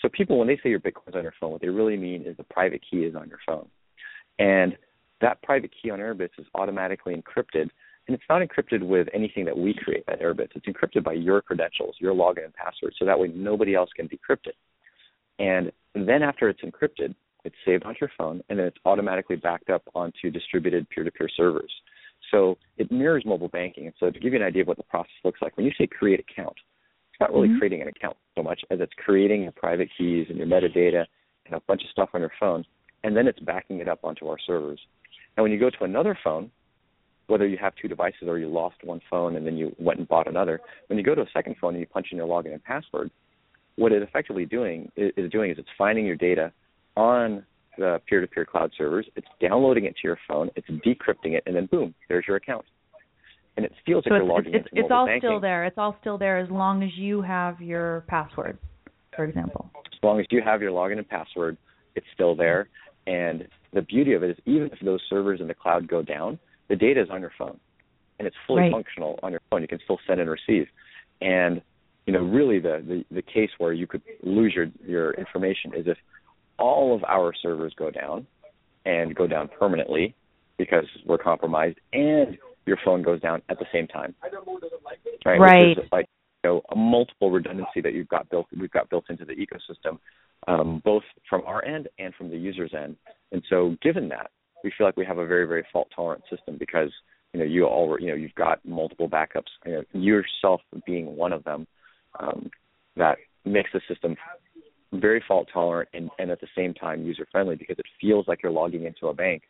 [0.00, 2.36] So people, when they say your Bitcoin's on your phone, what they really mean is
[2.36, 3.68] the private key is on your phone,
[4.38, 4.76] and
[5.20, 7.70] that private key on Airbitz is automatically encrypted.
[8.06, 10.50] And it's not encrypted with anything that we create at Airbitz.
[10.54, 14.08] It's encrypted by your credentials, your login and password, so that way nobody else can
[14.08, 14.56] decrypt it.
[15.38, 19.68] And then after it's encrypted, it's saved onto your phone, and then it's automatically backed
[19.68, 21.72] up onto distributed peer-to-peer servers.
[22.30, 23.86] So it mirrors mobile banking.
[23.86, 25.72] And so to give you an idea of what the process looks like, when you
[25.76, 26.56] say create account,
[27.10, 27.58] it's not really Mhm.
[27.58, 31.06] creating an account so much as it's creating your private keys and your metadata
[31.46, 32.64] and a bunch of stuff on your phone,
[33.02, 34.84] and then it's backing it up onto our servers.
[35.36, 36.50] And when you go to another phone,
[37.26, 40.08] whether you have two devices or you lost one phone and then you went and
[40.08, 42.52] bought another, when you go to a second phone and you punch in your login
[42.52, 43.10] and password,
[43.76, 46.52] what it's effectively doing is doing is it's finding your data
[46.96, 47.44] on
[47.76, 51.66] the peer-to-peer cloud servers, it's downloading it to your phone, it's decrypting it, and then
[51.66, 52.64] boom, there's your account.
[53.56, 55.28] And it feels So like it's you're logging it's, into it's all banking.
[55.30, 55.64] still there.
[55.64, 58.58] It's all still there as long as you have your password,
[59.14, 59.70] for example.
[59.92, 61.56] as long as you have your login and password,
[61.96, 62.68] it's still there.
[63.06, 66.38] And the beauty of it is, even if those servers in the cloud go down,
[66.68, 67.58] the data is on your phone,
[68.18, 68.72] and it's fully Right.
[68.72, 69.62] functional on your phone.
[69.62, 70.66] You can still send and receive.
[71.20, 71.60] And
[72.06, 75.86] you know, really, the, the the case where you could lose your your information is
[75.86, 75.98] if
[76.58, 78.26] all of our servers go down,
[78.84, 80.14] and go down permanently
[80.58, 84.14] because we're compromised, and your phone goes down at the same time.
[85.24, 85.38] Right.
[85.40, 85.76] Right.
[85.92, 86.06] Like
[86.42, 89.98] you know a multiple redundancy that you've got built we've got built into the ecosystem,
[90.46, 92.96] um, both from our end and from the user's end.
[93.32, 94.30] And so, given that,
[94.62, 96.90] we feel like we have a very very fault tolerant system because
[97.32, 99.50] you know you all you know you've got multiple backups.
[99.64, 101.66] You know, yourself being one of them,
[102.20, 102.50] um,
[102.96, 104.16] that makes the system
[104.92, 108.42] very fault tolerant and, and at the same time user friendly because it feels like
[108.42, 109.42] you're logging into a bank.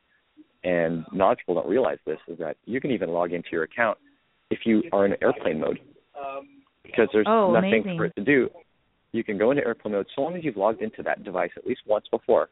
[0.62, 3.49] And a lot of people don't realize this is that you can even log into
[3.53, 3.99] your account
[4.51, 5.78] if you are in airplane mode
[6.82, 7.97] because there's Oh, nothing amazing.
[7.99, 8.49] for it to do.
[9.12, 11.66] You can go into airplane mode so long as you've logged into that device at
[11.66, 12.49] least once before.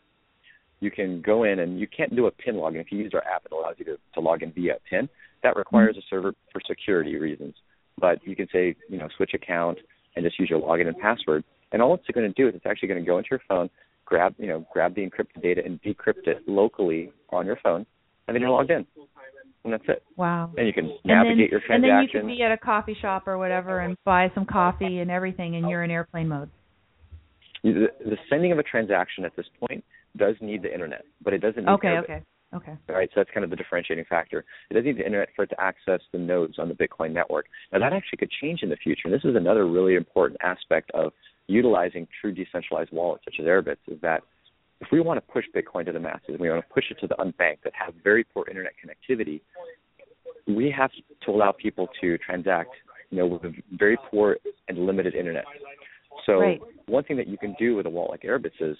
[0.80, 2.80] You can go in and you can't do a PIN login.
[2.80, 5.08] If you use our app, it allows you to, to log in via PIN.
[5.42, 7.54] That requires a server for security reasons.
[7.98, 9.78] But you can say, you know, switch account
[10.16, 11.44] and just use your login and password.
[11.72, 13.70] And all it's going to do is it's actually going to go into your phone,
[14.04, 17.86] grab, you know, grab the encrypted data and decrypt it locally on your phone,
[18.28, 18.86] and then you're logged in.
[19.64, 20.02] And that's it.
[20.16, 20.50] Wow.
[20.56, 22.22] And you can And then, navigate your and then you transactions.
[22.22, 25.70] could be at a coffee shop or whatever and buy some coffee and everything, and
[25.70, 26.50] you're in airplane mode.
[27.62, 29.84] The, the sending of a transaction at this point
[30.16, 32.02] does need the internet, but it doesn't need Okay, Airbit.
[32.04, 32.22] okay,
[32.54, 32.72] okay.
[32.88, 34.44] All right, so that's kind of the differentiating factor.
[34.70, 37.46] It doesn't need the internet for it to access the nodes on the Bitcoin network.
[37.72, 40.90] Now that actually could change in the future, and this is another really important aspect
[40.92, 41.12] of
[41.46, 44.22] utilizing true decentralized wallets such as Airbitz, is that
[44.80, 47.06] if we want to push Bitcoin to the masses, we want to push it to
[47.06, 49.40] the unbanked that have very poor internet connectivity,
[50.46, 50.90] we have
[51.24, 52.70] to allow people to transact,
[53.10, 54.38] you know, with a very poor
[54.68, 55.44] and limited internet.
[56.26, 56.60] So Right.
[56.86, 58.76] one thing that you can do with a wallet like Airbitz is,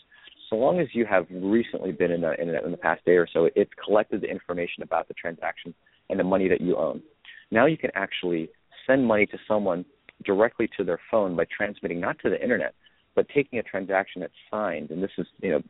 [0.48, 3.26] so long as you have recently been in the internet in the past day or
[3.26, 5.74] so, it's collected the information about the transaction
[6.10, 7.02] and the money that you own.
[7.50, 8.50] Now you can actually
[8.86, 9.84] send money to someone
[10.24, 12.74] directly to their phone by transmitting not to the internet,
[13.14, 14.90] but taking a transaction that's signed.
[14.90, 15.62] And this is, you know,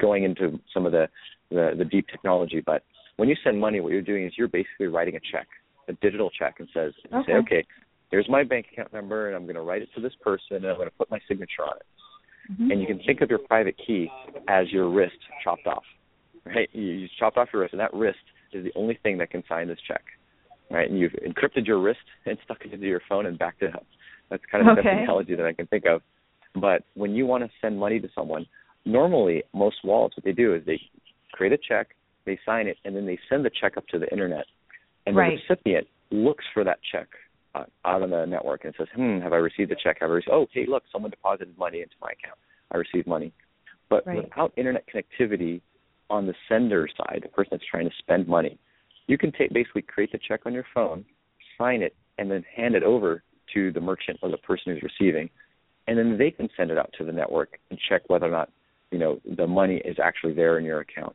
[0.00, 1.08] going into some of the,
[1.50, 2.62] the the deep technology.
[2.64, 2.84] But
[3.16, 5.46] when you send money, what you're doing is you're basically writing a check,
[5.88, 7.64] a digital check, and says, you say, Okay.
[8.12, 10.66] Here's my bank account number, and I'm going to write it to this person, and
[10.66, 11.86] I'm going to put my signature on it.
[12.52, 12.70] Mhm.
[12.70, 14.10] And you can think of your private key
[14.48, 15.84] as your wrist chopped off.
[16.44, 16.68] Right?
[16.72, 18.18] You, you chopped off your wrist, and that wrist
[18.52, 20.02] is the only thing that can sign this check.
[20.70, 20.88] Right?
[20.90, 23.86] And you've encrypted your wrist and stuck it into your phone and backed it up.
[24.28, 24.90] That's kind of the Okay.
[24.90, 26.02] best analogy that I can think of.
[26.54, 28.46] But when you want to send money to someone,
[28.84, 30.80] normally most wallets what they do is they
[31.32, 31.94] create a check,
[32.26, 34.44] they sign it, and then they send the check up to the internet.
[35.06, 35.38] And Right.
[35.48, 37.08] the recipient looks for that check
[37.54, 39.98] out on the network and says, "Hmm, have I received the check?
[40.00, 40.32] Have I received?
[40.32, 42.38] Oh, hey, look, someone deposited money into my account.
[42.70, 43.32] I received money."
[43.88, 44.16] But Right.
[44.16, 45.60] without internet connectivity
[46.08, 48.58] on the sender side, the person that's trying to spend money,
[49.06, 51.04] you can take basically create the check on your phone,
[51.58, 53.22] sign it, and then hand it over
[53.52, 55.28] to the merchant or the person who's receiving,
[55.86, 58.50] and then they can send it out to the network and check whether or not
[58.90, 61.14] you know the money is actually there in your account.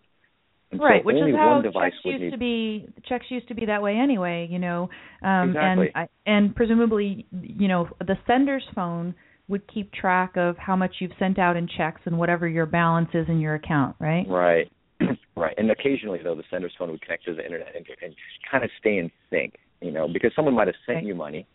[0.71, 2.89] And right, so which is how checks used need to be.
[3.07, 4.89] Checks used to be that way anyway, you know.
[5.23, 5.91] Um, Exactly.
[5.95, 9.15] And I, and presumably, you know, the sender's phone
[9.47, 13.07] would keep track of how much you've sent out in checks and whatever your balance
[13.13, 14.25] is in your account, right?
[14.27, 14.69] Right.
[15.37, 15.53] right.
[15.57, 18.13] And occasionally, though, the sender's phone would connect to the internet and, and
[18.51, 21.05] kind of stay in sync, you know, because someone might have sent Right.
[21.05, 21.47] you money,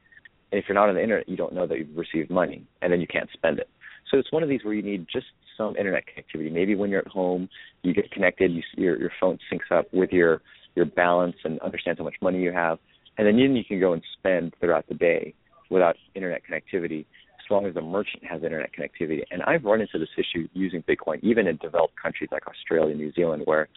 [0.52, 2.90] and if you're not on the internet, you don't know that you've received money, and
[2.92, 3.68] then you can't spend it.
[4.10, 5.26] So it's one of these where you need just
[5.70, 6.52] internet connectivity.
[6.52, 7.48] Maybe when you're at home,
[7.82, 10.42] you get connected, you, your your phone syncs up with your
[10.74, 12.78] your balance and understands how much money you have,
[13.18, 15.34] and then you, you can go and spend throughout the day
[15.70, 19.22] without internet connectivity as long as the merchant has internet connectivity.
[19.30, 23.12] And I've run into this issue using Bitcoin, even in developed countries like Australia, New
[23.12, 23.68] Zealand, where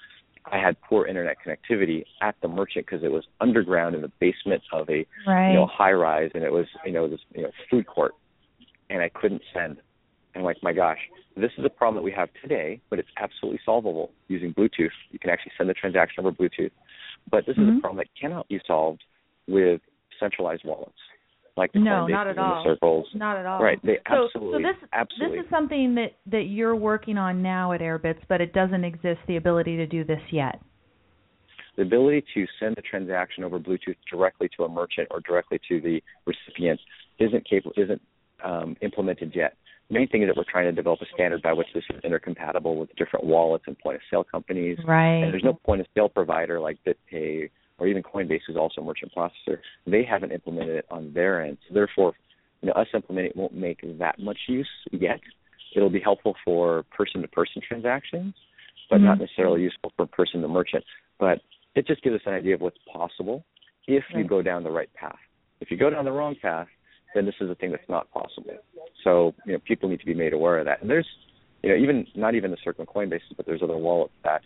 [0.51, 4.61] I had poor internet connectivity at the merchant because it was underground in the basement
[4.71, 5.49] of a Right.
[5.49, 8.13] you know high rise, and it was you know this you know food court,
[8.89, 9.77] and I couldn't send.
[10.35, 10.99] And I'm like, my gosh,
[11.35, 14.89] this is a problem that we have today, but it's absolutely solvable using Bluetooth.
[15.09, 16.71] You can actually send the transaction over Bluetooth.
[17.31, 17.77] But this is Mhm.
[17.77, 19.03] a problem that cannot be solved
[19.47, 19.81] with
[20.19, 20.99] centralized wallets
[21.57, 22.63] like the No, not at all.
[22.63, 23.07] Circles.
[23.13, 23.61] Not at all.
[23.61, 25.37] Right, they so, absolutely, so this absolutely.
[25.37, 29.21] this is something that that you're working on now at Airbitz, but it doesn't exist
[29.27, 30.59] the ability to do this yet.
[31.77, 35.81] the ability to send the transaction over Bluetooth directly to a merchant or directly to
[35.81, 36.79] the recipient
[37.19, 38.01] isn't capable, isn't
[38.45, 39.57] um, implemented yet.
[39.89, 42.75] Main thing is that we're trying to develop a standard by which this is intercompatible
[42.75, 44.79] with different wallets and point of sale companies.
[44.83, 45.21] Right.
[45.21, 48.83] And there's no point of sale provider like BitPay or even Coinbase, who's also a
[48.83, 49.59] merchant processor.
[49.85, 51.57] They haven't implemented it on their end.
[51.67, 52.13] So therefore,
[52.61, 55.19] you know, us implementing it won't make that much use yet.
[55.75, 58.33] It'll be helpful for person-to-person transactions,
[58.89, 59.21] but not Mhm.
[59.21, 60.83] necessarily useful for person to merchant.
[61.19, 61.41] But
[61.75, 63.43] it just gives us an idea of what's possible
[63.87, 65.19] if you go down the right path.
[65.59, 66.69] If you go down the wrong path,
[67.15, 68.53] then this is a thing that's not possible.
[69.03, 70.81] So you know, people need to be made aware of that.
[70.81, 71.07] And there's,
[71.63, 74.41] you know, even not even the Circle Coinbase, but there's other wallets that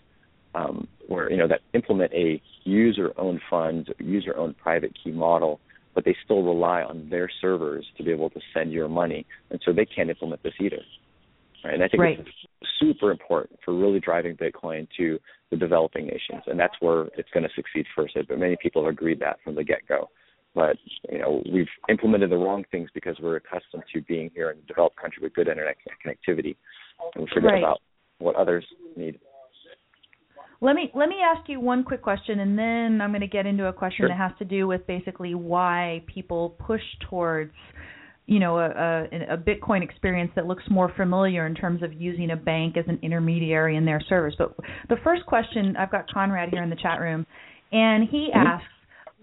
[0.56, 5.60] um, where you know that implement a user-owned funds, user-owned private key model,
[5.94, 9.60] but they still rely on their servers to be able to send your money, and
[9.66, 10.82] so they can't implement this either.
[11.64, 11.74] Right?
[11.74, 12.20] And I think Right.
[12.20, 12.30] it's
[12.80, 15.20] super important for really driving Bitcoin to
[15.50, 18.16] the developing nations, and that's where it's going to succeed first.
[18.16, 20.10] But many people have agreed that from the get-go.
[20.56, 20.78] But
[21.12, 24.62] you know, we've implemented the wrong things because we're accustomed to being here in a
[24.62, 26.56] developed country with good internet connectivity,
[27.16, 27.64] and we forget Right.
[27.64, 27.82] about
[28.18, 28.66] what others
[28.96, 29.20] need.
[30.62, 33.46] Let me let me ask you one quick question, and then I'm going to get
[33.46, 34.10] into a question Sure.
[34.10, 37.54] that has to do with basically why people push towards,
[38.26, 42.32] you know, a, a, a Bitcoin experience that looks more familiar in terms of using
[42.32, 44.36] a bank as an intermediary in their service.
[44.38, 44.58] But
[44.90, 47.26] the first question, I've got Conrad here in the chat room,
[47.72, 48.46] and he Mhm.
[48.46, 48.68] asks,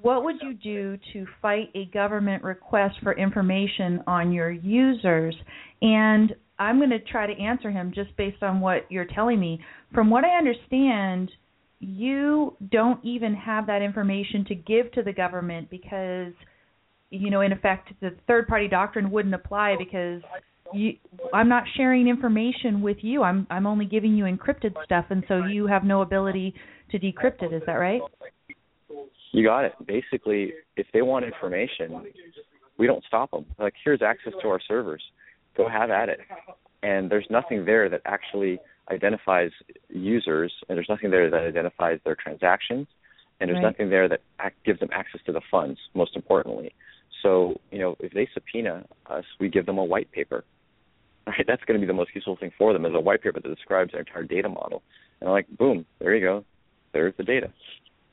[0.03, 5.35] what would you do to fight a government request for information on your users?
[5.83, 9.61] And I'm going to try to answer him just based on what you're telling me.
[9.93, 11.31] From what I understand,
[11.81, 16.33] you don't even have that information to give to the government because,
[17.11, 20.23] you know, in effect, the third party doctrine wouldn't apply because
[20.73, 20.95] you,
[21.33, 23.23] I'm not sharing information with you.
[23.23, 26.55] I'm I'm only giving you encrypted stuff, and so you have no ability
[26.91, 27.53] to decrypt it.
[27.53, 28.01] Is that right?
[29.37, 29.75] You got it.
[29.87, 32.07] Basically, if they want information,
[32.79, 33.45] we don't stop them.
[33.59, 35.03] Like, here's access to our servers.
[35.59, 36.21] Go have at it.
[36.83, 38.59] And there's nothing there that actually
[38.91, 39.51] identifies
[39.91, 42.87] users, and there's nothing there that identifies their transactions.
[43.39, 43.73] and there's Right.
[43.73, 45.79] nothing there that act, gives them access to the funds.
[45.93, 46.73] Most importantly,
[47.21, 50.43] so you know if they subpoena us, we give them a white paper.
[51.27, 53.39] Right, that's going to be the most useful thing for them is a white paper
[53.41, 54.83] that describes their entire data model.
[55.21, 56.45] And like, boom, there you go,
[56.95, 57.53] there's the data.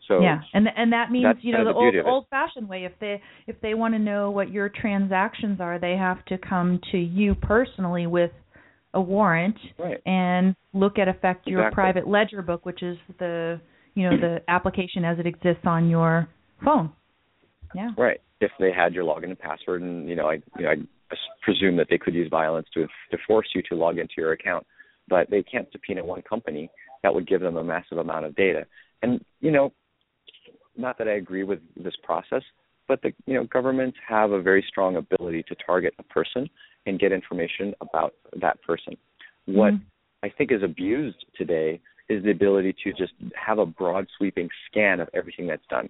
[0.08, 2.10] So yeah, and and that means you know the the old beauty of it.
[2.10, 2.86] old fashioned way.
[2.86, 6.80] If they if they want to know what your transactions are, they have to come
[6.92, 8.32] to you personally with
[8.94, 11.76] a warrant right, and look at affect your Exactly.
[11.76, 13.60] private ledger book, which is the
[13.96, 16.28] you know the application as it exists on your
[16.64, 16.92] phone.
[17.76, 17.92] Yeah.
[17.98, 18.20] right.
[18.40, 21.78] If they had your login and password, and you know, I you know, I presume
[21.78, 24.66] that they could use violence to to force you to log into your account,
[25.08, 26.70] but they can't subpoena one company.
[27.04, 28.66] That would give them a massive amount of data.
[29.02, 29.72] And you know,
[30.78, 32.42] not that I agree with this process,
[32.88, 36.50] but the you know governments have a very strong ability to target a person
[36.86, 38.98] and get information about that person.
[39.46, 39.82] What Mhm.
[40.24, 41.80] I think is abused today
[42.10, 45.90] is the ability to just have a broad sweeping scan of everything that's done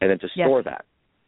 [0.00, 0.46] and then to Yes.
[0.46, 0.84] store that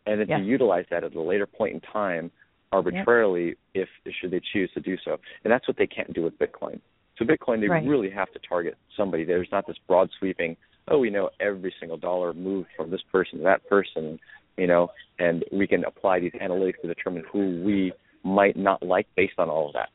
[0.07, 0.41] and then Yes.
[0.41, 2.31] to utilize that at a later point in time
[2.73, 5.19] arbitrarily if should they choose to do so.
[5.45, 6.81] And that's what they can't do with Bitcoin.
[7.17, 7.87] So Bitcoin they Right.
[7.87, 9.25] really have to target somebody.
[9.25, 10.57] There's not this broad sweeping,
[10.89, 14.19] oh we know every single dollar moved from this person to that person,
[14.57, 14.89] you know,
[15.19, 17.93] and we can apply these analytics to determine who we
[18.23, 19.89] might not like based on all of that.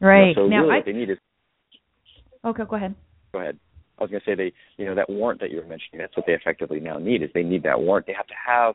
[0.00, 0.36] You know, Right.
[0.36, 1.18] so now really I what they need is
[2.44, 2.94] Okay, go ahead.
[3.32, 3.58] go ahead.
[3.98, 5.98] I was going to say they, you know, that warrant that you were mentioning.
[5.98, 7.22] That's what they effectively now need.
[7.22, 8.06] Is they need that warrant.
[8.06, 8.74] They have to have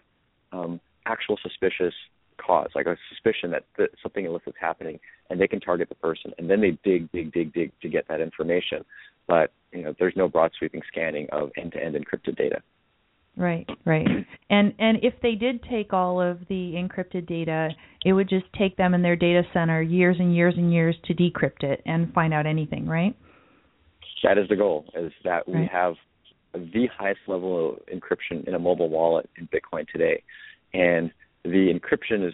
[0.52, 1.94] um, actual suspicious
[2.38, 4.98] cause, like a suspicion that, that something illicit's happening,
[5.30, 6.32] and they can target the person.
[6.38, 8.86] And then they dig, dig, dig, dig to get that information.
[9.28, 12.62] But you know, there's no broad sweeping scanning of end-to-end encrypted data.
[13.38, 14.06] Right, right.
[14.50, 17.70] And and if they did take all of the encrypted data,
[18.04, 21.14] it would just take them in their data center years and years and years to
[21.14, 23.16] decrypt it and find out anything, right?
[24.24, 24.86] That is the goal.
[24.94, 25.70] Is that we Right.
[25.70, 25.96] have
[26.54, 30.22] the highest level of encryption in a mobile wallet in Bitcoin today,
[30.74, 31.12] and
[31.44, 32.34] the encryption is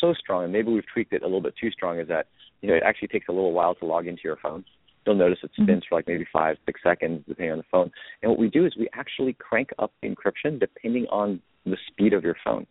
[0.00, 1.98] so strong, and maybe we've tweaked it a little bit too strong.
[1.98, 2.28] Is that
[2.62, 4.64] you know it actually takes a little while to log into your phone.
[5.10, 5.64] You'll notice it mm-hmm.
[5.64, 7.90] spins for like maybe five, six seconds depending on the phone.
[8.22, 12.12] And what we do is we actually crank up the encryption depending on the speed
[12.12, 12.64] of your phone.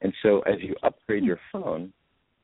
[0.00, 1.62] And so as you upgrade your mm-hmm.
[1.62, 1.92] phone,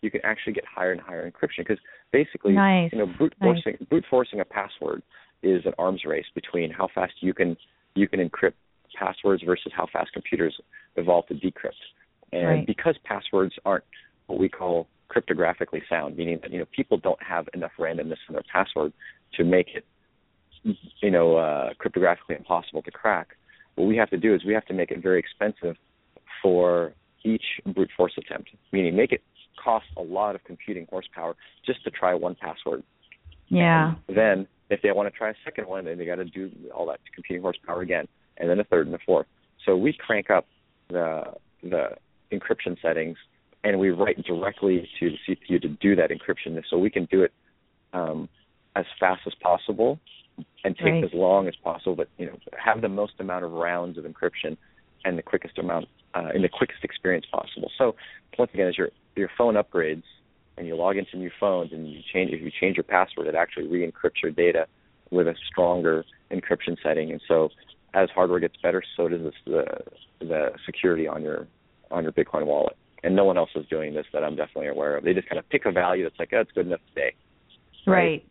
[0.00, 1.78] you can actually get higher and higher encryption because
[2.12, 2.90] basically, Nice.
[2.92, 3.62] you know, brute Nice.
[3.62, 5.02] forcing brute forcing a password
[5.44, 7.56] is an arms race between how fast you can
[7.94, 8.54] you can encrypt
[8.98, 10.60] passwords versus how fast computers
[10.96, 11.74] evolve to decrypt.
[12.32, 12.66] And Right.
[12.66, 13.84] because passwords aren't
[14.26, 18.34] what we call cryptographically sound, meaning that you know people don't have enough randomness in
[18.34, 18.92] their password
[19.34, 19.84] to make it
[21.00, 23.36] you know uh, cryptographically impossible to crack.
[23.74, 25.76] What we have to do is we have to make it very expensive
[26.42, 26.92] for
[27.24, 27.44] each
[27.74, 29.22] brute force attempt, meaning make it
[29.62, 32.82] cost a lot of computing horsepower just to try one password.
[33.48, 33.94] Yeah.
[34.08, 36.50] And then if they want to try a second one, then they got to do
[36.74, 38.06] all that computing horsepower again,
[38.36, 39.26] and then a third and a fourth.
[39.64, 40.46] So we crank up
[40.88, 41.24] the
[41.62, 41.90] the
[42.32, 43.16] encryption settings,
[43.64, 47.22] and we write directly to the CPU to do that encryption, so we can do
[47.22, 47.32] it
[47.92, 48.28] um,
[48.78, 49.98] as fast as possible
[50.64, 51.04] and take Right.
[51.04, 54.56] as long as possible, but you know have the most amount of rounds of encryption
[55.04, 57.70] and the quickest amount uh, in the quickest experience possible.
[57.76, 57.96] So
[58.38, 60.04] once again, as your your phone upgrades
[60.56, 63.34] and you log into new phones and you change if you change your password, it
[63.34, 64.66] actually re-encrypts your data
[65.10, 67.10] with a stronger encryption setting.
[67.10, 67.48] And so
[67.94, 69.64] as hardware gets better, so does this, the
[70.20, 71.48] the security on your
[71.90, 72.76] on your Bitcoin wallet.
[73.04, 75.04] And no one else is doing this that I'm definitely aware of.
[75.04, 77.14] They just kind of pick a value that's like, oh, it's good enough today.
[77.86, 78.24] Right.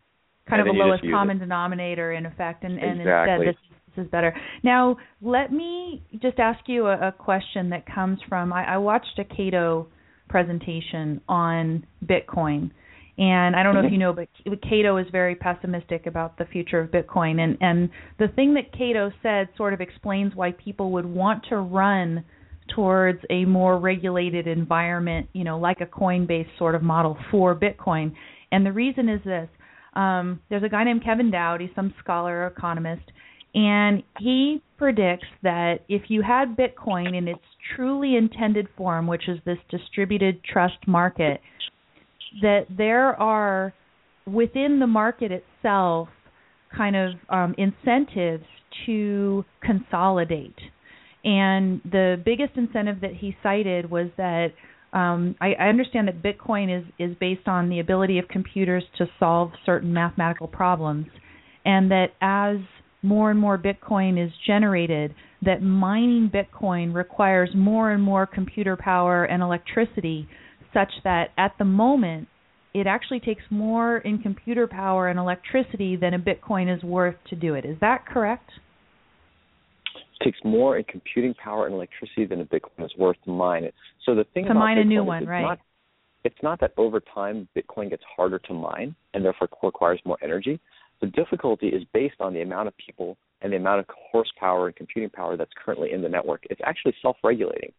[0.48, 3.46] Kind And of a lowest common denominator in effect and, and Exactly.
[3.46, 4.34] instead this this is better.
[4.62, 9.18] Now, let me just ask you a, a question that comes from I, I watched
[9.18, 9.88] a Cato
[10.28, 12.70] presentation on Bitcoin.
[13.18, 14.28] And I don't know if you know, but
[14.62, 17.40] Cato is very pessimistic about the future of Bitcoin.
[17.40, 21.56] And and the thing that Cato said sort of explains why people would want to
[21.56, 22.24] run
[22.76, 28.12] towards a more regulated environment, you know, like a Coinbase sort of model for Bitcoin.
[28.52, 29.48] And the reason is this:
[29.98, 31.60] um, there's a guy named Kevin Dowd.
[31.60, 33.02] He's some scholar economist,
[33.54, 37.42] and he predicts that if you had Bitcoin in its
[37.74, 41.40] truly intended form, which is this distributed trust market,
[42.42, 43.74] that there are
[44.26, 46.08] within the market itself
[46.76, 48.44] kind of um, incentives
[48.86, 50.54] to consolidate.
[51.24, 54.48] And the biggest incentive that he cited was that
[54.92, 59.06] um, I, I understand that Bitcoin is, is based on the ability of computers to
[59.18, 61.06] solve certain mathematical problems,
[61.64, 62.56] and that as
[63.02, 69.24] more and more Bitcoin is generated, that mining Bitcoin requires more and more computer power
[69.24, 70.28] and electricity,
[70.72, 72.28] such that at the moment
[72.74, 77.36] it actually takes more in computer power and electricity than a Bitcoin is worth to
[77.36, 77.64] do it.
[77.64, 78.50] Is that correct?
[80.22, 83.74] Takes more in computing power and electricity than a Bitcoin is worth to mine it.
[84.04, 85.42] So the thing to about mine Bitcoin a new is one, it's right?
[85.42, 85.58] Not,
[86.24, 90.60] it's not that over time Bitcoin gets harder to mine and therefore requires more energy.
[91.00, 94.74] The difficulty is based on the amount of people and the amount of horsepower and
[94.74, 96.44] computing power that's currently in the network.
[96.50, 97.72] It's actually self-regulating.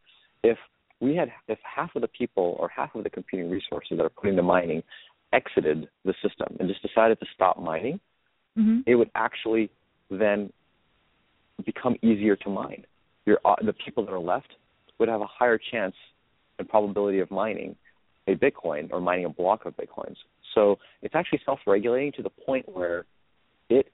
[0.43, 0.57] If
[1.01, 4.09] we had, if half of the people or half of the computing resources that are
[4.09, 4.83] putting the mining
[5.33, 7.99] exited the system and just decided to stop mining,
[8.57, 8.79] mm-hmm.
[8.85, 9.69] it would actually
[10.09, 10.51] then
[11.65, 12.85] become easier to mine.
[13.25, 14.47] Your, uh, the people that are left
[14.99, 15.95] would have a higher chance
[16.57, 17.75] and probability of mining
[18.27, 20.15] a Bitcoin or mining a block of Bitcoins.
[20.53, 23.05] So it's actually self-regulating to the point where
[23.69, 23.91] it.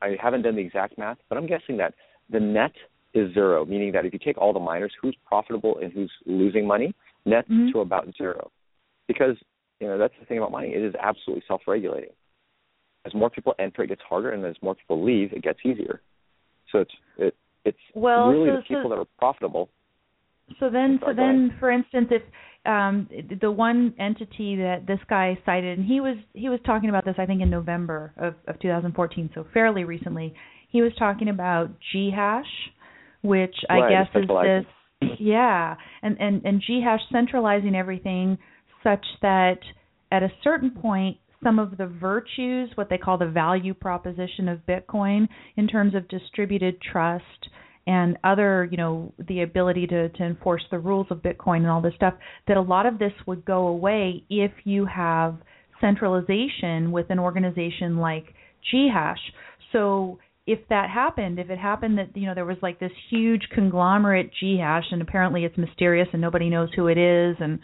[0.00, 1.94] I haven't done the exact math, but I'm guessing that
[2.28, 2.72] the net
[3.14, 6.66] is zero, meaning that if you take all the miners, who's profitable and who's losing
[6.66, 6.92] money,
[7.24, 7.70] net mm-hmm.
[7.72, 8.50] to about zero.
[9.06, 9.36] Because
[9.80, 12.10] you know that's the thing about mining; it is absolutely self-regulating.
[13.04, 16.00] As more people enter, it gets harder, and as more people leave, it gets easier.
[16.72, 19.68] So it's it it's well, really so, the people so, that are profitable.
[20.58, 22.22] So then, so then, for instance, if
[22.66, 23.08] um,
[23.40, 27.14] the one entity that this guy cited, and he was he was talking about this,
[27.18, 30.34] I think, in November of, of 2014, so fairly recently.
[30.70, 32.46] He was talking about Ghash,
[33.22, 38.38] which I right, guess is this, yeah, and and and Ghash centralizing everything
[38.82, 39.58] such that
[40.10, 44.60] at a certain point some of the virtues, what they call the value proposition of
[44.66, 47.24] Bitcoin in terms of distributed trust
[47.86, 51.80] and other, you know, the ability to, to enforce the rules of Bitcoin and all
[51.80, 52.14] this stuff,
[52.46, 55.36] that a lot of this would go away if you have
[55.80, 58.34] centralization with an organization like
[58.70, 59.18] Ghash.
[59.72, 63.42] So if that happened, if it happened that you know there was like this huge
[63.52, 67.58] conglomerate Ghash and apparently it's mysterious and nobody knows who it is and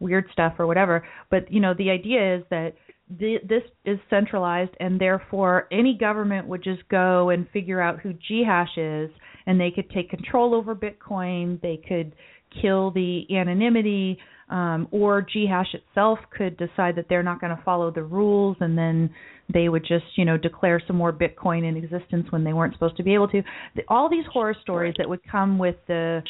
[0.00, 2.74] weird stuff or whatever, but you know the idea is that
[3.18, 8.12] the, this is centralized and therefore any government would just go and figure out who
[8.12, 9.10] Ghash is
[9.46, 12.14] and they could take control over Bitcoin, they could
[12.60, 14.18] kill the anonymity
[14.50, 18.76] um, or Ghash itself could decide that they're not going to follow the rules and
[18.76, 19.10] then
[19.52, 22.96] they would just you know declare some more bitcoin in existence when they weren't supposed
[22.96, 23.42] to be able to.
[23.88, 26.22] All these horror stories that would come with the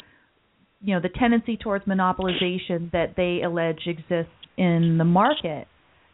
[0.81, 5.67] you know the tendency towards monopolization that they allege exists in the market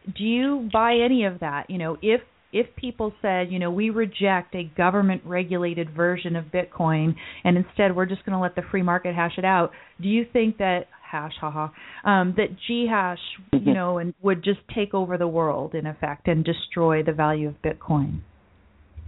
[0.06, 2.22] do you buy any of that you know if
[2.52, 7.96] if people said, you know, we reject a government regulated version of Bitcoin and instead
[7.96, 9.72] we're just going to let the free market hash it out,
[10.02, 11.70] do you think that hash haha
[12.06, 13.20] um that Ghash,
[13.54, 17.48] you know, and would just take over the world in effect and destroy the value
[17.48, 18.22] of Bitcoin?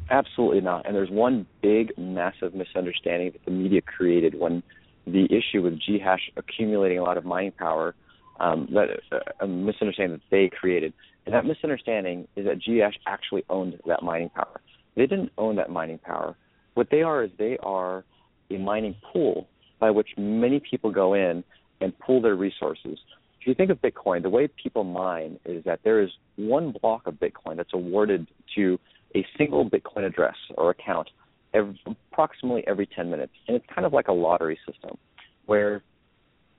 [0.09, 0.85] Absolutely not.
[0.85, 4.61] And there's one big massive misunderstanding that the media created when
[5.05, 7.95] the issue with Ghash accumulating a lot of mining power
[8.41, 10.93] um, that uh, a misunderstanding that they created.
[11.25, 14.59] And that misunderstanding is that Ghash actually owned that mining power.
[14.95, 16.35] They didn't own that mining power.
[16.73, 18.03] What they are is they are
[18.49, 19.47] a mining pool
[19.79, 21.43] by which many people go in
[21.79, 22.97] and pool their resources.
[23.39, 27.07] If you think of Bitcoin, the way people mine is that there is one block
[27.07, 28.79] of Bitcoin that's awarded to
[29.15, 31.09] a single Bitcoin address or account
[31.53, 31.79] every,
[32.11, 33.33] approximately every 10 minutes.
[33.47, 34.97] And it's kind of like a lottery system
[35.45, 35.83] where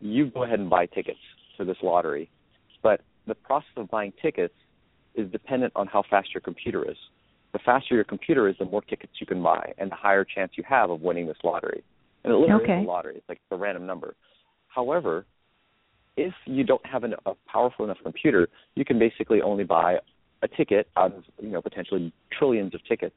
[0.00, 1.18] you go ahead and buy tickets
[1.62, 2.28] for this lottery.
[2.82, 4.54] But the process of buying tickets
[5.14, 6.96] is dependent on how fast your computer is.
[7.52, 10.52] The faster your computer is, the more tickets you can buy, and the higher chance
[10.56, 11.84] you have of winning this lottery.
[12.24, 12.78] And it literally okay.
[12.80, 14.14] is a lottery; it's like a random number.
[14.68, 15.26] However,
[16.16, 19.98] if you don't have an, a powerful enough computer, you can basically only buy
[20.42, 23.16] a ticket out of you know potentially trillions of tickets.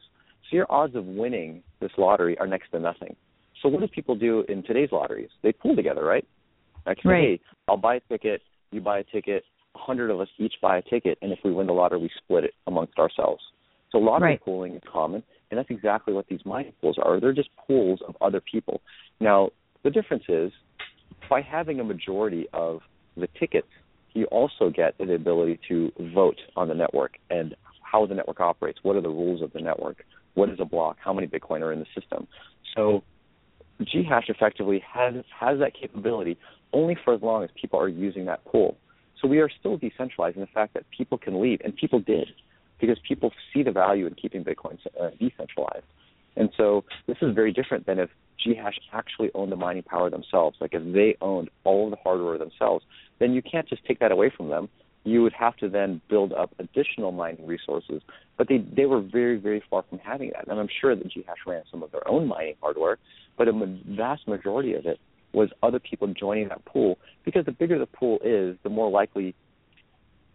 [0.49, 3.15] So your odds of winning this lottery are next to nothing.
[3.61, 5.29] So what do people do in today's lotteries?
[5.41, 6.27] They pool together, right?
[6.85, 7.21] Like, say, right.
[7.21, 8.41] hey, I'll buy a ticket,
[8.71, 9.43] you buy a ticket,
[9.75, 12.09] a hundred of us each buy a ticket, and if we win the lottery, we
[12.23, 13.41] split it amongst ourselves.
[13.91, 14.43] So lottery right.
[14.43, 17.19] pooling is common, and that's exactly what these mining pools are.
[17.19, 18.81] They're just pools of other people.
[19.19, 19.49] Now,
[19.83, 20.51] the difference is
[21.29, 22.81] by having a majority of
[23.15, 23.67] the tickets,
[24.13, 28.79] you also get the ability to vote on the network and how the network operates.
[28.83, 30.03] What are the rules of the network?
[30.33, 30.97] What is a block?
[31.03, 32.27] How many Bitcoin are in the system?
[32.75, 33.03] So
[33.79, 36.37] Ghash effectively has has that capability
[36.75, 38.77] only for as long as people are using that pool.
[39.19, 42.27] So we are still decentralized in the fact that people can leave, and people did,
[42.79, 45.85] because people see the value in keeping Bitcoin uh, decentralized.
[46.35, 48.09] And so this is very different than if
[48.43, 50.57] Ghash actually owned the mining power themselves.
[50.59, 52.83] Like if they owned all of the hardware themselves,
[53.19, 54.67] then you can't just take that away from them.
[55.05, 58.01] You would have to then build up additional mining resources.
[58.37, 60.49] But they they were very very far from having that.
[60.49, 62.97] And I'm sure that Ghash ran some of their own mining hardware,
[63.37, 63.53] but a
[63.87, 64.99] vast majority of it
[65.35, 69.35] was other people joining that pool because the bigger the pool is, the more likely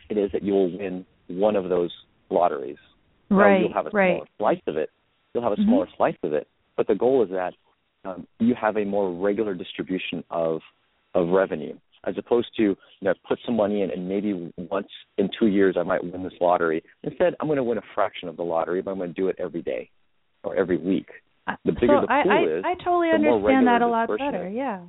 [0.08, 1.90] it is that you will win one of those
[2.30, 2.76] lotteries.
[3.30, 3.54] Right.
[3.54, 4.16] Now, you'll have a right.
[4.16, 4.90] smaller slice of it.
[5.32, 5.68] You'll have a mm-hmm.
[5.68, 7.54] smaller slice of it, but the goal is that
[8.04, 10.60] um, you have a more regular distribution of
[11.14, 15.28] of revenue as opposed to you know put some money in and maybe once in
[15.38, 16.82] two years I might win this lottery.
[17.02, 19.28] Instead, I'm going to win a fraction of the lottery, but I'm going to do
[19.28, 19.90] it every day
[20.42, 21.08] or every week.
[21.64, 24.48] The bigger so the pool I, is, I, I totally understand that a lot better.
[24.48, 24.54] is.
[24.54, 24.80] Yeah.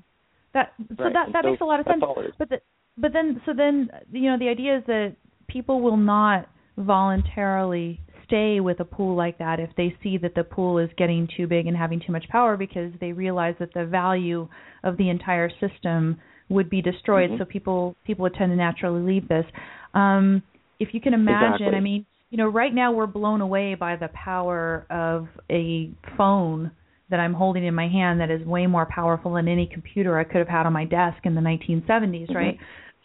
[0.54, 1.14] That so Right.
[1.14, 2.04] that that so makes a lot of sense.
[2.04, 2.34] all it is.
[2.38, 2.62] But the,
[2.98, 5.16] but then so then you know the idea is that
[5.48, 6.48] people will not
[6.78, 11.28] voluntarily stay with a pool like that if they see that the pool is getting
[11.36, 14.48] too big and having too much power because they realize that the value
[14.84, 16.18] of the entire system
[16.50, 17.38] would be destroyed Mhm.
[17.40, 19.46] so people people would tend to naturally leave this
[19.94, 20.42] um
[20.80, 21.78] if you can imagine Exactly.
[21.78, 26.72] i mean you know right now we're blown away by the power of a phone
[27.12, 30.24] that i'm holding in my hand that is way more powerful than any computer i
[30.24, 32.36] could have had on my desk in the 1970s Mhm.
[32.36, 32.58] right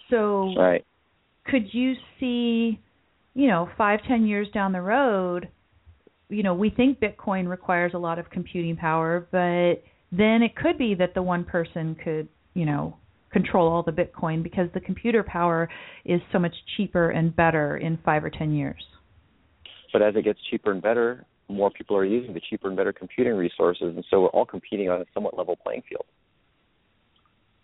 [0.08, 0.84] so Right.
[1.44, 2.80] could you see
[3.34, 5.48] you know five ten years down the road
[6.28, 9.82] you know we think bitcoin requires a lot of computing power but
[10.12, 12.96] then it could be that the one person could you know
[13.32, 15.68] control all the bitcoin because the computer power
[16.04, 18.82] is so much cheaper and better in five or ten years
[19.92, 22.92] But as it gets cheaper and better, more people are using the cheaper and better
[22.92, 26.04] computing resources, and so we're all competing on a somewhat level playing field.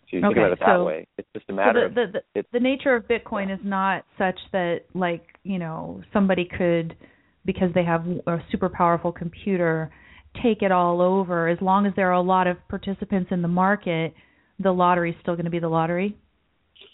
[0.09, 1.07] So you think about it that so- way.
[1.17, 4.05] It's just a matter so the, of the, the, the nature of bitcoin is not
[4.17, 6.95] such that like you know somebody could
[7.45, 9.91] because they have a super powerful computer
[10.41, 13.47] take it all over as long as there are a lot of participants in the
[13.47, 14.13] market
[14.59, 16.15] the lottery is still going to be the lottery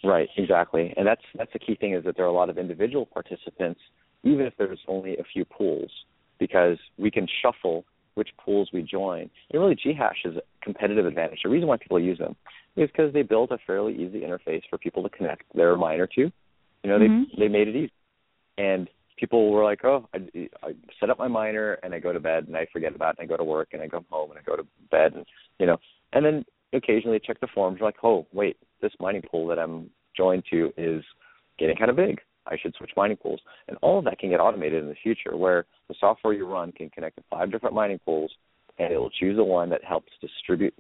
[0.04, 0.94] Right, exactly.
[0.96, 3.80] And that's that's the key thing is that there are a lot of individual participants,
[4.24, 5.92] even if there's only a few pools,
[6.40, 7.86] because we can shuffle
[8.16, 9.30] which pools we join.
[9.52, 11.40] And really Ghash is a competitive advantage.
[11.44, 12.36] The reason why people use them
[12.76, 16.22] is because they built a fairly easy interface for people to connect their miner to.
[16.84, 17.30] You know, Mhm.
[17.32, 17.92] they they made it easy.
[18.58, 22.20] And people were like, "Oh, I, I set up my miner and I go to
[22.20, 24.32] bed and I forget about it and I go to work and I come home
[24.32, 25.26] and I go to bed and
[25.60, 25.78] you know."
[26.14, 27.82] And then occasionally check the forums.
[27.82, 31.04] Like, "Oh, wait, this mining pool that I'm joined to is
[31.58, 32.22] getting kind of big.
[32.50, 35.38] I should switch mining pools." And all of that can get automated in the future,
[35.38, 38.32] where the software you run can connect to five different mining pools,
[38.78, 40.74] and it will choose the one that helps distribute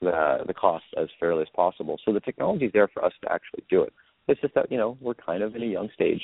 [0.00, 1.98] the the costs as fairly as possible.
[2.04, 3.92] So the technology is there for us to actually do it.
[4.28, 6.22] It's just that you know we're kind of in a young stage,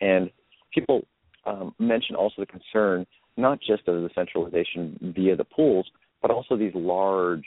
[0.00, 0.30] and
[0.72, 1.02] people
[1.44, 3.06] um, mention also the concern
[3.36, 5.86] not just of the centralization via the pools,
[6.22, 7.44] but also these large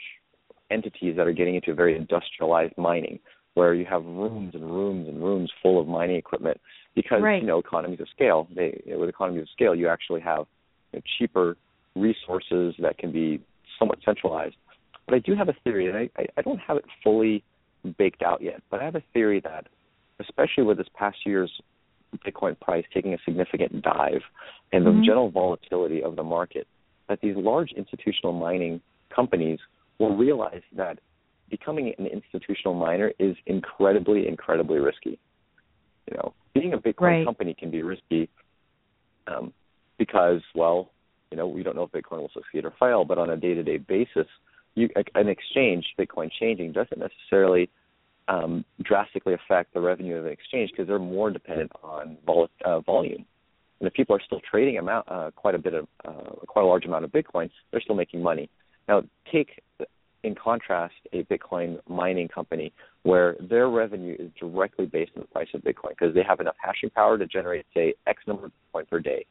[0.70, 3.18] entities that are getting into very industrialized mining,
[3.60, 6.58] where you have rooms and rooms and rooms full of mining equipment
[6.94, 7.42] because Right.
[7.42, 8.48] you know economies of scale.
[8.54, 10.46] They with economies of scale, you actually have
[10.92, 11.58] you know, cheaper
[11.94, 13.38] resources that can be
[13.78, 14.56] somewhat centralized.
[15.04, 17.42] But I do have a theory, and I, I, don't have it fully
[17.98, 19.66] baked out yet, but I have a theory that,
[20.20, 21.52] especially with this past year's
[22.24, 24.22] Bitcoin price taking a significant dive
[24.72, 25.04] and the Mhm.
[25.04, 26.66] general volatility of the market,
[27.08, 28.80] that these large institutional mining
[29.10, 29.58] companies
[29.98, 30.98] will realize that
[31.50, 35.18] becoming an institutional miner is incredibly, incredibly risky.
[36.10, 37.24] You know, being a Bitcoin Right.
[37.24, 38.28] company can be risky
[39.26, 39.52] um,
[39.98, 40.90] because, well,
[41.30, 43.78] you know, we don't know if Bitcoin will succeed or fail, but on a day-to-day
[43.78, 44.26] basis,
[44.74, 47.68] you, an exchange, Bitcoin changing, doesn't necessarily
[48.28, 52.80] um, drastically affect the revenue of an exchange because they're more dependent on vol- uh,
[52.80, 53.24] volume.
[53.80, 56.66] And if people are still trading amount, uh, quite a bit of, uh, quite a
[56.66, 58.48] large amount of Bitcoin, they're still making money.
[58.88, 59.02] Now,
[59.32, 59.62] take
[60.22, 62.72] in contrast a Bitcoin mining company
[63.02, 66.56] where their revenue is directly based on the price of Bitcoin because they have enough
[66.62, 69.24] hashing power to generate, say, X number of Bitcoin per day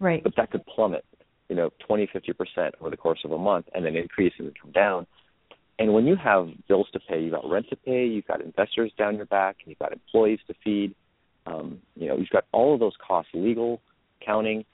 [0.00, 1.04] right but that could plummet,
[1.48, 4.48] you know, 20, 50 percent over the course of a month, and then increase and
[4.48, 5.06] then come down.
[5.78, 8.92] And when you have bills to pay, you've got rent to pay, you've got investors
[8.98, 10.94] down your back, you've got employees to feed,
[11.46, 13.80] um, you know, you've got all of those costs, legal,
[14.20, 14.64] accounting.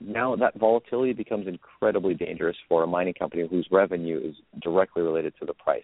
[0.00, 5.34] Now that volatility becomes incredibly dangerous for a mining company whose revenue is directly related
[5.40, 5.82] to the price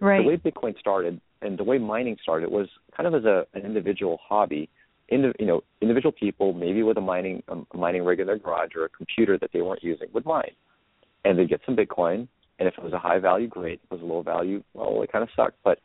[0.00, 3.46] right the way Bitcoin started and the way mining started was kind of as a
[3.54, 4.68] an individual hobby.
[5.10, 8.70] Indi- you know, individual people, maybe with a mining a mining rig in their garage
[8.74, 10.52] or a computer that they weren't using, would mine,
[11.24, 12.26] and they'd get some Bitcoin.
[12.58, 13.80] And if it was a high value, great.
[13.84, 15.58] If it was a low value, well, it kind of sucked.
[15.62, 15.80] But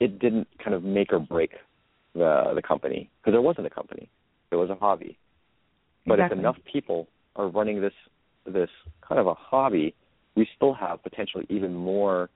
[0.00, 1.52] it didn't kind of make or break
[2.14, 4.10] the the company because there wasn't a company;
[4.50, 5.16] it was a hobby.
[6.06, 6.36] But Exactly.
[6.36, 7.92] if enough people are running this
[8.46, 8.70] this
[9.06, 9.94] kind of a hobby,
[10.34, 12.30] we still have potentially even more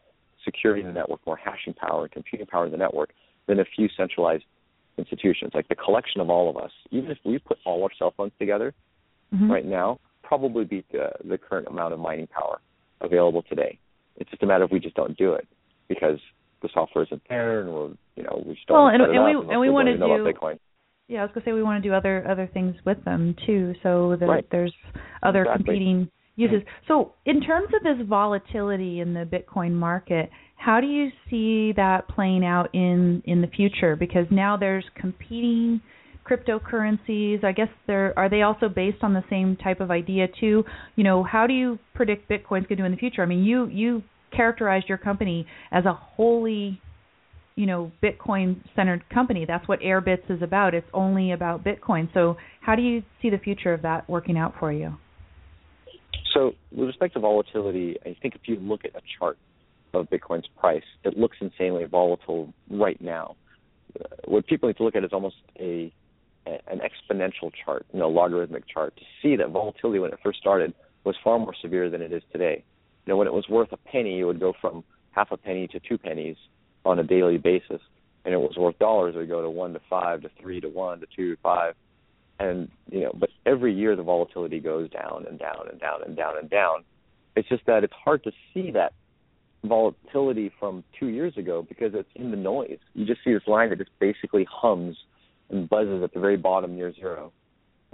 [0.45, 3.11] security in the network, more hashing power and computing power in the network
[3.47, 4.45] than a few centralized
[4.99, 5.53] institutions.
[5.55, 8.33] Like the collection of all of us, even if we put all our cell phones
[8.39, 8.75] together
[9.35, 9.49] Mhm.
[9.51, 12.61] right now, probably beat the, the current amount of mining power
[13.01, 13.79] available today.
[14.17, 15.49] It's just a matter of we just don't do it
[15.89, 16.21] because
[16.61, 19.53] the software isn't there, and we're you know we just don't Well, and- and we-
[19.53, 20.59] and we wanna know do- Bitcoin.
[21.09, 23.75] Yeah, I was gonna say we want to do other other things with them too,
[23.83, 24.51] so that Right.
[24.51, 24.75] there's
[25.23, 25.65] other Exactly.
[25.65, 26.63] competing uses.
[26.63, 26.87] Mm-hmm.
[26.89, 32.09] So, in terms of this volatility in the Bitcoin market, how do you see that
[32.09, 33.97] playing out in in the future?
[33.97, 35.81] Because now there's competing
[36.25, 37.45] cryptocurrencies.
[37.45, 40.65] I guess they're are they also based on the same type of idea too?
[40.97, 43.23] You know, how do you predict Bitcoin's going to do in the future?
[43.23, 44.03] I mean, you you
[44.35, 46.81] characterized your company as a wholly
[47.57, 49.45] you know bitcoin centered company.
[49.47, 50.75] That's what airbitz is about.
[50.75, 52.13] It's only about bitcoin.
[52.13, 54.97] So how do you see the future of that working out for you?
[56.35, 59.39] So with respect to volatility i think if you look at a chart
[59.93, 63.37] of bitcoin's price it looks insanely volatile right now.
[63.99, 65.93] Uh, what people need to look at is almost a
[66.47, 70.75] an exponential chart, you know, logarithmic chart, to see that volatility when it first started
[71.05, 72.63] was far more severe than it is today.
[73.07, 75.67] You know, when it was worth a penny, it would go from half a penny
[75.69, 76.37] to two pennies
[76.85, 77.81] on a daily basis,
[78.25, 81.01] and it was worth dollars, would go to one to five to three to one
[81.01, 81.75] to two to five,
[82.39, 86.17] and you know, but every year the volatility goes down and down and down and
[86.17, 86.85] down and down.
[87.37, 88.93] It's just that it's hard to see that
[89.65, 92.79] volatility from two years ago because it's in the noise.
[92.95, 94.97] You just see this line that just basically hums
[95.51, 97.33] and buzzes at the very bottom near zero.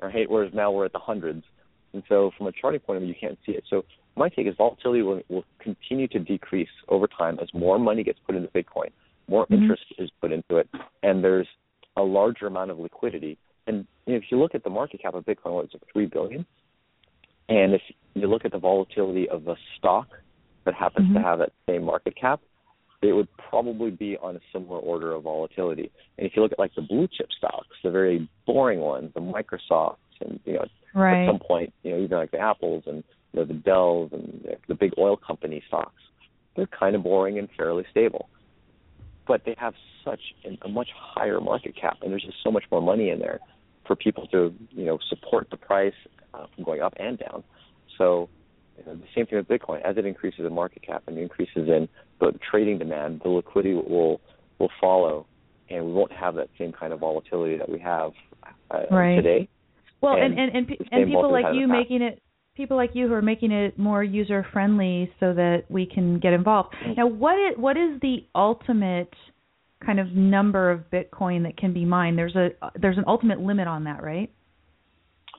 [0.03, 0.29] Right?
[0.29, 1.45] Whereas now we're at the hundreds.
[1.93, 3.65] And so from a charting point of view, you can't see it.
[3.69, 3.85] So
[4.17, 8.19] my take is volatility will, will continue to decrease over time as more money gets
[8.27, 8.91] put into Bitcoin,
[9.29, 9.63] more mm-hmm.
[9.63, 10.69] interest is put into it,
[11.03, 11.47] and there's
[11.97, 13.39] a larger amount of liquidity.
[13.67, 16.45] And if you look at the market cap of Bitcoin, what is it, three billion?
[17.49, 17.83] And if
[18.15, 20.09] you look at the volatility of a stock
[20.65, 21.17] that happens mm-hmm.
[21.17, 22.41] to have that same market cap,
[23.03, 25.91] it would probably be on a similar order of volatility.
[26.19, 29.21] And if you look at like the blue chip stocks, the very boring ones, the
[29.21, 31.25] Microsofts, and you know, right.
[31.25, 33.03] at some point, you know, even like the Apples and
[33.33, 36.03] you know the Dells and the big oil company stocks,
[36.57, 38.29] they're kind of boring and fairly stable.
[39.27, 39.75] But they have
[40.05, 43.19] such an, a much higher market cap, and there's just so much more money in
[43.19, 43.41] there
[43.87, 45.95] for people to you know support the price
[46.35, 47.45] uh, from going up and down.
[47.99, 48.29] So
[48.79, 49.83] you know, the same thing with Bitcoin.
[49.83, 51.89] As it increases in market cap and increases in
[52.21, 54.21] the trading demand, the liquidity will
[54.59, 55.27] will follow,
[55.69, 58.13] and we won't have that same kind of volatility that we have
[58.71, 59.17] uh, right.
[59.17, 59.49] today.
[60.01, 62.23] Well, and and and, and, and people like you making it
[62.61, 66.35] people like you who are making it more user friendly so that we can get
[66.35, 66.75] involved.
[66.97, 69.13] Now, what is what is the ultimate
[69.85, 72.19] kind of number of Bitcoin that can be mined?
[72.19, 74.31] There's a there's an ultimate limit on that, right?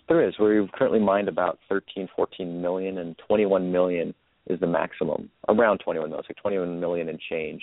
[0.09, 0.33] There is.
[0.39, 4.13] We've currently mined about 13, 14 million, and 21 million
[4.47, 5.29] is the maximum.
[5.47, 7.61] Around 21 million, so 21 million and change.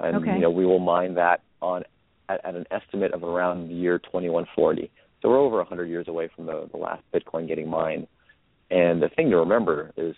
[0.00, 0.34] And okay.
[0.34, 1.84] you know, we will mine that on
[2.28, 4.90] at, at an estimate of around the year 2140.
[5.20, 8.06] So we're over 100 years away from the, the last Bitcoin getting mined.
[8.70, 10.14] And the thing to remember is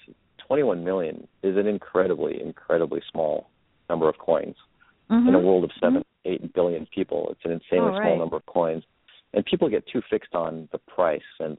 [0.46, 3.50] 21 million is an incredibly, incredibly small
[3.88, 4.56] number of coins.
[5.10, 5.28] Mm-hmm.
[5.28, 6.44] In a world of 7, mm-hmm.
[6.44, 8.02] 8 billion people, it's an insanely oh, right.
[8.02, 8.84] small number of coins.
[9.32, 11.20] And people get too fixed on the price.
[11.40, 11.58] And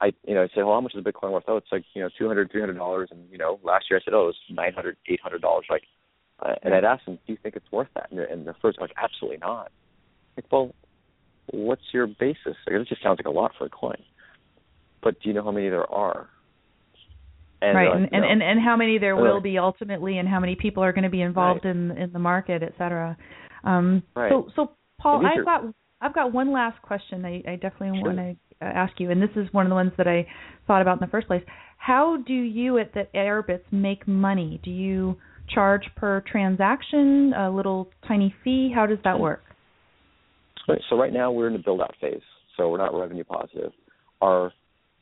[0.00, 1.44] I you know I say well how much is a Bitcoin worth?
[1.48, 3.08] Oh it's like you know two hundred three hundred dollars.
[3.10, 5.64] And you know last year I said oh it's nine hundred eight hundred dollars.
[5.70, 5.84] Like
[6.40, 8.10] uh, and I'd ask them do you think it's worth that?
[8.10, 9.70] And, and the first like absolutely not.
[10.36, 10.74] Like well
[11.50, 12.56] what's your basis?
[12.66, 14.02] Like, it just sounds like a lot for a coin
[15.04, 16.28] but do you know how many there are
[17.64, 20.54] and right, and, and, and and how many there will be ultimately, and how many
[20.54, 21.74] people are going to be involved right.
[21.74, 23.16] in in the market, et cetera.
[23.64, 24.30] Um, right.
[24.30, 24.70] So, so
[25.00, 28.12] Paul, I've are, got I've got one last question I, I definitely sure.
[28.12, 30.26] want to uh, ask you, and this is one of the ones that I
[30.66, 31.42] thought about in the first place.
[31.78, 34.60] How do you at the Airbitz make money?
[34.62, 35.16] Do you
[35.48, 38.72] charge per transaction, a little tiny fee?
[38.74, 39.42] How does that work?
[40.68, 40.80] Right.
[40.90, 42.20] So right now we're in the build out phase,
[42.56, 43.72] so we're not revenue positive.
[44.20, 44.52] Our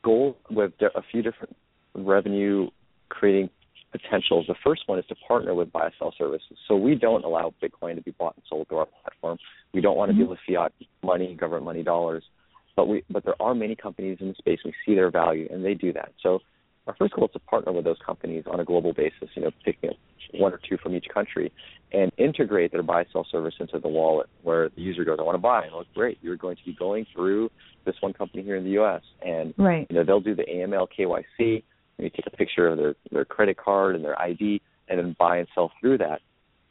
[0.03, 1.55] goal with a few different
[1.95, 2.69] revenue
[3.09, 3.49] creating
[3.91, 4.45] potentials.
[4.47, 6.57] The first one is to partner with buy sell services.
[6.67, 9.37] So we don't allow Bitcoin to be bought and sold through our platform.
[9.73, 10.23] We don't want to mm-hmm.
[10.23, 10.73] deal with fiat
[11.03, 12.23] money, government money, dollars.
[12.75, 14.59] But we but there are many companies in the space.
[14.65, 16.11] We see their value, and they do that.
[16.21, 16.39] So
[16.87, 19.29] our first goal is to partner with those companies on a global basis.
[19.35, 19.95] You know, picking up
[20.33, 21.51] one or two from each country,
[21.91, 25.35] and integrate their buy sell service into the wallet, where the user goes, "I want
[25.35, 27.51] to buy." And like, great, you're going to be going through
[27.85, 29.01] this one company here in the U.S.
[29.25, 29.85] and right.
[29.89, 31.63] you know they'll do the AML KYC
[32.03, 35.37] you take a picture of their their credit card and their ID, and then buy
[35.37, 36.21] and sell through that,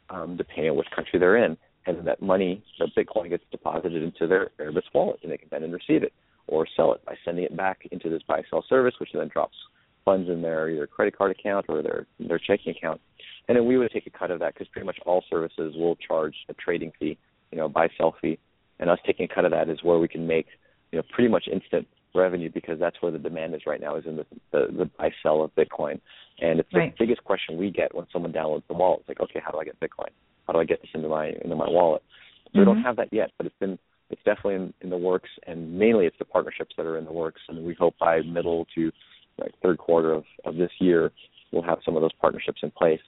[0.09, 4.03] um, depending on which country they're in, and then that money, the Bitcoin, gets deposited
[4.03, 6.13] into their Airbitz wallet, and they can then receive it
[6.47, 9.55] or sell it by sending it back into this buy sell service, which then drops
[10.05, 13.01] funds in their either credit card account or their their checking account,
[13.47, 15.95] and then we would take a cut of that because pretty much all services will
[15.95, 17.17] charge a trading fee,
[17.51, 18.37] you know, buy sell fee,
[18.79, 20.47] and us taking a cut of that is where we can make
[20.91, 24.05] you know pretty much instant revenue because that's where the demand is right now is
[24.05, 25.99] in the the, the buy sell of Bitcoin.
[26.39, 26.93] And it's right.
[26.97, 29.01] the biggest question we get when someone downloads the wallet.
[29.01, 30.09] It's like, okay, how do I get Bitcoin?
[30.47, 32.01] How do I get this into my into my wallet?
[32.47, 32.59] Mm-hmm.
[32.59, 35.77] we don't have that yet, but it's been it's definitely in, in the works, and
[35.77, 38.91] mainly it's the partnerships that are in the works, and we hope by middle to
[39.39, 41.11] like third quarter of, of this year,
[41.51, 43.01] we'll have some of those partnerships in place.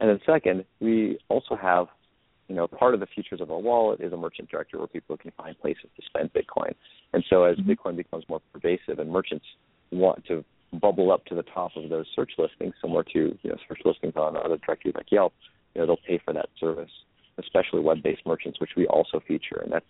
[0.00, 1.86] And then second, we also have,
[2.48, 5.16] you know, part of the features of our wallet is a merchant directory where people
[5.16, 6.74] can find places to spend Bitcoin.
[7.12, 7.70] And so as mm-hmm.
[7.70, 9.44] Bitcoin becomes more pervasive and merchants
[9.90, 10.44] want to
[10.80, 14.14] bubble up to the top of those search listings, similar to you know search listings
[14.16, 15.34] on other directories like Yelp,
[15.74, 16.90] you know they'll pay for that service,
[17.38, 19.86] especially web-based merchants, which we also feature, and that's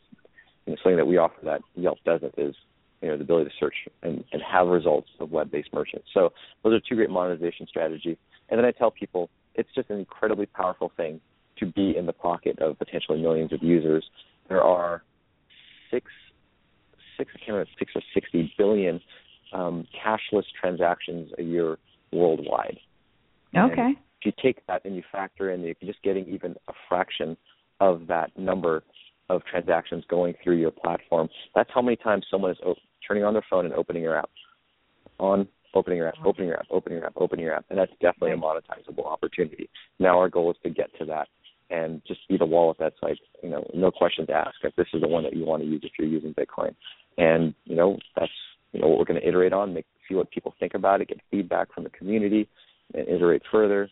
[0.66, 2.54] you know, something that we offer that Yelp doesn't is
[3.02, 6.06] you know the ability to search and, and have results of web-based merchants.
[6.14, 8.16] So those are two great monetization strategies.
[8.48, 11.20] And then I tell people it's just an incredibly powerful thing
[11.58, 14.04] to be in the pocket of potentially millions of users.
[14.48, 15.02] There are
[15.90, 16.06] six,
[17.18, 19.00] six, I can't remember, six or sixty billion
[19.52, 21.78] um, cashless transactions a year
[22.12, 22.78] worldwide.
[23.56, 23.80] Okay.
[23.80, 27.36] And if you take that and you factor in, you're just getting even a fraction
[27.80, 28.82] of that number
[29.28, 31.28] of transactions going through your platform.
[31.54, 32.76] That's how many times someone is op-
[33.12, 34.30] turning on their phone and opening your app,
[35.18, 37.92] on opening your app, opening your app, opening your app, opening your app, and that's
[38.00, 39.68] definitely a monetizable opportunity.
[39.98, 41.28] Now our goal is to get to that
[41.68, 45.02] and just be the wallet that's like, you know, no questions asked if this is
[45.02, 46.74] the one that you want to use if you're using Bitcoin.
[47.18, 48.32] And, you know, that's
[48.72, 51.08] you know what we're going to iterate on, make see what people think about it,
[51.08, 52.48] get feedback from the community,
[52.94, 53.90] and iterate further.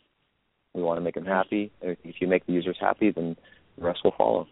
[0.73, 3.37] We want to make them happy, and if you make the users happy, then
[3.77, 4.47] the rest will follow.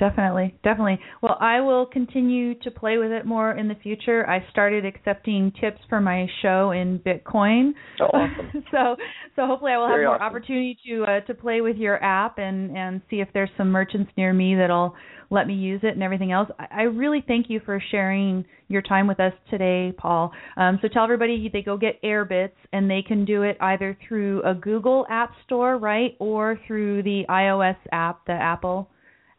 [0.00, 0.98] Definitely, definitely.
[1.20, 4.26] Well, I will continue to play with it more in the future.
[4.26, 7.72] I started accepting tips for my show in Bitcoin.
[8.00, 8.64] Oh, awesome.
[8.70, 8.96] so,
[9.36, 10.36] so hopefully I will Very have more awesome.
[10.36, 14.10] opportunity to uh, to play with your app and and see if there's some merchants
[14.16, 14.94] near me that'll
[15.28, 16.48] let me use it and everything else.
[16.58, 20.32] I, I really thank you for sharing your time with us today, Paul.
[20.56, 24.42] Um, so tell everybody they go get Airbitz and they can do it either through
[24.44, 28.88] a Google App Store, right, or through the iOS app, the Apple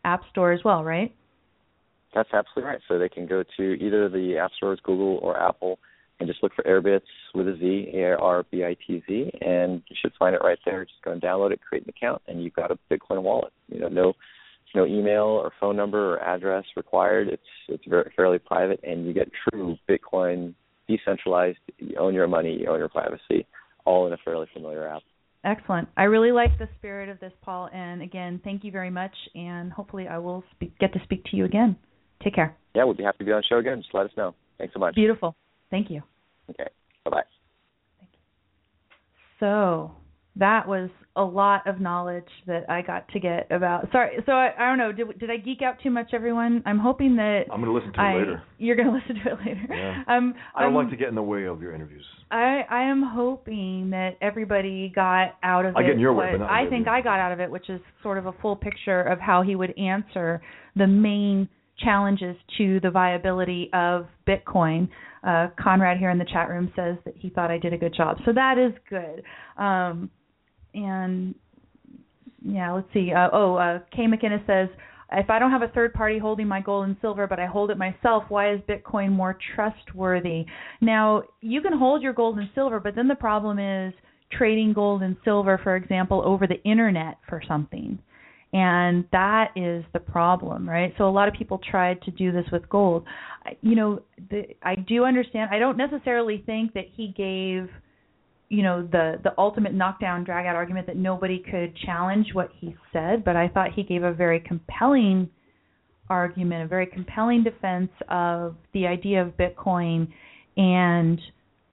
[0.03, 1.13] App Store as well, right?
[2.13, 2.81] That's absolutely right.
[2.87, 5.79] So they can go to either the App Stores, Google or Apple,
[6.19, 7.01] and just look for Airbitz
[7.33, 10.59] with a Z, A R B I T Z, and you should find it right
[10.65, 10.85] there.
[10.85, 13.53] Just go and download it, create an account, and you've got a Bitcoin wallet.
[13.69, 14.13] You know, no
[14.75, 17.27] no email or phone number or address required.
[17.27, 20.53] It's it's very fairly private, and you get true Bitcoin
[20.87, 21.57] decentralized.
[21.77, 23.47] You own your money, you own your privacy,
[23.85, 25.01] all in a fairly familiar app.
[25.43, 25.87] Excellent.
[25.97, 27.69] I really like the spirit of this, Paul.
[27.73, 29.13] And again, thank you very much.
[29.33, 31.75] And hopefully, I will speak, get to speak to you again.
[32.23, 32.55] Take care.
[32.75, 33.81] Yeah, we'd be happy to be on the show again.
[33.81, 34.35] Just let us know.
[34.57, 34.93] Thanks so much.
[34.93, 35.35] Beautiful.
[35.71, 36.03] Thank you.
[36.49, 36.67] Okay.
[37.05, 37.23] Bye bye.
[39.39, 39.91] So
[40.35, 43.91] that was a lot of knowledge that I got to get about.
[43.91, 44.91] Sorry, so I, I don't know.
[44.93, 46.63] Did did I geek out too much, everyone?
[46.65, 48.43] I'm hoping that I'm going to listen to I, it later.
[48.57, 49.67] You're going to listen to it later.
[49.69, 50.03] Yeah.
[50.07, 52.05] Um, I don't um, like to get in the way of your interviews.
[52.29, 55.87] I I am hoping that everybody got out of I it.
[55.87, 58.17] get in your way, but I think I got out of it, which is sort
[58.17, 60.41] of a full picture of how he would answer
[60.77, 64.87] the main challenges to the viability of Bitcoin.
[65.27, 67.93] Uh, Conrad here in the chat room says that he thought I did a good
[67.93, 69.23] job, so that is good.
[69.61, 70.09] Um,
[70.73, 71.35] and
[72.43, 73.11] yeah, let's see.
[73.13, 74.69] Uh, oh, uh, Kay McInnes says,
[75.13, 77.69] if I don't have a third party holding my gold and silver, but I hold
[77.69, 80.45] it myself, why is Bitcoin more trustworthy?
[80.79, 83.93] Now, you can hold your gold and silver, but then the problem is
[84.31, 87.99] trading gold and silver, for example, over the internet for something.
[88.53, 90.93] And that is the problem, right?
[90.97, 93.05] So a lot of people tried to do this with gold.
[93.61, 95.49] You know, the, I do understand.
[95.53, 97.69] I don't necessarily think that he gave
[98.51, 102.75] you know the the ultimate knockdown drag out argument that nobody could challenge what he
[102.91, 105.29] said but i thought he gave a very compelling
[106.09, 110.05] argument a very compelling defense of the idea of bitcoin
[110.57, 111.19] and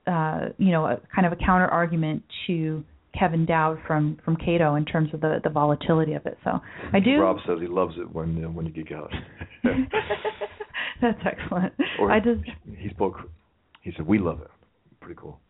[0.06, 2.84] uh you know a kind of a counter argument to
[3.18, 6.60] kevin dowd from from cato in terms of the the volatility of it so
[6.92, 9.12] i do Rob says he loves it when uh, when you geek out.
[11.02, 12.40] that's excellent Or i just
[12.76, 13.16] he spoke.
[13.82, 14.50] He said we love it.
[15.00, 15.40] Pretty cool.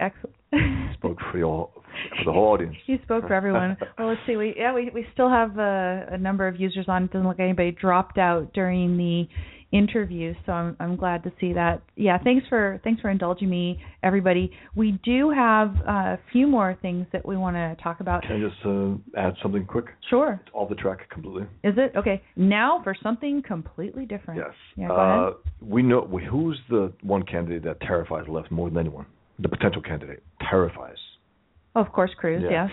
[0.00, 0.36] Excellent
[0.94, 1.72] Spoke for the whole
[2.18, 2.74] for the whole audience.
[2.86, 3.76] He spoke for everyone.
[3.98, 4.36] well, let's see.
[4.36, 7.04] We yeah, we we still have a, a number of users on.
[7.04, 9.28] It doesn't look like anybody dropped out during the
[9.76, 11.82] interview, so I'm I'm glad to see that.
[11.96, 14.50] Yeah, thanks for thanks for indulging me, everybody.
[14.74, 18.22] We do have uh, a few more things that we want to talk about.
[18.22, 19.86] Can I just uh, add something quick?
[20.08, 20.40] Sure.
[20.42, 21.42] It's off the track completely.
[21.62, 22.22] Is it okay?
[22.36, 24.40] Now for something completely different.
[24.40, 24.54] Yes.
[24.76, 24.92] Yeah.
[24.92, 25.32] Uh.
[25.60, 29.06] We know who's the one candidate that terrifies the left more than anyone.
[29.38, 30.96] The potential candidate terrifies.
[31.74, 32.42] Of course, Cruz.
[32.42, 32.50] Yeah.
[32.66, 32.70] Yes.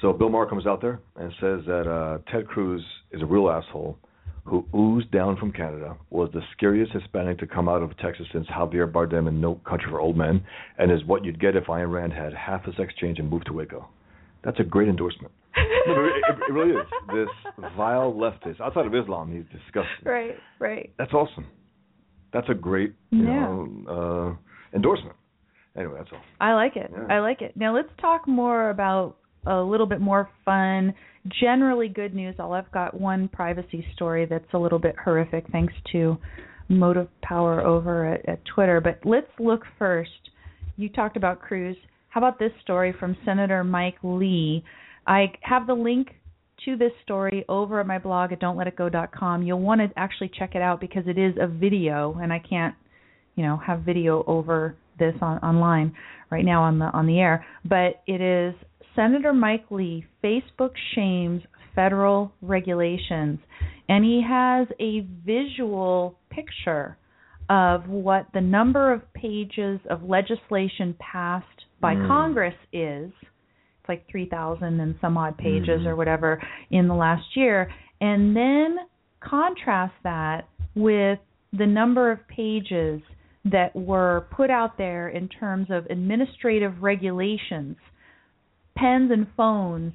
[0.00, 2.82] So Bill Maher comes out there and says that uh, Ted Cruz
[3.12, 3.98] is a real asshole
[4.44, 8.46] who oozed down from Canada, was the scariest Hispanic to come out of Texas since
[8.48, 10.42] Javier Bardem in No Country for Old Men,
[10.78, 13.52] and is what you'd get if Ayn Rand had half his exchange and moved to
[13.52, 13.88] Waco.
[14.42, 15.32] That's a great endorsement.
[15.86, 16.12] no, it,
[16.48, 16.86] it really is.
[17.14, 17.28] This
[17.76, 20.04] vile leftist, outside of Islam, he's disgusting.
[20.04, 20.34] Right.
[20.58, 20.92] Right.
[20.98, 21.46] That's awesome.
[22.32, 23.40] That's a great, you Yeah.
[23.46, 25.14] know, uh, endorsement.
[25.76, 26.20] Anyway, that's all.
[26.40, 26.90] I like it.
[26.92, 27.14] Yeah.
[27.14, 27.56] I like it.
[27.56, 29.16] Now let's talk more about
[29.46, 30.94] a little bit more fun,
[31.40, 32.36] generally good news.
[32.38, 36.16] All I've got one privacy story that's a little bit horrific, thanks to
[36.68, 38.80] Motive Power over at, at Twitter.
[38.80, 40.10] But let's look first.
[40.76, 41.76] You talked about Cruz.
[42.08, 44.62] How about this story from Senator Mike Lee?
[45.06, 46.08] I have the link
[46.64, 49.42] to this story over at my blog at don'tletitgo.com.
[49.42, 52.74] You'll want to actually check it out because it is a video, and I can't,
[53.34, 55.94] you know, have video over this on online
[56.30, 57.44] right now on the on the air.
[57.64, 58.54] But it is
[58.94, 60.04] Senator Mike Lee.
[60.22, 61.42] Facebook shames
[61.74, 63.38] federal regulations,
[63.88, 66.96] and he has a visual picture
[67.48, 71.46] of what the number of pages of legislation passed
[71.80, 72.06] by Mm.
[72.06, 73.10] Congress is.
[73.80, 75.86] It's like 3,000 and some odd pages Mhm.
[75.86, 76.40] or whatever
[76.70, 77.68] in the last year,
[78.00, 78.78] and then
[79.20, 81.18] contrast that with
[81.52, 83.02] the number of pages
[83.44, 87.76] that were put out there in terms of administrative regulations,
[88.76, 89.92] pens and phones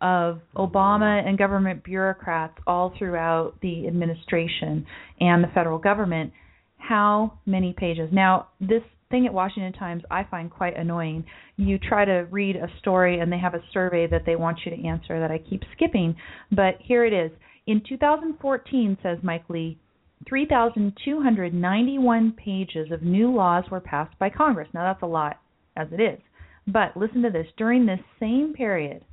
[0.00, 4.86] of Obama and government bureaucrats all throughout the administration
[5.20, 6.32] and the federal government.
[6.78, 8.08] How many pages?
[8.12, 11.24] Now, this thing at Washington Times I find quite annoying.
[11.56, 14.74] You try to read a story and they have a survey that they want you
[14.74, 16.16] to answer that I keep skipping,
[16.50, 17.30] but here it is.
[17.66, 19.78] In 2014, says Mike Lee,
[20.28, 24.68] 3,291 pages of new laws were passed by Congress.
[24.74, 25.38] Now, that's a lot
[25.76, 26.18] as it is.
[26.66, 29.04] But listen to this during this same period,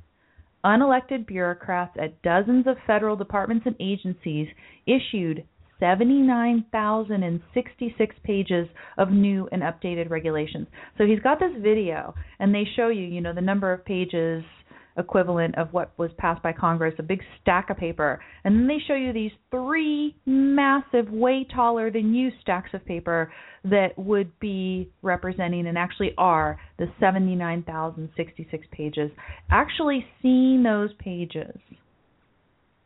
[0.64, 4.48] unelected bureaucrats at dozens of federal departments and agencies
[4.86, 5.44] issued
[5.80, 8.68] 79,066 pages
[8.98, 10.66] of new and updated regulations.
[10.98, 14.44] So he's got this video, and they show you, you know, the number of pages
[14.98, 18.20] equivalent of what was passed by Congress, a big stack of paper.
[18.44, 23.32] And then they show you these three massive, way taller than you stacks of paper
[23.64, 29.10] that would be representing and actually are the 79,066 pages.
[29.50, 31.56] Actually seeing those pages,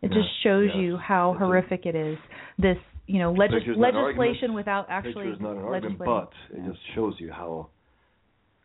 [0.02, 0.76] it Yes, just shows yes.
[0.80, 2.18] you how horrific it is.
[2.58, 2.76] This,
[3.06, 6.30] you know, legis- Picture's not an legislation without actually Picture is not an argument, but
[6.52, 7.68] it just shows you how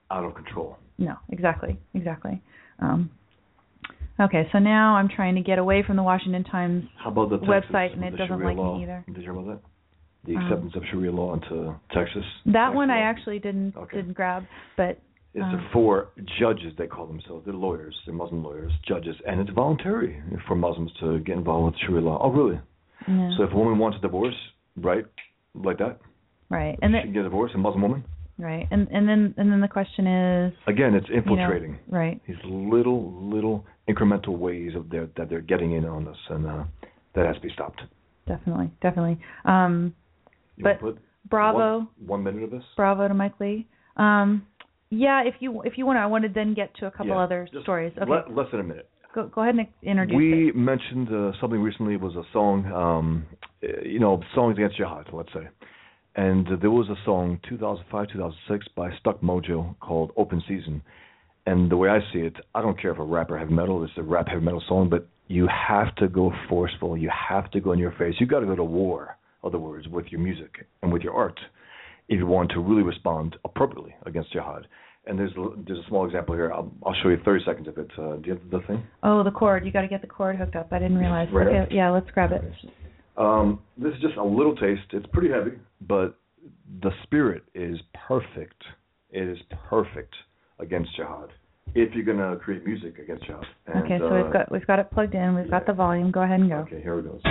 [0.09, 0.77] out of control.
[0.97, 2.41] No, exactly, exactly.
[2.79, 3.11] Um,
[4.19, 6.85] okay, so now I'm trying to get away from the Washington Times.
[7.03, 9.03] How about the Texas, Website, and it the doesn't Sharia like me either.
[9.07, 9.60] Did you hear about that?
[10.26, 12.23] The Um, acceptance of Sharia law into Texas.
[12.45, 13.06] That Texas one I law.
[13.06, 13.98] actually didn't Okay.
[13.98, 14.44] didn't grab,
[14.76, 14.99] but
[15.34, 16.07] It's uh, for
[16.39, 17.45] judges, they call themselves.
[17.45, 17.95] They're lawyers.
[18.06, 22.18] They're Muslim lawyers, judges, and it's voluntary for Muslims to get involved with Sharia law.
[22.22, 22.60] Oh, really?
[23.07, 24.35] yeah, So if a woman wants a divorce,
[24.77, 25.06] right,
[25.53, 25.99] like that,
[26.49, 28.03] right, and she the, can get a divorce, a Muslim woman.
[28.39, 31.77] Right, and and then and then the question is, Again, it's you know, infiltrating.
[31.89, 32.22] right?
[32.27, 36.64] These little, little incremental ways of their that they're getting in on us, and uh,
[37.15, 37.81] that has to be stopped.
[38.27, 39.19] Definitely, definitely.
[39.45, 39.93] Um,
[40.57, 40.80] You But
[41.30, 42.64] bravo, One, one minute of this.
[42.76, 43.68] bravo to Mike Lee.
[43.95, 44.45] Um,
[44.89, 47.07] yeah, if you if you want, to, I want to then get to a couple
[47.07, 47.93] Yeah, other stories.
[48.01, 48.89] Okay, le- less than a minute.
[49.15, 50.55] go go ahead and introduce we it.
[50.55, 53.26] mentioned uh, something recently was a song um
[53.84, 55.47] you know songs against jihad let's say
[56.18, 60.81] and uh, there was a song 2005 2006 by stuck mojo called open season
[61.45, 63.94] and the way i see it i don't care if a rapper heavy metal it's
[63.98, 67.72] a rap heavy metal song but you have to go forceful you have to go
[67.72, 70.91] in your face you got to go to war other words with your music and
[70.91, 71.39] with your art
[72.10, 74.68] if you want to really respond appropriately against jihad
[75.07, 76.52] and there's a, there's a small example here.
[76.52, 77.89] I'll, I'll show you 30 seconds of it.
[77.98, 78.84] Uh, do you have the thing?
[79.03, 79.65] Oh, the cord.
[79.65, 80.68] You got to get the cord hooked up.
[80.72, 81.30] I didn't realize.
[81.31, 81.68] Right okay, up.
[81.72, 82.44] yeah, let's grab it.
[83.18, 84.81] Um, this is just a little taste.
[84.91, 86.18] It's pretty heavy, but
[86.81, 87.77] the spirit is
[88.07, 88.61] perfect.
[89.10, 89.38] It is
[89.69, 90.14] perfect
[90.60, 91.30] against jihad.
[91.76, 93.45] If you're gonna create music against jihad.
[93.65, 95.35] And, okay, so uh, we've got we've got it plugged in.
[95.35, 96.11] We've got the volume.
[96.11, 96.57] Go ahead and go.
[96.57, 97.22] Okay, here it goes.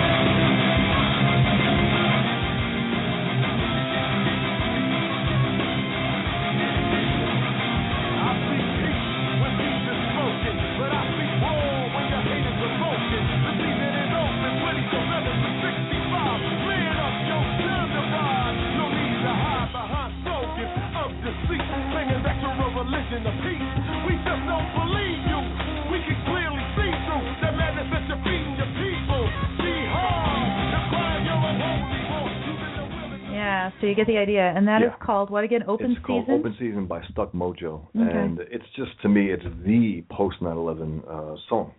[33.29, 35.05] Yeah, so you get the idea, and that is Yeah.
[35.05, 35.63] called what again?
[35.67, 36.03] Open it's season.
[36.03, 38.17] called Open Season by Stuck Mojo, Okay.
[38.19, 41.71] and it's just to me, it's the post 9/11 uh, song.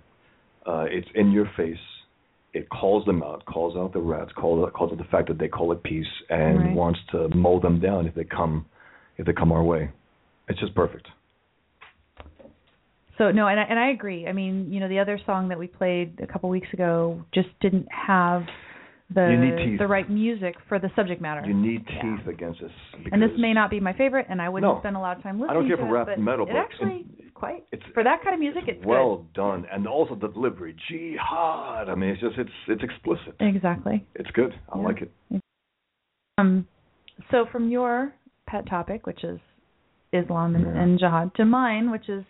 [0.66, 1.80] Uh, it's in your face.
[2.52, 5.38] It calls them out, calls out the rats, calls out, calls out the fact that
[5.38, 6.74] they call it peace, and Right.
[6.74, 8.66] wants to mow them down if they come,
[9.16, 9.88] if they come our way.
[10.48, 11.06] It's just perfect.
[13.18, 14.26] So no, and I, and I agree.
[14.28, 17.48] I mean, you know, the other song that we played a couple weeks ago just
[17.60, 18.42] didn't have
[19.12, 19.78] the You need teeth.
[19.80, 21.44] the right music for the subject matter.
[21.46, 22.02] You need Yeah.
[22.02, 22.70] teeth against this.
[23.10, 24.78] and this may not be my favorite, and I wouldn't No.
[24.80, 25.50] spend a lot of time listening.
[25.50, 28.04] I don't care to for it, rap but metal, it actually it- quite it's for
[28.04, 28.68] that kind of music.
[28.68, 31.88] It's well done, and also the delivery, jihad.
[31.88, 33.34] I mean, it's just it's it's explicit.
[33.40, 34.04] exactly.
[34.14, 34.54] It's good.
[34.72, 34.84] I Yeah.
[34.84, 35.10] like it.
[36.36, 36.68] Um,
[37.32, 38.12] so from your
[38.46, 39.40] pet topic, which is
[40.12, 40.82] Islam and, Yeah.
[40.82, 42.24] and jihad, to mine, which is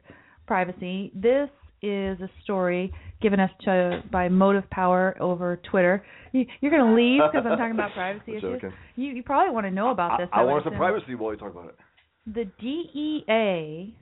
[0.47, 1.13] privacy.
[1.15, 1.49] This
[1.83, 6.05] is a story given us to by Motive Power over Twitter.
[6.33, 8.61] You, you're going to leave because I'm talking about privacy issues.
[8.97, 10.29] You, you probably want to know about this.
[10.33, 11.77] I, I want some privacy while you talk about it.
[12.27, 13.95] The DEA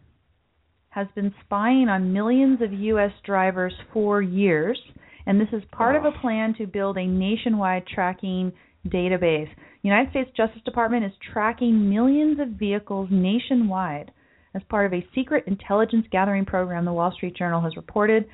[0.91, 3.13] has been spying on millions of U.S.
[3.25, 4.81] drivers for years,
[5.27, 6.21] and this is part of a Oh.
[6.21, 8.53] plan to build a nationwide tracking
[8.89, 9.49] database.
[9.87, 14.11] United States Justice Department is tracking millions of vehicles nationwide
[14.55, 18.25] as part of a secret intelligence gathering program, the Wall Street Journal has reported.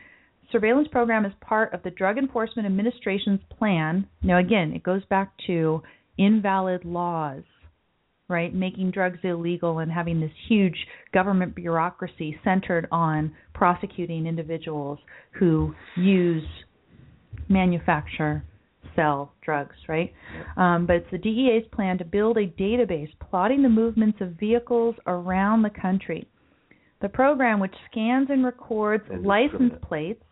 [0.50, 4.06] Surveillance program is part of the Drug Enforcement Administration's plan.
[4.22, 5.82] Now, again, it goes back to
[6.16, 7.42] invalid laws
[8.28, 8.54] right?
[8.54, 10.76] Making drugs illegal and having this huge
[11.12, 14.98] government bureaucracy centered on prosecuting individuals
[15.32, 16.46] who use,
[17.50, 18.42] manufacture,
[18.94, 20.12] sell drugs, right?
[20.56, 24.94] Um, but it's the DEA's plan to build a database plotting the movements of vehicles
[25.06, 26.27] around the country.
[27.01, 30.23] The program, which scans and records license plates,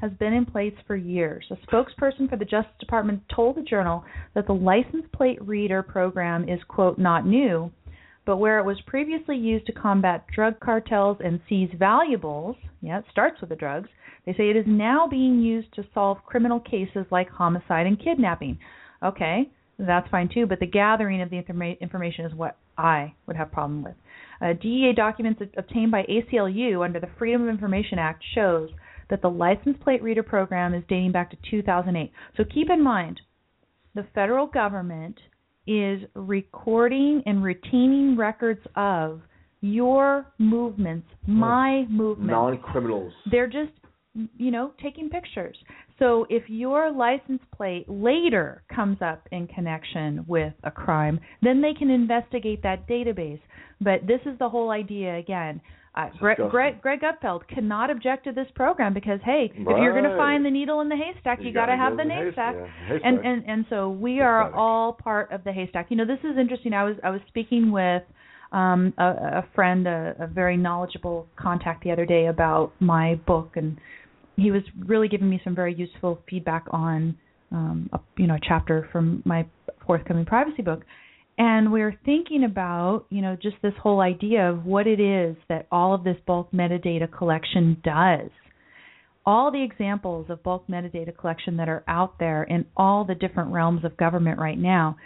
[0.00, 1.44] has been in place for years.
[1.50, 4.04] A spokesperson for the Justice Department told the Journal
[4.34, 7.70] that the license plate reader program is, quote, not new,
[8.26, 13.04] but where it was previously used to combat drug cartels and seize valuables, yeah, it
[13.10, 13.88] starts with the drugs,
[14.26, 18.58] they say it is now being used to solve criminal cases like homicide and kidnapping.
[19.02, 19.48] Okay,
[19.78, 23.52] that's fine too, but the gathering of the informa- information is what I would have
[23.52, 23.94] problem with.
[24.42, 28.70] Uh, DEA documents obtained by ACLU under the Freedom of Information Act shows
[29.08, 32.10] that the license plate reader program is dating back to 2008.
[32.36, 33.20] So keep in mind,
[33.94, 35.18] the federal government
[35.66, 39.20] is recording and retaining records of
[39.60, 42.30] your movements, oh, my movements.
[42.30, 43.12] Non-criminals.
[43.30, 43.72] They're just,
[44.36, 45.56] you know, taking pictures.
[45.98, 51.72] So if your license plate later comes up in connection with a crime, then they
[51.72, 53.40] can investigate that database.
[53.80, 55.60] But this is the whole idea again.
[55.96, 56.36] Uh, Greg.
[56.50, 60.44] Greg, Greg Gutfeld cannot object to this program because hey, if you're going to find
[60.44, 62.54] the needle in the haystack, you, You got to have the the haystack.
[62.54, 62.54] haystack.
[62.54, 63.00] Yeah, haystack.
[63.04, 65.86] And and and so we are all part of the haystack.
[65.90, 66.74] You know, this is interesting.
[66.74, 68.02] I was I was speaking with
[68.52, 73.52] um a, a friend, a, a very knowledgeable contact the other day about my book,
[73.56, 73.78] and
[74.36, 77.16] he was really giving me some very useful feedback on
[77.52, 79.46] um a, you know a chapter from my
[79.86, 80.82] forthcoming privacy book.
[81.38, 85.66] And we're thinking about, you know, just this whole idea of what it is that
[85.70, 88.30] all of this bulk metadata collection does
[89.26, 93.52] all the examples of bulk metadata collection that are out there in all the different
[93.52, 94.96] realms of government right now,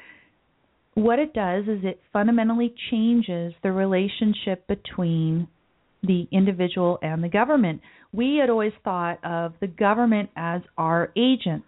[0.94, 5.48] what it does is it fundamentally changes the relationship between
[6.02, 7.80] the individual and the government.
[8.12, 11.66] We had always thought of the government as our agents.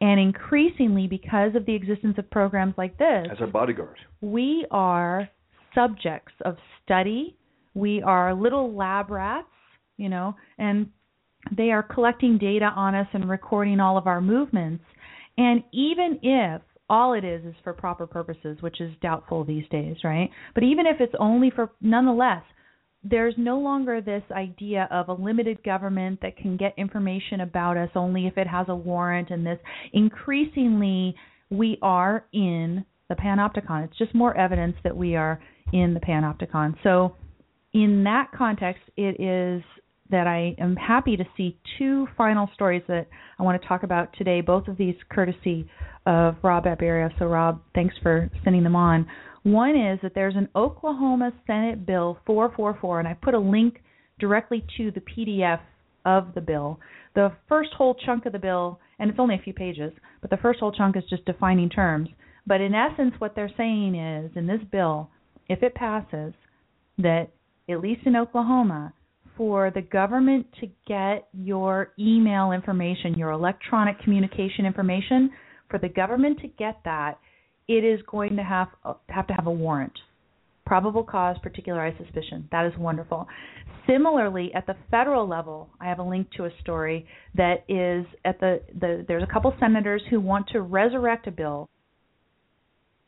[0.00, 3.96] And increasingly, because of the existence of programs like this, As our bodyguard.
[4.20, 5.28] we are
[5.74, 7.36] subjects of study.
[7.74, 9.48] We are little lab rats,
[9.96, 10.88] you know, and
[11.56, 14.84] they are collecting data on us and recording all of our movements.
[15.36, 19.96] And even if all it is is for proper purposes, which is doubtful these days,
[20.04, 20.30] right?
[20.54, 22.42] But even if it's only for, nonetheless,
[23.04, 27.90] there's no longer this idea of a limited government that can get information about us
[27.94, 29.58] only if it has a warrant and this
[29.92, 31.14] increasingly
[31.50, 33.84] we are in the panopticon.
[33.84, 35.40] It's just more evidence that we are
[35.72, 36.74] in the panopticon.
[36.82, 37.14] So
[37.72, 39.62] in that context it is
[40.10, 43.06] that I am happy to see two final stories that
[43.38, 45.68] I want to talk about today both of these courtesy
[46.04, 47.10] of Rob Aberia.
[47.18, 49.06] So Rob thanks for sending them on
[49.52, 53.80] one is that there's an Oklahoma Senate Bill 444, and I put a link
[54.18, 55.60] directly to the PDF
[56.04, 56.80] of the bill.
[57.14, 60.36] The first whole chunk of the bill, and it's only a few pages, but the
[60.38, 62.08] first whole chunk is just defining terms.
[62.46, 65.10] But in essence, what they're saying is in this bill,
[65.48, 66.32] if it passes,
[66.98, 67.28] that
[67.68, 68.92] at least in Oklahoma,
[69.36, 75.30] for the government to get your email information, your electronic communication information,
[75.70, 77.18] for the government to get that,
[77.68, 78.68] it is going to have
[79.08, 79.92] have to have a warrant.
[80.66, 82.48] Probable cause, particularized suspicion.
[82.52, 83.26] That is wonderful.
[83.86, 88.38] Similarly, at the federal level, I have a link to a story that is at
[88.40, 91.70] the, the there's a couple senators who want to resurrect a bill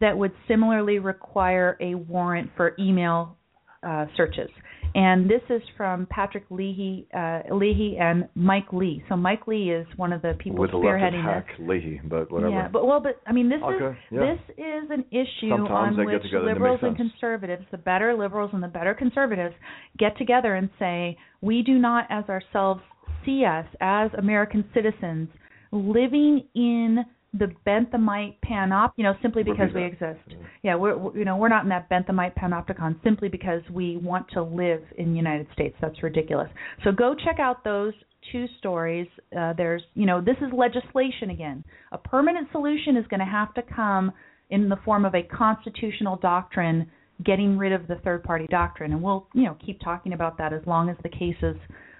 [0.00, 3.36] that would similarly require a warrant for email
[3.82, 4.48] uh, searches.
[4.94, 9.04] And this is from Patrick Leahy, uh, Leahy and Mike Lee.
[9.08, 11.68] So Mike Lee is one of the people the spearheading leftist hack this.
[11.68, 12.50] Leahy, but whatever.
[12.50, 14.20] Yeah, but well, but I mean, this Okay, is yeah.
[14.20, 18.62] this is an issue Sometimes on which and liberals and conservatives, the better liberals and
[18.62, 19.54] the better conservatives,
[19.98, 22.80] get together and say we do not, as ourselves,
[23.24, 25.28] see us as American citizens
[25.72, 30.20] living in the Benthamite panop, you know, simply because we exist.
[30.62, 34.28] Yeah, we're we're- you know we're not in that Benthamite panopticon simply because we want
[34.30, 35.76] to live in the United States.
[35.80, 36.48] That's ridiculous.
[36.84, 37.92] So go check out those
[38.32, 39.06] two stories.
[39.36, 41.64] Uh, there's you know this is legislation again.
[41.92, 44.12] A permanent solution is going to have to come
[44.50, 46.90] in the form of a constitutional doctrine
[47.24, 50.52] getting rid of the third party doctrine and we'll you know keep talking about that
[50.52, 51.54] as long as the cases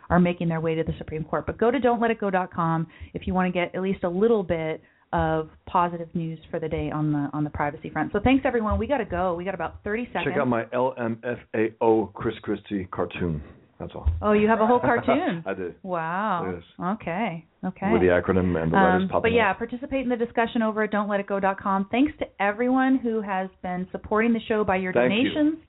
[0.08, 1.46] are making their way to the Supreme Court.
[1.46, 4.82] But go to don'tletitgo.com if you want to get at least a little bit
[5.12, 8.12] of positive news for the day on the on the privacy front.
[8.12, 8.78] So thanks everyone.
[8.78, 9.34] We got to go.
[9.34, 10.24] We got about 30 seconds.
[10.26, 13.42] Check out my LMFAO Chris Christie cartoon.
[13.80, 14.06] That's all.
[14.20, 15.42] Oh, you have a whole cartoon.
[15.46, 15.74] I did.
[15.82, 16.52] Wow.
[16.54, 16.62] Yes.
[17.00, 17.46] Okay.
[17.64, 17.90] Okay.
[17.92, 19.58] With the acronym and the letters Um, popping but yeah, up.
[19.58, 21.88] participate in the discussion over at don'tletitgo.com.
[21.90, 25.32] Thanks to everyone who has been supporting the show by your Thank you.
[25.32, 25.64] donations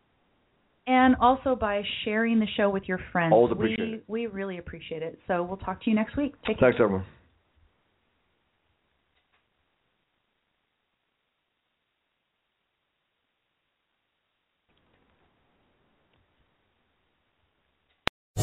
[0.88, 3.32] and also by sharing the show with your friends.
[3.34, 4.04] Always we it.
[4.08, 5.18] we really appreciate it.
[5.28, 6.34] So we'll talk to you next week.
[6.46, 6.70] Take care.
[6.72, 7.06] Thanks, everyone.